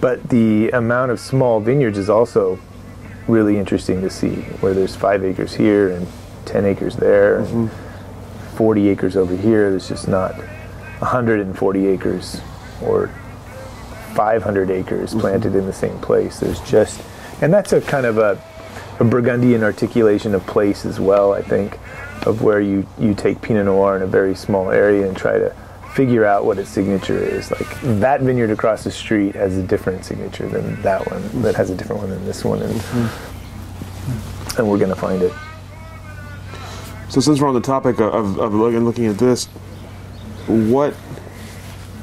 but 0.00 0.28
the 0.28 0.70
amount 0.70 1.10
of 1.10 1.20
small 1.20 1.60
vineyards 1.60 1.98
is 1.98 2.10
also 2.10 2.58
really 3.26 3.58
interesting 3.58 4.00
to 4.02 4.10
see, 4.10 4.36
where 4.60 4.74
there's 4.74 4.94
five 4.94 5.24
acres 5.24 5.54
here 5.54 5.90
and 5.90 6.06
10 6.44 6.64
acres 6.64 6.96
there, 6.96 7.38
and 7.40 7.70
40 8.54 8.88
acres 8.88 9.16
over 9.16 9.36
here. 9.36 9.70
There's 9.70 9.88
just 9.88 10.06
not 10.08 10.34
140 10.98 11.86
acres 11.88 12.40
or 12.82 13.08
500 14.14 14.70
acres 14.70 15.14
planted 15.14 15.54
in 15.54 15.66
the 15.66 15.72
same 15.72 15.98
place. 15.98 16.40
There's 16.40 16.60
just, 16.60 17.02
and 17.42 17.52
that's 17.52 17.72
a 17.72 17.80
kind 17.80 18.06
of 18.06 18.18
a, 18.18 18.40
a 19.00 19.04
Burgundian 19.04 19.62
articulation 19.62 20.34
of 20.34 20.46
place 20.46 20.86
as 20.86 21.00
well, 21.00 21.32
I 21.32 21.42
think, 21.42 21.78
of 22.26 22.42
where 22.42 22.60
you, 22.60 22.86
you 22.98 23.14
take 23.14 23.42
Pinot 23.42 23.66
Noir 23.66 23.96
in 23.96 24.02
a 24.02 24.06
very 24.06 24.34
small 24.34 24.70
area 24.70 25.06
and 25.06 25.16
try 25.16 25.38
to 25.38 25.54
figure 25.96 26.26
out 26.26 26.44
what 26.44 26.58
its 26.58 26.68
signature 26.68 27.16
is. 27.16 27.50
Like 27.50 27.80
that 28.00 28.20
vineyard 28.20 28.50
across 28.50 28.84
the 28.84 28.90
street 28.90 29.34
has 29.34 29.56
a 29.56 29.62
different 29.62 30.04
signature 30.04 30.46
than 30.46 30.80
that 30.82 31.10
one, 31.10 31.42
that 31.42 31.54
has 31.54 31.70
a 31.70 31.74
different 31.74 32.02
one 32.02 32.10
than 32.10 32.22
this 32.26 32.44
one, 32.44 32.60
and, 32.60 32.74
mm-hmm. 32.74 34.58
and 34.58 34.68
we're 34.68 34.76
going 34.76 34.90
to 34.90 34.94
find 34.94 35.22
it. 35.22 35.32
So 37.08 37.22
since 37.22 37.40
we're 37.40 37.48
on 37.48 37.54
the 37.54 37.62
topic 37.62 37.98
of, 37.98 38.38
of 38.38 38.52
looking, 38.52 38.84
looking 38.84 39.06
at 39.06 39.16
this, 39.16 39.46
what 40.46 40.92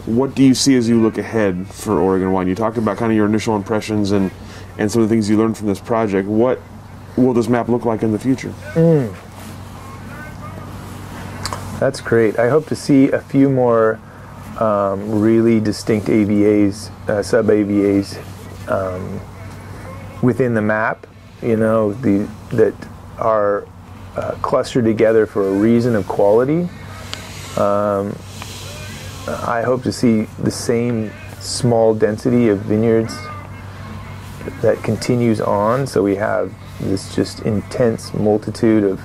what 0.06 0.36
do 0.36 0.44
you 0.44 0.56
see 0.56 0.76
as 0.76 0.90
you 0.90 1.00
look 1.00 1.18
ahead 1.20 1.68
for 1.68 2.00
Oregon 2.00 2.32
wine? 2.32 2.48
You 2.48 2.56
talked 2.56 2.78
about 2.78 2.98
kind 2.98 3.12
of 3.12 3.16
your 3.16 3.28
initial 3.28 3.56
impressions 3.56 4.12
and 4.12 4.32
and 4.80 4.92
some 4.92 5.04
of 5.04 5.08
the 5.08 5.14
things 5.14 5.30
you 5.30 5.38
learned 5.38 5.56
from 5.56 5.68
this 5.68 5.80
project. 5.80 6.28
What 6.28 6.60
will 7.16 7.34
this 7.34 7.48
map 7.48 7.70
look 7.70 7.86
like 7.86 8.02
in 8.02 8.12
the 8.12 8.20
future? 8.20 8.54
Mm. 8.74 9.16
That's 11.84 12.00
great. 12.00 12.40
I 12.40 12.48
hope 12.48 12.68
to 12.68 12.78
see 12.78 13.12
a 13.12 13.20
few 13.20 13.50
more 13.50 14.00
um, 14.58 15.20
really 15.20 15.60
distinct 15.60 16.08
AVAs, 16.08 16.90
uh, 17.10 17.22
sub 17.22 17.48
AVAs, 17.48 18.18
um, 18.72 19.20
within 20.22 20.54
the 20.54 20.62
map. 20.62 21.06
You 21.42 21.58
know, 21.58 21.92
the 21.92 22.30
that 22.52 22.74
are 23.18 23.68
uh, 24.16 24.32
clustered 24.42 24.86
together 24.86 25.26
for 25.26 25.46
a 25.46 25.52
reason 25.52 25.94
of 25.98 26.08
quality. 26.08 26.70
Um, 27.58 28.16
I 29.28 29.62
hope 29.66 29.84
to 29.84 29.92
see 29.92 30.22
the 30.42 30.52
same 30.52 31.12
small 31.42 31.94
density 31.94 32.48
of 32.48 32.60
vineyards 32.60 33.14
that 34.62 34.82
continues 34.84 35.42
on. 35.42 35.86
So 35.86 36.02
we 36.02 36.16
have 36.16 36.54
this 36.80 37.14
just 37.14 37.42
intense 37.42 38.14
multitude 38.14 38.86
of 38.86 39.02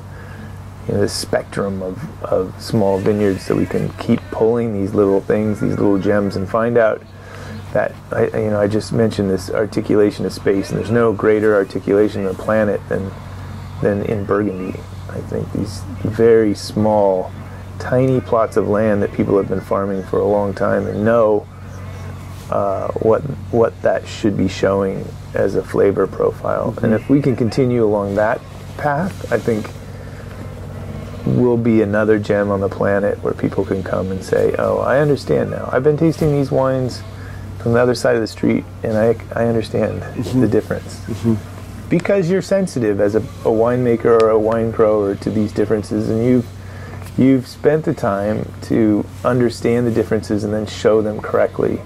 you 0.89 0.95
know, 0.95 1.01
this 1.01 1.13
spectrum 1.13 1.83
of, 1.83 2.23
of 2.25 2.61
small 2.61 2.99
vineyards 2.99 3.45
so 3.45 3.55
we 3.55 3.67
can 3.67 3.91
keep 3.95 4.21
pulling 4.31 4.73
these 4.73 4.95
little 4.95 5.21
things, 5.21 5.61
these 5.61 5.77
little 5.77 5.99
gems, 5.99 6.35
and 6.35 6.49
find 6.49 6.79
out 6.79 7.03
that 7.73 7.95
I, 8.11 8.25
you 8.39 8.51
know 8.51 8.61
I 8.61 8.67
just 8.67 8.93
mentioned 8.93 9.29
this 9.29 9.51
articulation 9.51 10.25
of 10.25 10.33
space, 10.33 10.71
and 10.71 10.79
there's 10.79 10.91
no 10.91 11.13
greater 11.13 11.55
articulation 11.55 12.25
of 12.25 12.37
the 12.37 12.43
planet 12.43 12.81
than 12.89 13.11
than 13.83 14.03
in 14.05 14.25
Burgundy. 14.25 14.81
I 15.11 15.21
think 15.21 15.53
these 15.53 15.83
very 16.03 16.55
small, 16.55 17.31
tiny 17.79 18.21
plots 18.21 18.57
of 18.57 18.69
land 18.69 19.03
that 19.03 19.13
people 19.13 19.37
have 19.37 19.49
been 19.49 19.61
farming 19.61 20.05
for 20.05 20.19
a 20.19 20.27
long 20.27 20.55
time 20.55 20.87
and 20.87 21.05
know 21.05 21.47
uh, 22.51 22.89
what 22.93 23.21
what 23.51 23.81
that 23.83 24.07
should 24.07 24.37
be 24.37 24.49
showing 24.49 25.07
as 25.35 25.55
a 25.55 25.63
flavor 25.63 26.07
profile. 26.07 26.75
And 26.83 26.95
if 26.95 27.11
we 27.11 27.21
can 27.21 27.37
continue 27.37 27.85
along 27.85 28.15
that 28.15 28.41
path, 28.79 29.31
I 29.31 29.39
think 29.39 29.71
will 31.27 31.57
be 31.57 31.83
another 31.83 32.19
gem 32.19 32.51
on 32.51 32.61
the 32.61 32.69
planet 32.69 33.23
where 33.23 33.35
people 33.35 33.65
can 33.65 33.83
come 33.83 34.11
and 34.11 34.23
say, 34.23 34.55
"Oh, 34.59 34.79
I 34.79 35.01
understand 35.01 35.51
now. 35.51 35.69
I've 35.73 35.85
been 35.85 35.97
tasting 35.97 36.33
these 36.33 36.51
wines 36.51 37.03
from 37.59 37.73
the 37.73 37.81
other 37.81 37.95
side 37.95 38.15
of 38.15 38.21
the 38.21 38.27
street, 38.27 38.65
and 38.83 38.97
I 38.97 39.17
I 39.35 39.47
understand 39.47 40.03
mm-hmm. 40.03 40.41
the 40.41 40.49
difference." 40.49 41.01
Mm-hmm. 41.01 41.89
Because 41.89 42.31
you're 42.31 42.43
sensitive 42.43 43.01
as 43.01 43.15
a, 43.15 43.21
a 43.21 43.51
winemaker 43.51 44.21
or 44.21 44.31
a 44.31 44.39
wine 44.39 44.71
grower 44.71 45.15
to 45.17 45.31
these 45.31 45.53
differences, 45.53 46.09
and 46.09 46.25
you've 46.25 46.47
you've 47.17 47.47
spent 47.47 47.85
the 47.85 47.95
time 47.95 48.51
to 48.63 49.05
understand 49.25 49.87
the 49.87 49.91
differences 49.91 50.45
and 50.45 50.53
then 50.53 50.67
show 50.67 51.03
them 51.03 51.21
correctly, 51.21 51.81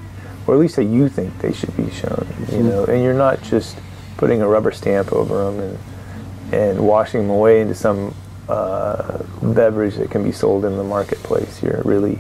or 0.46 0.54
at 0.54 0.60
least 0.60 0.76
that 0.76 0.84
you 0.84 1.08
think 1.08 1.38
they 1.38 1.52
should 1.52 1.76
be 1.76 1.90
shown. 1.90 2.26
You 2.38 2.44
mm-hmm. 2.44 2.68
know, 2.68 2.84
and 2.84 3.02
you're 3.02 3.14
not 3.14 3.42
just 3.42 3.78
putting 4.16 4.42
a 4.42 4.48
rubber 4.48 4.72
stamp 4.72 5.12
over 5.12 5.50
them 5.50 5.60
and 5.60 5.78
and 6.52 6.86
washing 6.86 7.22
them 7.22 7.30
away 7.30 7.60
into 7.60 7.74
some 7.74 8.14
uh, 8.48 9.22
beverage 9.42 9.96
that 9.96 10.10
can 10.10 10.24
be 10.24 10.32
sold 10.32 10.64
in 10.64 10.76
the 10.76 10.84
marketplace. 10.84 11.62
You're 11.62 11.82
really 11.84 12.18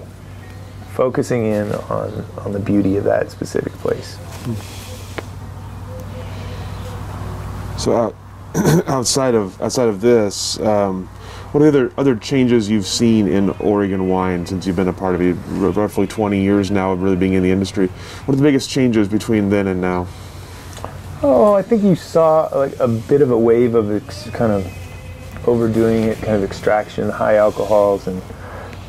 focusing 0.94 1.46
in 1.46 1.72
on, 1.72 2.24
on 2.38 2.52
the 2.52 2.60
beauty 2.60 2.96
of 2.96 3.04
that 3.04 3.30
specific 3.30 3.72
place. 3.74 4.18
So 7.78 7.96
out, 7.96 8.14
outside 8.88 9.34
of 9.34 9.60
outside 9.60 9.88
of 9.88 10.00
this, 10.00 10.60
um, 10.60 11.06
what 11.52 11.62
are 11.62 11.70
the 11.70 11.78
other 11.78 11.92
other 11.98 12.16
changes 12.16 12.70
you've 12.70 12.86
seen 12.86 13.26
in 13.26 13.50
Oregon 13.50 14.08
wine 14.08 14.46
since 14.46 14.66
you've 14.66 14.76
been 14.76 14.88
a 14.88 14.92
part 14.92 15.14
of 15.14 15.20
it? 15.20 15.34
Roughly 15.48 16.06
20 16.06 16.40
years 16.40 16.70
now 16.70 16.92
of 16.92 17.02
really 17.02 17.16
being 17.16 17.32
in 17.32 17.42
the 17.42 17.50
industry. 17.50 17.88
What 17.88 18.34
are 18.34 18.36
the 18.36 18.42
biggest 18.42 18.70
changes 18.70 19.08
between 19.08 19.48
then 19.48 19.66
and 19.66 19.80
now? 19.80 20.06
Oh, 21.22 21.54
I 21.54 21.62
think 21.62 21.82
you 21.82 21.94
saw 21.94 22.48
like 22.52 22.78
a 22.78 22.88
bit 22.88 23.22
of 23.22 23.30
a 23.30 23.38
wave 23.38 23.74
of 23.74 23.90
ex- 23.92 24.28
kind 24.30 24.52
of 24.52 24.81
overdoing 25.46 26.04
it, 26.04 26.18
kind 26.18 26.36
of 26.36 26.44
extraction, 26.44 27.10
high 27.10 27.36
alcohols, 27.36 28.06
and 28.06 28.22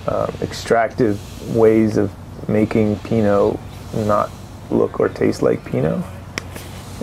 um, 0.08 0.34
extractive 0.42 1.20
ways 1.56 1.98
of 1.98 2.12
making 2.50 2.98
Pinot 3.00 3.58
not 3.94 4.30
look 4.70 5.00
or 5.00 5.10
taste 5.10 5.42
like 5.42 5.64
Pinot. 5.66 6.04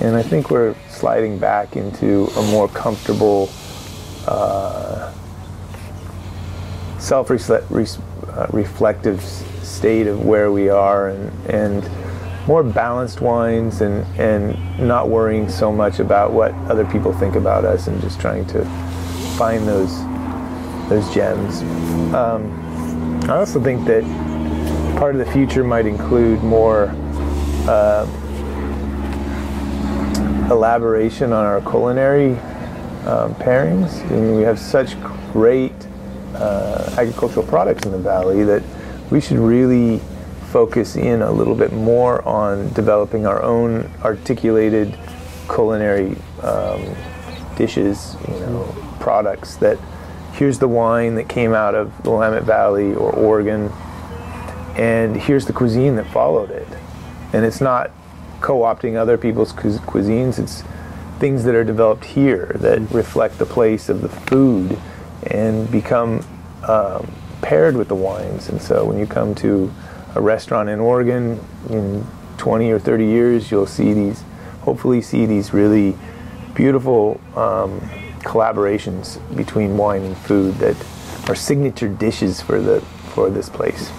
And 0.00 0.16
I 0.16 0.22
think 0.22 0.50
we're 0.50 0.74
sliding 0.88 1.38
back 1.38 1.76
into 1.76 2.26
a 2.36 2.42
more 2.50 2.68
comfortable, 2.68 3.50
uh, 4.26 5.12
self-reflective 6.98 9.22
state 9.22 10.06
of 10.06 10.24
where 10.24 10.52
we 10.52 10.68
are, 10.68 11.08
and 11.08 11.50
and 11.50 11.90
more 12.46 12.62
balanced 12.62 13.20
wines, 13.20 13.80
and 13.80 14.06
and 14.18 14.56
not 14.78 15.08
worrying 15.08 15.48
so 15.48 15.72
much 15.72 15.98
about 15.98 16.32
what 16.32 16.52
other 16.70 16.84
people 16.86 17.12
think 17.12 17.34
about 17.34 17.64
us, 17.64 17.86
and 17.86 18.00
just 18.00 18.20
trying 18.20 18.46
to 18.46 18.64
find 19.40 19.66
those 19.66 19.96
those 20.90 21.14
gems. 21.14 21.62
Um, 22.14 23.22
I 23.30 23.38
also 23.38 23.58
think 23.58 23.86
that 23.86 24.04
part 24.98 25.14
of 25.14 25.24
the 25.24 25.32
future 25.32 25.64
might 25.64 25.86
include 25.86 26.42
more 26.44 26.94
uh, 27.66 28.04
elaboration 30.50 31.32
on 31.32 31.46
our 31.46 31.62
culinary 31.62 32.32
um, 33.06 33.34
pairings. 33.36 34.04
I 34.10 34.16
mean, 34.16 34.36
we 34.36 34.42
have 34.42 34.58
such 34.58 35.00
great 35.32 35.72
uh, 36.34 36.94
agricultural 36.98 37.46
products 37.46 37.86
in 37.86 37.92
the 37.92 37.98
valley 37.98 38.44
that 38.44 38.62
we 39.10 39.22
should 39.22 39.38
really 39.38 40.02
focus 40.52 40.96
in 40.96 41.22
a 41.22 41.32
little 41.32 41.54
bit 41.54 41.72
more 41.72 42.20
on 42.28 42.70
developing 42.74 43.26
our 43.26 43.42
own 43.42 43.90
articulated 44.04 44.98
culinary 45.46 46.14
um, 46.42 46.94
dishes, 47.56 48.16
you 48.28 48.40
know, 48.40 48.89
products 49.00 49.56
that 49.56 49.78
here's 50.32 50.58
the 50.58 50.68
wine 50.68 51.16
that 51.16 51.28
came 51.28 51.52
out 51.52 51.74
of 51.74 52.02
the 52.02 52.10
Willamette 52.10 52.44
Valley 52.44 52.94
or 52.94 53.10
Oregon, 53.12 53.72
and 54.76 55.16
here's 55.16 55.46
the 55.46 55.52
cuisine 55.52 55.96
that 55.96 56.06
followed 56.06 56.50
it. 56.50 56.68
And 57.32 57.44
it's 57.44 57.60
not 57.60 57.90
co-opting 58.40 58.96
other 58.96 59.18
people's 59.18 59.52
cu- 59.52 59.78
cuisines; 59.78 60.38
it's 60.38 60.62
things 61.18 61.44
that 61.44 61.54
are 61.54 61.64
developed 61.64 62.04
here 62.04 62.56
that 62.60 62.78
reflect 62.90 63.38
the 63.38 63.46
place 63.46 63.88
of 63.88 64.00
the 64.00 64.08
food 64.08 64.78
and 65.26 65.70
become 65.70 66.24
um, 66.66 67.12
paired 67.42 67.76
with 67.76 67.88
the 67.88 67.94
wines. 67.94 68.48
And 68.48 68.60
so 68.60 68.84
when 68.84 68.98
you 68.98 69.06
come 69.06 69.34
to 69.36 69.72
a 70.14 70.20
restaurant 70.20 70.68
in 70.68 70.80
Oregon 70.80 71.44
in 71.68 72.06
20 72.38 72.70
or 72.70 72.78
30 72.78 73.04
years, 73.04 73.50
you'll 73.50 73.66
see 73.66 73.92
these, 73.92 74.24
hopefully, 74.62 75.02
see 75.02 75.26
these 75.26 75.52
really 75.52 75.96
beautiful 76.54 77.20
um, 77.36 77.80
collaborations 78.20 79.18
between 79.36 79.76
wine 79.76 80.02
and 80.02 80.16
food 80.16 80.54
that 80.56 80.76
are 81.28 81.34
signature 81.34 81.88
dishes 81.88 82.40
for 82.40 82.60
the 82.60 82.80
for 83.14 83.30
this 83.30 83.48
place. 83.48 83.90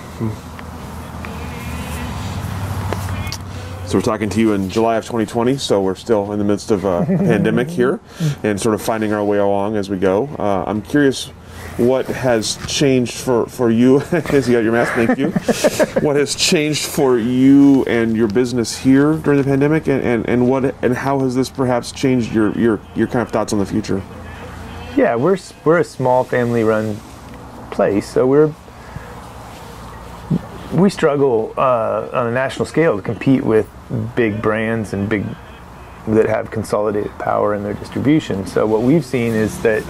So 3.91 3.97
we're 3.97 4.03
talking 4.03 4.29
to 4.29 4.39
you 4.39 4.53
in 4.53 4.69
July 4.69 4.95
of 4.95 5.03
2020. 5.03 5.57
So 5.57 5.81
we're 5.81 5.95
still 5.95 6.31
in 6.31 6.39
the 6.39 6.45
midst 6.45 6.71
of 6.71 6.85
a 6.85 7.05
pandemic 7.07 7.69
here, 7.69 7.99
and 8.41 8.59
sort 8.59 8.73
of 8.73 8.81
finding 8.81 9.11
our 9.11 9.23
way 9.23 9.37
along 9.37 9.75
as 9.75 9.89
we 9.89 9.97
go. 9.97 10.29
Uh, 10.39 10.63
I'm 10.65 10.81
curious 10.81 11.29
what 11.77 12.05
has 12.05 12.57
changed 12.67 13.13
for, 13.17 13.45
for 13.47 13.71
you 13.71 14.01
as 14.11 14.47
you 14.47 14.55
got 14.55 14.63
your 14.63 14.73
mask 14.73 14.93
thank 14.93 15.17
you 15.17 15.29
what 16.01 16.15
has 16.15 16.35
changed 16.35 16.85
for 16.85 17.17
you 17.17 17.83
and 17.85 18.15
your 18.15 18.27
business 18.27 18.77
here 18.77 19.13
during 19.17 19.37
the 19.37 19.43
pandemic 19.43 19.87
and, 19.87 20.03
and, 20.03 20.27
and 20.29 20.49
what 20.49 20.75
and 20.83 20.95
how 20.95 21.19
has 21.19 21.33
this 21.35 21.49
perhaps 21.49 21.91
changed 21.91 22.33
your, 22.33 22.51
your 22.57 22.79
your 22.95 23.07
kind 23.07 23.21
of 23.21 23.31
thoughts 23.31 23.53
on 23.53 23.59
the 23.59 23.65
future 23.65 24.01
Yeah, 24.95 25.15
we're 25.15 25.37
we're 25.63 25.79
a 25.79 25.85
small 25.85 26.25
family 26.25 26.65
run 26.65 26.97
place, 27.71 28.09
so 28.11 28.27
we're 28.27 28.53
we 30.73 30.89
struggle 30.89 31.53
uh, 31.57 32.09
on 32.11 32.27
a 32.27 32.31
national 32.31 32.65
scale 32.65 32.97
to 32.97 33.01
compete 33.01 33.43
with 33.43 33.69
big 34.15 34.41
brands 34.41 34.91
and 34.93 35.07
big 35.07 35.25
that 36.07 36.27
have 36.27 36.51
consolidated 36.51 37.11
power 37.19 37.55
in 37.55 37.63
their 37.63 37.73
distribution. 37.73 38.45
So 38.45 38.65
what 38.65 38.81
we've 38.81 39.05
seen 39.05 39.33
is 39.33 39.61
that 39.63 39.83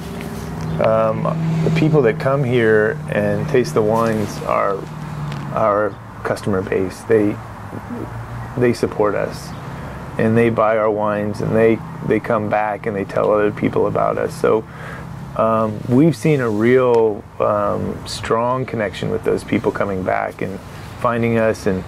um, 0.82 1.24
the 1.64 1.72
people 1.80 2.02
that 2.04 2.20
come 2.20 2.44
here 2.44 3.00
and 3.12 3.48
taste 3.50 3.74
the 3.74 3.82
wines 3.82 4.38
are 4.44 4.78
our 5.54 5.90
customer 6.24 6.62
base. 6.62 7.02
They 7.04 7.36
they 8.58 8.74
support 8.74 9.16
us 9.16 9.50
and 10.18 10.38
they 10.38 10.50
buy 10.50 10.78
our 10.78 10.92
wines 10.92 11.42
and 11.42 11.56
they 11.56 11.80
they 12.08 12.20
come 12.20 12.50
back 12.50 12.86
and 12.86 12.96
they 12.96 13.06
tell 13.06 13.32
other 13.32 13.52
people 13.52 13.88
about 13.88 14.18
us. 14.18 14.40
So 14.40 14.66
um, 15.38 15.80
we've 15.88 16.16
seen 16.16 16.42
a 16.42 16.50
real 16.50 17.24
um, 17.40 17.98
strong 18.08 18.66
connection 18.66 19.10
with 19.10 19.24
those 19.24 19.44
people 19.44 19.72
coming 19.72 20.04
back 20.04 20.42
and 20.42 20.60
finding 21.00 21.38
us 21.38 21.68
and 21.68 21.84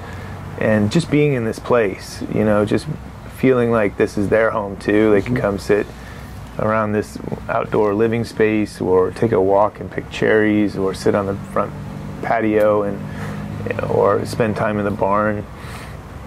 and 0.60 0.92
just 0.92 1.10
being 1.10 1.34
in 1.34 1.46
this 1.46 1.60
place. 1.60 2.24
You 2.34 2.46
know, 2.46 2.66
just 2.66 2.88
feeling 3.38 3.72
like 3.72 3.98
this 3.98 4.18
is 4.18 4.30
their 4.30 4.52
home 4.52 4.78
too. 4.78 5.12
They 5.12 5.22
can 5.22 5.36
come 5.36 5.60
sit 5.60 5.86
around 6.60 6.92
this 6.92 7.18
outdoor 7.50 7.94
living 7.94 8.24
space 8.24 8.80
or 8.80 9.12
take 9.12 9.32
a 9.32 9.42
walk 9.42 9.80
and 9.80 9.92
pick 9.92 10.10
cherries 10.12 10.78
or 10.78 10.94
sit 10.94 11.16
on 11.16 11.26
the 11.26 11.36
front 11.52 11.72
patio 12.22 12.84
and 12.84 13.00
or 13.90 14.26
spend 14.26 14.56
time 14.56 14.78
in 14.78 14.86
the 14.86 14.92
barn. 14.92 15.46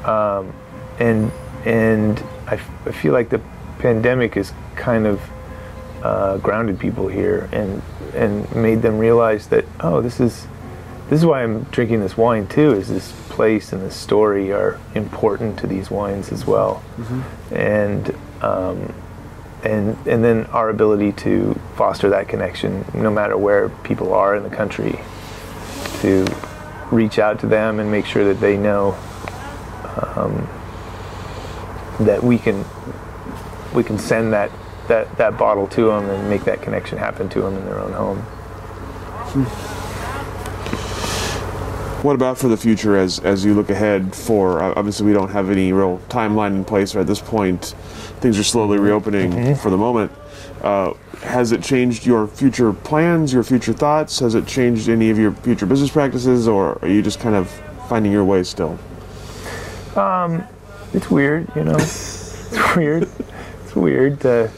Um, 0.04 0.52
and 0.98 1.30
and 1.64 2.18
I, 2.46 2.54
f- 2.54 2.86
I 2.86 2.92
feel 2.92 3.12
like 3.12 3.28
the 3.28 3.40
pandemic 3.78 4.34
has 4.34 4.52
kind 4.76 5.06
of 5.06 5.20
uh, 6.02 6.38
grounded 6.38 6.78
people 6.78 7.08
here 7.08 7.48
and 7.52 7.82
and 8.14 8.54
made 8.54 8.82
them 8.82 8.98
realize 8.98 9.48
that 9.48 9.64
oh 9.80 10.00
this 10.00 10.20
is 10.20 10.46
this 11.08 11.20
is 11.20 11.26
why 11.26 11.42
I'm 11.42 11.64
drinking 11.64 12.00
this 12.00 12.16
wine 12.16 12.46
too 12.48 12.72
is 12.72 12.88
this 12.88 13.12
place 13.28 13.72
and 13.72 13.82
this 13.82 13.94
story 13.94 14.52
are 14.52 14.80
important 14.94 15.58
to 15.60 15.66
these 15.66 15.90
wines 15.90 16.32
as 16.32 16.46
well. 16.46 16.82
And 17.52 18.14
um, 18.42 18.92
and 19.64 19.96
and 20.06 20.22
then 20.22 20.46
our 20.46 20.68
ability 20.68 21.12
to 21.12 21.58
foster 21.76 22.08
that 22.10 22.28
connection 22.28 22.84
no 22.94 23.10
matter 23.10 23.36
where 23.36 23.68
people 23.68 24.12
are 24.12 24.36
in 24.36 24.42
the 24.42 24.50
country 24.50 24.98
to 26.00 26.26
reach 26.90 27.18
out 27.18 27.40
to 27.40 27.46
them 27.46 27.80
and 27.80 27.90
make 27.90 28.06
sure 28.06 28.24
that 28.24 28.40
they 28.40 28.56
know 28.56 28.96
um, 30.14 30.48
that 32.00 32.22
we 32.22 32.38
can 32.38 32.64
we 33.74 33.82
can 33.82 33.98
send 33.98 34.32
that 34.32 34.50
that 34.88 35.16
that 35.18 35.36
bottle 35.38 35.66
to 35.68 35.86
them 35.86 36.08
and 36.08 36.28
make 36.30 36.44
that 36.44 36.62
connection 36.62 36.98
happen 36.98 37.28
to 37.28 37.40
them 37.40 37.56
in 37.56 37.64
their 37.64 37.80
own 37.80 37.92
home. 37.92 38.18
What 42.02 42.14
about 42.14 42.38
for 42.38 42.48
the 42.48 42.56
future 42.56 42.96
as 42.96 43.18
as 43.20 43.44
you 43.44 43.54
look 43.54 43.70
ahead? 43.70 44.14
For 44.14 44.62
uh, 44.62 44.74
obviously 44.76 45.06
we 45.06 45.12
don't 45.12 45.30
have 45.30 45.50
any 45.50 45.72
real 45.72 45.98
timeline 46.08 46.52
in 46.52 46.64
place 46.64 46.94
or 46.94 47.00
at 47.00 47.06
this 47.06 47.20
point. 47.20 47.74
Things 48.26 48.40
are 48.40 48.42
slowly 48.42 48.80
reopening 48.80 49.54
for 49.54 49.70
the 49.70 49.76
moment. 49.76 50.10
Uh, 50.60 50.94
has 51.22 51.52
it 51.52 51.62
changed 51.62 52.04
your 52.04 52.26
future 52.26 52.72
plans, 52.72 53.32
your 53.32 53.44
future 53.44 53.72
thoughts? 53.72 54.18
Has 54.18 54.34
it 54.34 54.48
changed 54.48 54.88
any 54.88 55.10
of 55.10 55.16
your 55.16 55.30
future 55.30 55.64
business 55.64 55.92
practices, 55.92 56.48
or 56.48 56.76
are 56.82 56.88
you 56.88 57.02
just 57.02 57.20
kind 57.20 57.36
of 57.36 57.48
finding 57.88 58.10
your 58.10 58.24
way 58.24 58.42
still? 58.42 58.80
It's 60.92 61.08
weird, 61.08 61.48
you 61.54 61.62
know. 61.62 61.76
it's 61.76 62.74
weird. 62.74 63.08
It's 63.62 63.76
weird 63.76 64.18
to 64.22 64.50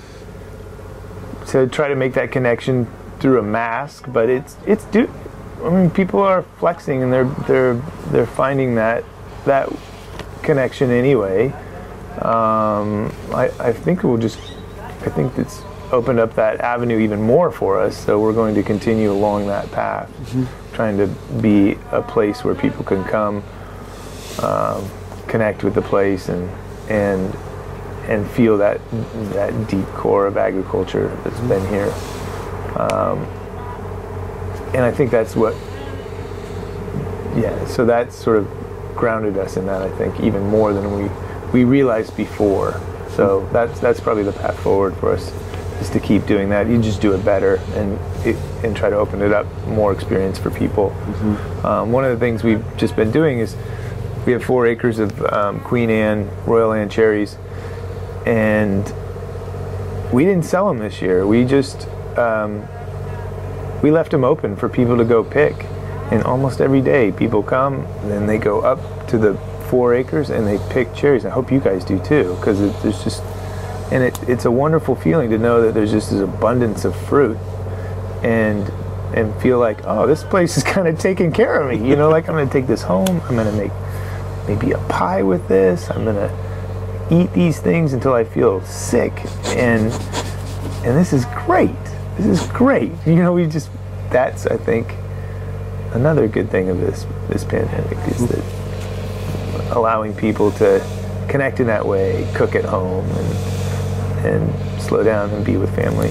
to 1.49 1.67
try 1.67 1.89
to 1.89 1.95
make 1.95 2.15
that 2.15 2.33
connection 2.33 2.87
through 3.21 3.39
a 3.39 3.43
mask, 3.43 4.07
but 4.09 4.31
it's 4.31 4.57
it's 4.67 4.87
do. 4.87 5.11
I 5.63 5.69
mean, 5.69 5.91
people 5.91 6.21
are 6.21 6.43
flexing 6.59 7.03
and 7.03 7.13
they're 7.13 7.29
they're 7.47 7.75
they're 8.13 8.27
finding 8.27 8.77
that 8.77 9.05
that 9.45 9.71
connection 10.43 10.91
anyway. 10.91 11.53
Um, 12.25 13.13
I 13.33 13.51
I 13.59 13.73
think 13.73 14.03
we'll 14.03 14.19
just 14.19 14.39
I 14.79 15.11
think 15.11 15.39
it's 15.39 15.63
opened 15.93 16.19
up 16.19 16.35
that 16.35 16.61
avenue 16.61 16.99
even 16.99 17.23
more 17.23 17.51
for 17.51 17.81
us. 17.81 17.97
So 17.97 18.21
we're 18.21 18.33
going 18.33 18.55
to 18.57 18.63
continue 18.63 19.11
along 19.11 19.47
that 19.47 19.71
path, 19.73 20.11
trying 20.73 20.99
to 20.99 21.07
be 21.41 21.79
a 21.93 22.03
place 22.03 22.45
where 22.45 22.55
people 22.55 22.85
can 22.85 23.05
come 23.05 23.43
um, 24.43 24.89
connect 25.27 25.65
with 25.65 25.75
the 25.75 25.83
place 25.83 26.29
and 26.29 26.49
and 26.89 27.35
and 28.09 28.29
feel 28.31 28.57
that 28.59 28.81
that 29.33 29.69
deep 29.69 29.87
core 29.89 30.27
of 30.27 30.37
agriculture 30.37 31.09
that's 31.25 31.41
been 31.41 31.67
here. 31.69 31.93
Um, 32.77 33.27
and 34.75 34.85
I 34.85 34.91
think 34.91 35.11
that's 35.11 35.35
what, 35.35 35.55
yeah. 37.37 37.67
So 37.67 37.85
that 37.87 38.13
sort 38.13 38.37
of 38.37 38.47
grounded 38.95 39.39
us 39.39 39.57
in 39.57 39.67
that. 39.67 39.83
I 39.83 39.91
think 39.97 40.21
even 40.21 40.47
more 40.47 40.73
than 40.73 40.95
we 40.95 41.09
we 41.53 41.65
realized 41.65 42.17
before. 42.17 42.81
So 43.11 43.49
that's 43.53 43.81
that's 43.81 44.01
probably 44.01 44.23
the 44.23 44.33
path 44.33 44.59
forward 44.61 44.97
for 44.97 45.13
us 45.13 45.33
is 45.81 45.91
to 45.91 46.01
keep 46.01 46.27
doing 46.27 46.49
that. 46.51 46.67
You 46.67 46.81
just 46.81 47.01
do 47.01 47.13
it 47.15 47.25
better 47.25 47.57
and 47.75 47.99
it, 48.27 48.37
and 48.65 48.77
try 48.77 48.91
to 48.91 48.97
open 48.97 49.23
it 49.23 49.33
up 49.33 49.47
more 49.67 49.93
experience 49.93 50.39
for 50.39 50.51
people. 50.51 50.91
Um, 51.65 51.93
one 51.93 52.05
of 52.05 52.11
the 52.11 52.19
things 52.19 52.43
we've 52.43 52.65
just 52.77 52.97
been 52.97 53.11
doing 53.11 53.39
is 53.39 53.57
we 54.27 54.33
have 54.33 54.45
four 54.45 54.67
acres 54.67 54.99
of 54.99 55.23
um, 55.33 55.61
Queen 55.61 55.91
Anne 55.91 56.29
Royal 56.45 56.73
Anne 56.73 56.89
cherries, 56.89 57.37
and 58.27 58.93
we 60.13 60.25
didn't 60.25 60.45
sell 60.45 60.69
them 60.69 60.79
this 60.79 61.01
year. 61.01 61.27
We 61.27 61.45
just 61.45 61.89
um, 62.19 62.67
we 63.83 63.91
left 63.91 64.11
them 64.11 64.25
open 64.25 64.57
for 64.57 64.69
people 64.69 64.97
to 64.97 65.05
go 65.05 65.23
pick, 65.23 65.65
and 66.11 66.23
almost 66.25 66.61
every 66.61 66.81
day 66.81 67.13
people 67.13 67.43
come 67.43 67.85
and 68.03 68.11
then 68.11 68.27
they 68.27 68.39
go 68.39 68.61
up 68.61 69.07
to 69.09 69.19
the 69.19 69.39
four 69.69 69.95
acres 69.95 70.31
and 70.31 70.47
they 70.47 70.59
pick 70.71 70.95
cherries. 70.95 71.25
I 71.25 71.31
hope 71.31 71.53
you 71.53 71.61
guys 71.61 71.85
do 71.85 71.99
too, 71.99 72.35
because 72.37 72.61
it, 72.61 72.75
there's 72.83 73.03
just 73.05 73.23
and 73.91 74.03
it, 74.03 74.29
it's 74.29 74.45
a 74.45 74.51
wonderful 74.51 74.95
feeling 74.95 75.31
to 75.31 75.39
know 75.39 75.63
that 75.63 75.75
there's 75.75 75.91
just 75.91 76.11
this 76.11 76.21
abundance 76.21 76.85
of 76.85 76.95
fruit 76.95 77.39
and 78.23 78.69
and 79.15 79.35
feel 79.41 79.59
like 79.59 79.79
oh 79.85 80.07
this 80.07 80.23
place 80.25 80.57
is 80.57 80.63
kind 80.75 80.87
of 80.87 80.99
taking 80.99 81.33
care 81.33 81.61
of 81.61 81.71
me 81.71 81.89
you 81.89 81.97
know 81.97 82.09
like 82.09 82.29
i'm 82.29 82.35
gonna 82.35 82.51
take 82.51 82.67
this 82.67 82.83
home 82.83 83.21
i'm 83.23 83.37
gonna 83.37 83.53
make 83.53 83.73
maybe 84.47 84.73
a 84.73 84.79
pie 84.89 85.23
with 85.23 85.47
this 85.49 85.91
i'm 85.91 86.05
gonna 86.05 86.31
eat 87.11 87.33
these 87.33 87.61
things 87.61 87.93
until 87.95 88.13
i 88.13 88.23
feel 88.23 88.61
sick 88.65 89.13
and 89.57 89.93
and 90.85 90.97
this 90.97 91.13
is 91.13 91.25
great 91.47 91.71
this 92.19 92.27
is 92.27 92.47
great 92.49 92.93
you 93.07 93.17
know 93.17 93.33
we 93.33 93.47
just 93.47 93.71
that's 94.11 94.47
i 94.47 94.57
think 94.57 94.95
another 95.95 96.29
good 96.29 96.51
thing 96.51 96.69
of 96.69 96.79
this 96.81 97.07
this 97.29 97.45
pandemic 97.45 97.97
is 98.09 98.29
that 98.29 98.58
allowing 99.71 100.15
people 100.15 100.51
to 100.53 100.85
connect 101.29 101.61
in 101.61 101.67
that 101.67 101.85
way 101.87 102.27
cook 102.35 102.55
at 102.55 102.65
home 102.65 103.05
and 103.11 104.27
and 104.27 104.83
slow 104.83 105.03
down 105.05 105.31
and 105.31 105.45
be 105.45 105.57
with 105.57 105.75
family 105.75 106.11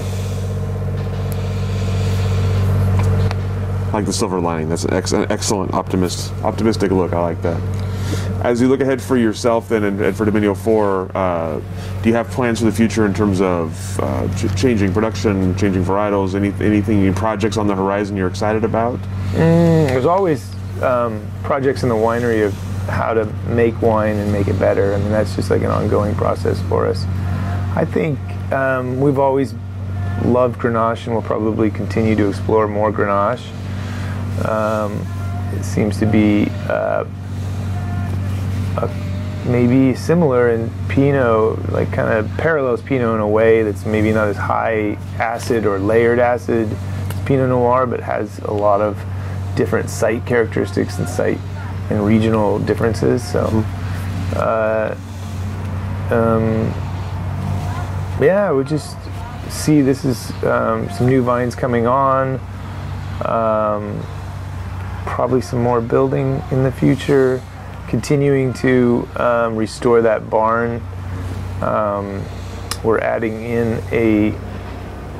I 3.88 3.92
like 3.92 4.04
the 4.04 4.12
silver 4.12 4.38
lining. 4.38 4.68
That's 4.68 4.84
an 4.84 4.92
ex- 4.92 5.12
an 5.12 5.32
excellent 5.32 5.72
optimist 5.72 6.32
optimistic 6.44 6.90
look. 6.90 7.14
I 7.14 7.20
like 7.22 7.40
that. 7.40 7.58
As 8.44 8.60
you 8.60 8.68
look 8.68 8.80
ahead 8.80 9.00
for 9.00 9.16
yourself 9.16 9.70
then 9.70 9.82
and, 9.82 10.00
and 10.00 10.14
for 10.14 10.26
Dominio 10.26 10.52
IV, 10.52 11.16
uh, 11.16 11.58
do 12.02 12.08
you 12.08 12.14
have 12.14 12.28
plans 12.28 12.58
for 12.60 12.66
the 12.66 12.72
future 12.72 13.06
in 13.06 13.14
terms 13.14 13.40
of 13.40 13.98
uh, 14.00 14.28
ch- 14.36 14.54
changing 14.60 14.92
production, 14.92 15.56
changing 15.56 15.82
varietals, 15.84 16.34
any, 16.34 16.52
anything, 16.64 16.98
any 17.02 17.14
projects 17.14 17.56
on 17.56 17.66
the 17.66 17.74
horizon 17.74 18.14
you're 18.16 18.28
excited 18.28 18.62
about? 18.62 19.00
There's 19.32 20.06
always 20.06 20.54
um, 20.82 21.26
projects 21.42 21.82
in 21.82 21.88
the 21.88 21.94
winery 21.94 22.46
of 22.46 22.54
how 22.88 23.14
to 23.14 23.24
make 23.48 23.80
wine 23.82 24.16
and 24.16 24.32
make 24.32 24.48
it 24.48 24.58
better. 24.58 24.94
I 24.94 24.98
mean, 24.98 25.10
that's 25.10 25.36
just 25.36 25.50
like 25.50 25.62
an 25.62 25.70
ongoing 25.70 26.14
process 26.14 26.60
for 26.62 26.86
us. 26.86 27.04
I 27.76 27.84
think 27.84 28.18
um, 28.52 29.00
we've 29.00 29.18
always 29.18 29.54
loved 30.24 30.58
Grenache 30.58 31.04
and 31.04 31.14
we'll 31.14 31.22
probably 31.22 31.70
continue 31.70 32.16
to 32.16 32.28
explore 32.28 32.66
more 32.66 32.92
Grenache. 32.92 33.46
Um, 34.44 35.06
it 35.56 35.64
seems 35.64 35.98
to 35.98 36.06
be 36.06 36.48
uh, 36.68 37.04
maybe 39.48 39.94
similar 39.94 40.50
in 40.50 40.70
Pinot, 40.88 41.72
like 41.72 41.92
kind 41.92 42.12
of 42.12 42.30
parallels 42.36 42.82
Pinot 42.82 43.14
in 43.14 43.20
a 43.20 43.28
way 43.28 43.62
that's 43.62 43.86
maybe 43.86 44.12
not 44.12 44.28
as 44.28 44.36
high 44.36 44.98
acid 45.18 45.66
or 45.66 45.78
layered 45.78 46.18
acid 46.18 46.70
as 47.08 47.20
Pinot 47.26 47.48
Noir, 47.48 47.86
but 47.86 48.00
has 48.00 48.38
a 48.40 48.52
lot 48.52 48.80
of 48.80 49.02
different 49.56 49.90
site 49.90 50.24
characteristics 50.26 50.98
and 50.98 51.08
site 51.08 51.38
and 51.90 52.04
regional 52.04 52.58
differences. 52.58 53.26
So, 53.26 53.64
uh, 54.36 54.96
um, 56.10 56.72
yeah, 58.20 58.52
we 58.52 58.64
just 58.64 58.96
see 59.48 59.80
this 59.80 60.04
is 60.04 60.30
um, 60.44 60.88
some 60.90 61.06
new 61.06 61.22
vines 61.22 61.54
coming 61.54 61.86
on. 61.86 62.40
Um, 63.24 64.00
probably 65.04 65.40
some 65.40 65.62
more 65.62 65.80
building 65.80 66.42
in 66.50 66.62
the 66.62 66.72
future. 66.72 67.42
Continuing 67.88 68.52
to 68.54 69.08
um, 69.16 69.56
restore 69.56 70.02
that 70.02 70.28
barn. 70.28 70.82
Um, 71.62 72.22
we're 72.84 72.98
adding 73.00 73.42
in 73.42 73.82
a 73.90 74.34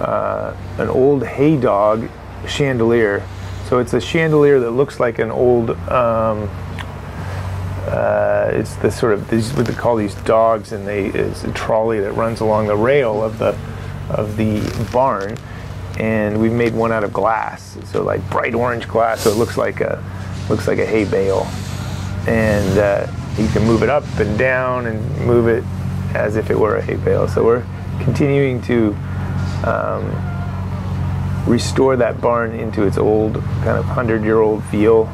uh, 0.01 0.55
an 0.79 0.89
old 0.89 1.25
hay 1.25 1.57
dog 1.57 2.09
chandelier. 2.47 3.27
So 3.69 3.81
it's 3.81 3.93
a 3.93 4.01
chandelier 4.01 4.61
that 4.61 4.71
looks 4.71 4.99
like 4.99 5.19
an 5.19 5.31
old. 5.31 5.71
Um, 5.91 6.49
uh, 7.87 8.51
it's 8.53 8.75
the 8.77 8.91
sort 8.91 9.13
of 9.13 9.29
these 9.29 9.53
what 9.53 9.67
they 9.67 9.75
call 9.75 9.97
these 9.97 10.15
dogs, 10.23 10.73
and 10.73 10.87
they 10.87 11.09
is 11.09 11.45
a 11.45 11.53
trolley 11.53 12.01
that 12.01 12.13
runs 12.13 12.41
along 12.41 12.69
the 12.69 12.77
rail 12.77 13.23
of 13.23 13.39
the 13.39 13.59
of 14.09 14.39
the 14.39 14.89
barn, 14.91 15.37
and 15.99 16.41
we've 16.41 16.53
made 16.53 16.73
one 16.73 16.93
out 16.93 17.05
of 17.05 17.13
glass, 17.13 17.77
so 17.85 18.03
like 18.03 18.27
bright 18.31 18.55
orange 18.55 18.89
glass, 18.89 19.21
so 19.21 19.31
it 19.31 19.37
looks 19.37 19.59
like 19.59 19.83
a 19.83 20.03
looks 20.49 20.67
like 20.67 20.79
a 20.79 20.87
hay 20.87 21.05
bale, 21.05 21.47
and 22.27 22.79
uh, 22.79 23.07
you 23.39 23.49
can 23.49 23.67
move 23.67 23.83
it 23.83 23.91
up 23.91 24.05
and 24.19 24.39
down 24.39 24.87
and 24.87 25.27
move 25.27 25.47
it 25.47 25.63
as 26.15 26.37
if 26.37 26.51
it 26.51 26.59
were 26.59 26.77
a 26.77 26.83
hay 26.83 26.97
bale. 26.97 27.29
So 27.29 27.45
we're 27.45 27.67
continuing 28.01 28.63
to 28.63 28.97
um, 29.65 30.38
restore 31.49 31.97
that 31.97 32.21
barn 32.21 32.53
into 32.53 32.85
its 32.85 32.99
old 32.99 33.35
kind 33.65 33.79
of 33.79 33.85
hundred 33.85 34.23
year 34.23 34.41
old 34.41 34.63
feel. 34.65 35.11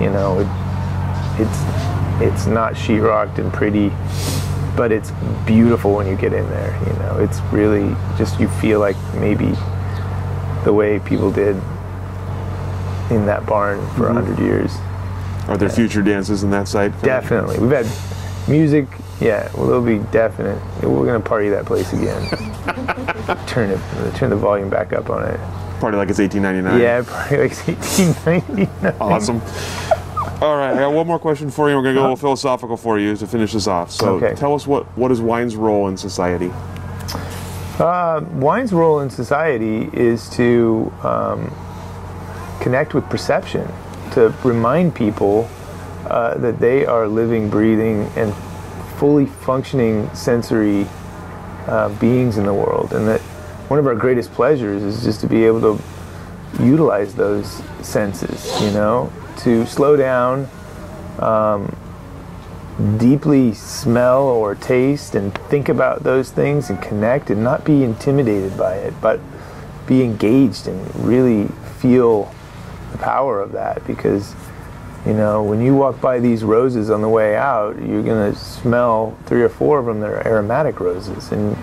You 0.00 0.10
know, 0.10 0.40
it, 0.40 1.40
it's 1.40 1.88
it's 2.20 2.46
not 2.46 2.74
sheetrocked 2.74 3.38
and 3.38 3.52
pretty, 3.52 3.90
but 4.76 4.90
it's 4.90 5.12
beautiful 5.46 5.94
when 5.94 6.06
you 6.06 6.16
get 6.16 6.32
in 6.32 6.48
there. 6.50 6.76
You 6.86 6.92
know, 6.94 7.18
it's 7.20 7.40
really 7.52 7.94
just 8.16 8.40
you 8.40 8.48
feel 8.48 8.80
like 8.80 8.96
maybe 9.14 9.52
the 10.64 10.72
way 10.72 10.98
people 11.00 11.30
did 11.30 11.56
in 13.10 13.26
that 13.26 13.46
barn 13.46 13.78
for 13.94 14.08
a 14.08 14.12
mm-hmm. 14.12 14.26
hundred 14.26 14.38
years. 14.38 14.76
Are 15.48 15.56
there 15.56 15.70
future 15.70 16.02
dances 16.02 16.42
in 16.42 16.50
that 16.50 16.68
site? 16.68 17.00
Definitely, 17.02 17.58
we've 17.58 17.70
had 17.70 17.86
music. 18.48 18.86
Yeah, 19.20 19.50
well, 19.54 19.68
it'll 19.70 19.82
be 19.82 19.98
definite. 20.10 20.60
We're 20.82 21.06
gonna 21.06 21.20
party 21.20 21.48
that 21.50 21.66
place 21.66 21.92
again. 21.92 22.22
turn 23.46 23.70
it, 23.70 24.14
turn 24.16 24.30
the 24.30 24.36
volume 24.36 24.70
back 24.70 24.92
up 24.92 25.10
on 25.10 25.24
it. 25.24 25.38
Party 25.80 25.96
like 25.96 26.08
it's 26.10 26.18
1899. 26.18 26.80
Yeah, 26.80 27.02
party 27.02 27.36
like 27.36 27.56
1899. 27.66 28.96
Awesome. 29.00 29.40
All 30.42 30.56
right, 30.56 30.72
I 30.72 30.78
got 30.78 30.92
one 30.92 31.06
more 31.06 31.18
question 31.18 31.50
for 31.50 31.68
you. 31.68 31.74
We're 31.76 31.82
going 31.82 31.94
to 31.96 31.98
go 31.98 32.02
a 32.02 32.10
little 32.10 32.16
philosophical 32.16 32.76
for 32.76 32.96
you 32.98 33.16
to 33.16 33.26
finish 33.26 33.52
this 33.54 33.66
off. 33.66 33.90
So 33.90 34.14
Okay. 34.16 34.34
tell 34.36 34.54
us 34.54 34.68
what, 34.68 34.84
what 34.96 35.10
is 35.10 35.20
wine's 35.20 35.56
role 35.56 35.88
in 35.88 35.96
society? 35.96 36.52
Uh, 37.80 38.20
wine's 38.34 38.72
role 38.72 39.00
in 39.00 39.10
society 39.10 39.90
is 39.92 40.28
to 40.30 40.92
um, 41.02 41.52
connect 42.60 42.94
with 42.94 43.08
perception, 43.08 43.66
to 44.12 44.32
remind 44.44 44.94
people 44.94 45.48
uh, 46.08 46.38
that 46.38 46.58
they 46.58 46.86
are 46.86 47.06
living, 47.06 47.50
breathing, 47.50 48.10
and 48.16 48.34
fully 48.98 49.26
functioning 49.26 50.12
sensory 50.14 50.86
uh, 51.66 51.88
beings 52.00 52.38
in 52.38 52.44
the 52.44 52.54
world, 52.54 52.92
and 52.92 53.06
that 53.06 53.20
one 53.68 53.78
of 53.78 53.86
our 53.86 53.94
greatest 53.94 54.32
pleasures 54.32 54.82
is 54.82 55.04
just 55.04 55.20
to 55.20 55.26
be 55.26 55.44
able 55.44 55.60
to 55.60 55.82
utilize 56.62 57.14
those 57.14 57.62
senses, 57.82 58.60
you 58.62 58.70
know, 58.70 59.12
to 59.38 59.66
slow 59.66 59.96
down, 59.96 60.48
deeply 62.96 63.52
smell 63.52 64.22
or 64.22 64.54
taste 64.54 65.14
and 65.14 65.34
think 65.48 65.68
about 65.68 66.04
those 66.04 66.30
things 66.30 66.70
and 66.70 66.80
connect 66.80 67.28
and 67.28 67.42
not 67.42 67.64
be 67.64 67.82
intimidated 67.82 68.56
by 68.56 68.74
it, 68.76 68.94
but 69.00 69.20
be 69.86 70.02
engaged 70.02 70.68
and 70.68 70.94
really 71.04 71.48
feel 71.80 72.32
the 72.92 72.98
power 72.98 73.40
of 73.40 73.52
that 73.52 73.84
because 73.86 74.34
you 75.06 75.12
know 75.12 75.42
when 75.42 75.60
you 75.60 75.74
walk 75.74 76.00
by 76.00 76.18
these 76.18 76.44
roses 76.44 76.90
on 76.90 77.00
the 77.00 77.08
way 77.08 77.36
out 77.36 77.76
you're 77.80 78.02
going 78.02 78.32
to 78.32 78.38
smell 78.38 79.16
three 79.26 79.42
or 79.42 79.48
four 79.48 79.78
of 79.78 79.86
them 79.86 80.00
that 80.00 80.10
are 80.10 80.26
aromatic 80.26 80.80
roses 80.80 81.32
and 81.32 81.56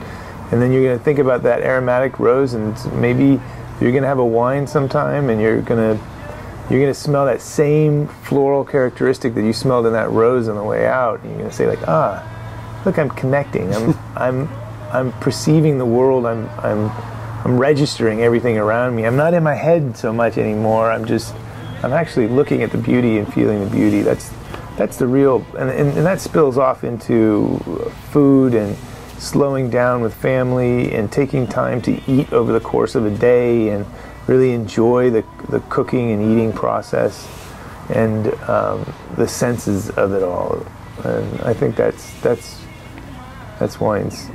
and 0.51 0.61
then 0.61 0.71
you're 0.71 0.83
going 0.83 0.97
to 0.97 1.03
think 1.03 1.19
about 1.19 1.43
that 1.43 1.61
aromatic 1.61 2.19
rose 2.19 2.53
and 2.53 2.73
maybe 3.01 3.41
you're 3.81 3.91
going 3.91 4.03
to 4.03 4.07
have 4.07 4.19
a 4.19 4.25
wine 4.25 4.65
sometime 4.65 5.29
and 5.29 5.41
you're 5.41 5.61
going 5.61 5.97
to 5.97 6.03
you're 6.69 6.79
going 6.79 6.93
to 6.93 6.99
smell 6.99 7.25
that 7.25 7.41
same 7.41 8.07
floral 8.07 8.65
characteristic 8.65 9.35
that 9.35 9.43
you 9.43 9.53
smelled 9.53 9.85
in 9.85 9.93
that 9.93 10.09
rose 10.09 10.47
on 10.47 10.55
the 10.55 10.63
way 10.63 10.87
out. 10.87 11.19
And 11.21 11.29
you're 11.29 11.39
going 11.39 11.49
to 11.49 11.55
say 11.55 11.67
like, 11.67 11.87
ah, 11.87 12.81
look, 12.85 12.97
I'm 12.97 13.11
connecting. 13.11 13.71
I'm, 13.73 13.93
I'm, 14.15 14.49
I'm 14.91 15.11
perceiving 15.19 15.77
the 15.77 15.85
world. 15.85 16.25
I'm, 16.25 16.49
I'm, 16.59 16.89
I'm 17.45 17.59
registering 17.59 18.21
everything 18.21 18.57
around 18.57 18.95
me. 18.95 19.05
I'm 19.05 19.15
not 19.15 19.35
in 19.35 19.43
my 19.43 19.53
head 19.53 19.95
so 19.95 20.11
much 20.11 20.39
anymore. 20.39 20.91
I'm 20.91 21.05
just, 21.05 21.35
I'm 21.85 21.93
actually 21.93 22.27
looking 22.27 22.63
at 22.63 22.71
the 22.71 22.79
beauty 22.79 23.19
and 23.19 23.31
feeling 23.31 23.63
the 23.63 23.69
beauty. 23.69 24.01
That's, 24.01 24.33
that's 24.75 24.97
the 24.97 25.05
real, 25.05 25.45
and, 25.55 25.69
and, 25.69 25.95
and 25.95 26.03
that 26.03 26.19
spills 26.19 26.57
off 26.57 26.83
into 26.83 27.59
food 28.09 28.55
and 28.55 28.75
slowing 29.19 29.69
down 29.69 30.01
with 30.01 30.11
family 30.15 30.95
and 30.95 31.11
taking 31.11 31.45
time 31.45 31.83
to 31.83 32.01
eat 32.11 32.33
over 32.33 32.51
the 32.51 32.59
course 32.59 32.95
of 32.95 33.05
a 33.05 33.15
day 33.15 33.69
and 33.69 33.85
really 34.25 34.51
enjoy 34.51 35.11
the, 35.11 35.23
the 35.49 35.59
cooking 35.69 36.11
and 36.11 36.23
eating 36.31 36.51
process 36.51 37.29
and 37.89 38.33
um, 38.49 38.91
the 39.15 39.27
senses 39.27 39.91
of 39.91 40.11
it 40.13 40.23
all. 40.23 40.65
And 41.03 41.41
I 41.41 41.53
think 41.53 41.75
that's 41.75 42.19
that's 42.21 42.63
that's 43.59 43.79
wine's 43.79 44.27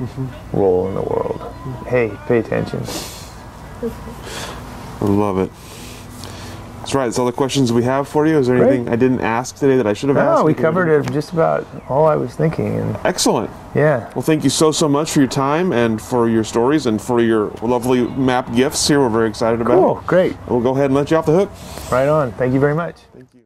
role 0.53 0.87
in 0.87 0.95
the 0.95 1.01
world. 1.01 1.53
Hey, 1.85 2.17
pay 2.27 2.37
attention. 2.37 2.81
I 5.01 5.05
love 5.05 5.37
it. 5.39 5.51
That's 6.91 6.97
right. 6.97 7.05
That's 7.05 7.19
all 7.19 7.25
the 7.25 7.31
questions 7.31 7.71
we 7.71 7.83
have 7.83 8.05
for 8.05 8.27
you. 8.27 8.37
Is 8.37 8.47
there 8.47 8.57
Great. 8.57 8.67
anything 8.67 8.89
I 8.89 8.97
didn't 8.97 9.21
ask 9.21 9.55
today 9.55 9.77
that 9.77 9.87
I 9.87 9.93
should 9.93 10.09
have 10.09 10.17
asked? 10.17 10.39
No, 10.41 10.43
we 10.43 10.53
covered 10.53 10.89
it 10.89 11.09
just 11.13 11.31
about 11.31 11.65
all 11.87 12.05
I 12.05 12.17
was 12.17 12.35
thinking, 12.35 12.67
and 12.67 12.97
Excellent. 13.05 13.49
yeah, 13.73 14.11
Well, 14.13 14.21
thank 14.23 14.43
you 14.43 14.49
so, 14.49 14.73
so 14.73 14.89
much 14.89 15.09
for 15.11 15.19
your 15.19 15.29
time 15.29 15.71
and 15.71 16.01
for 16.01 16.27
your 16.27 16.43
stories 16.43 16.87
and 16.87 17.01
for 17.01 17.21
your 17.21 17.51
lovely 17.61 18.05
map 18.09 18.53
gifts 18.53 18.85
here. 18.89 18.99
We're 18.99 19.07
very 19.07 19.29
excited 19.29 19.61
about 19.61 19.75
cool, 19.79 19.99
it. 19.99 20.05
great, 20.05 20.35
We'll 20.49 20.59
go 20.59 20.71
ahead 20.71 20.87
and 20.87 20.95
let 20.95 21.09
you 21.11 21.15
off 21.15 21.25
the 21.25 21.31
hook. 21.31 21.49
right 21.89 22.09
on. 22.09 22.33
Thank 22.33 22.53
you 22.53 22.59
very 22.59 22.75
much. 22.75 22.97
Thank 23.13 23.33
you. 23.35 23.41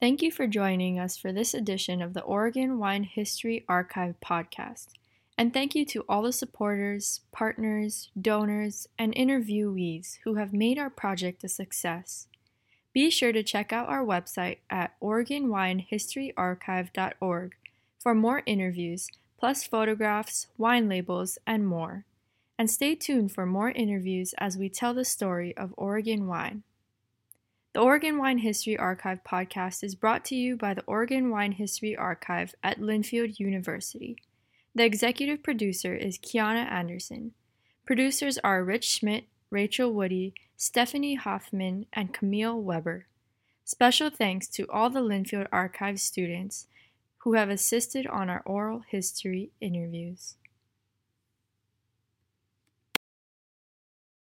Thank 0.00 0.20
you 0.22 0.32
for 0.32 0.48
joining 0.48 0.98
us 0.98 1.16
for 1.16 1.32
this 1.32 1.54
edition 1.54 2.02
of 2.02 2.14
the 2.14 2.22
Oregon 2.22 2.80
Wine 2.80 3.04
History 3.04 3.64
Archive 3.68 4.16
podcast. 4.20 4.88
And 5.38 5.52
thank 5.54 5.76
you 5.76 5.84
to 5.86 6.04
all 6.08 6.22
the 6.22 6.32
supporters, 6.32 7.20
partners, 7.30 8.10
donors, 8.20 8.88
and 8.98 9.14
interviewees 9.14 10.16
who 10.24 10.34
have 10.34 10.52
made 10.52 10.78
our 10.80 10.90
project 10.90 11.44
a 11.44 11.48
success. 11.48 12.26
Be 12.96 13.10
sure 13.10 13.30
to 13.30 13.42
check 13.42 13.74
out 13.74 13.90
our 13.90 14.02
website 14.02 14.60
at 14.70 14.98
OregonWineHistoryArchive.org 15.02 17.54
for 17.98 18.14
more 18.14 18.42
interviews, 18.46 19.08
plus 19.38 19.64
photographs, 19.64 20.46
wine 20.56 20.88
labels, 20.88 21.36
and 21.46 21.66
more. 21.66 22.06
And 22.58 22.70
stay 22.70 22.94
tuned 22.94 23.32
for 23.32 23.44
more 23.44 23.70
interviews 23.70 24.34
as 24.38 24.56
we 24.56 24.70
tell 24.70 24.94
the 24.94 25.04
story 25.04 25.54
of 25.58 25.74
Oregon 25.76 26.26
wine. 26.26 26.62
The 27.74 27.80
Oregon 27.80 28.16
Wine 28.16 28.38
History 28.38 28.78
Archive 28.78 29.22
podcast 29.22 29.84
is 29.84 29.94
brought 29.94 30.24
to 30.24 30.34
you 30.34 30.56
by 30.56 30.72
the 30.72 30.84
Oregon 30.86 31.28
Wine 31.28 31.52
History 31.52 31.94
Archive 31.94 32.54
at 32.62 32.80
Linfield 32.80 33.38
University. 33.38 34.16
The 34.74 34.86
executive 34.86 35.42
producer 35.42 35.94
is 35.94 36.16
Kiana 36.16 36.64
Anderson. 36.72 37.32
Producers 37.84 38.38
are 38.38 38.64
Rich 38.64 38.88
Schmidt, 38.88 39.24
Rachel 39.50 39.92
Woody, 39.92 40.32
Stephanie 40.58 41.16
Hoffman, 41.16 41.84
and 41.92 42.14
Camille 42.14 42.58
Weber. 42.58 43.06
Special 43.64 44.08
thanks 44.08 44.48
to 44.48 44.66
all 44.70 44.88
the 44.88 45.00
Linfield 45.00 45.48
Archive 45.52 46.00
students 46.00 46.66
who 47.18 47.34
have 47.34 47.50
assisted 47.50 48.06
on 48.06 48.30
our 48.30 48.42
oral 48.46 48.82
history 48.88 49.50
interviews. 49.60 50.36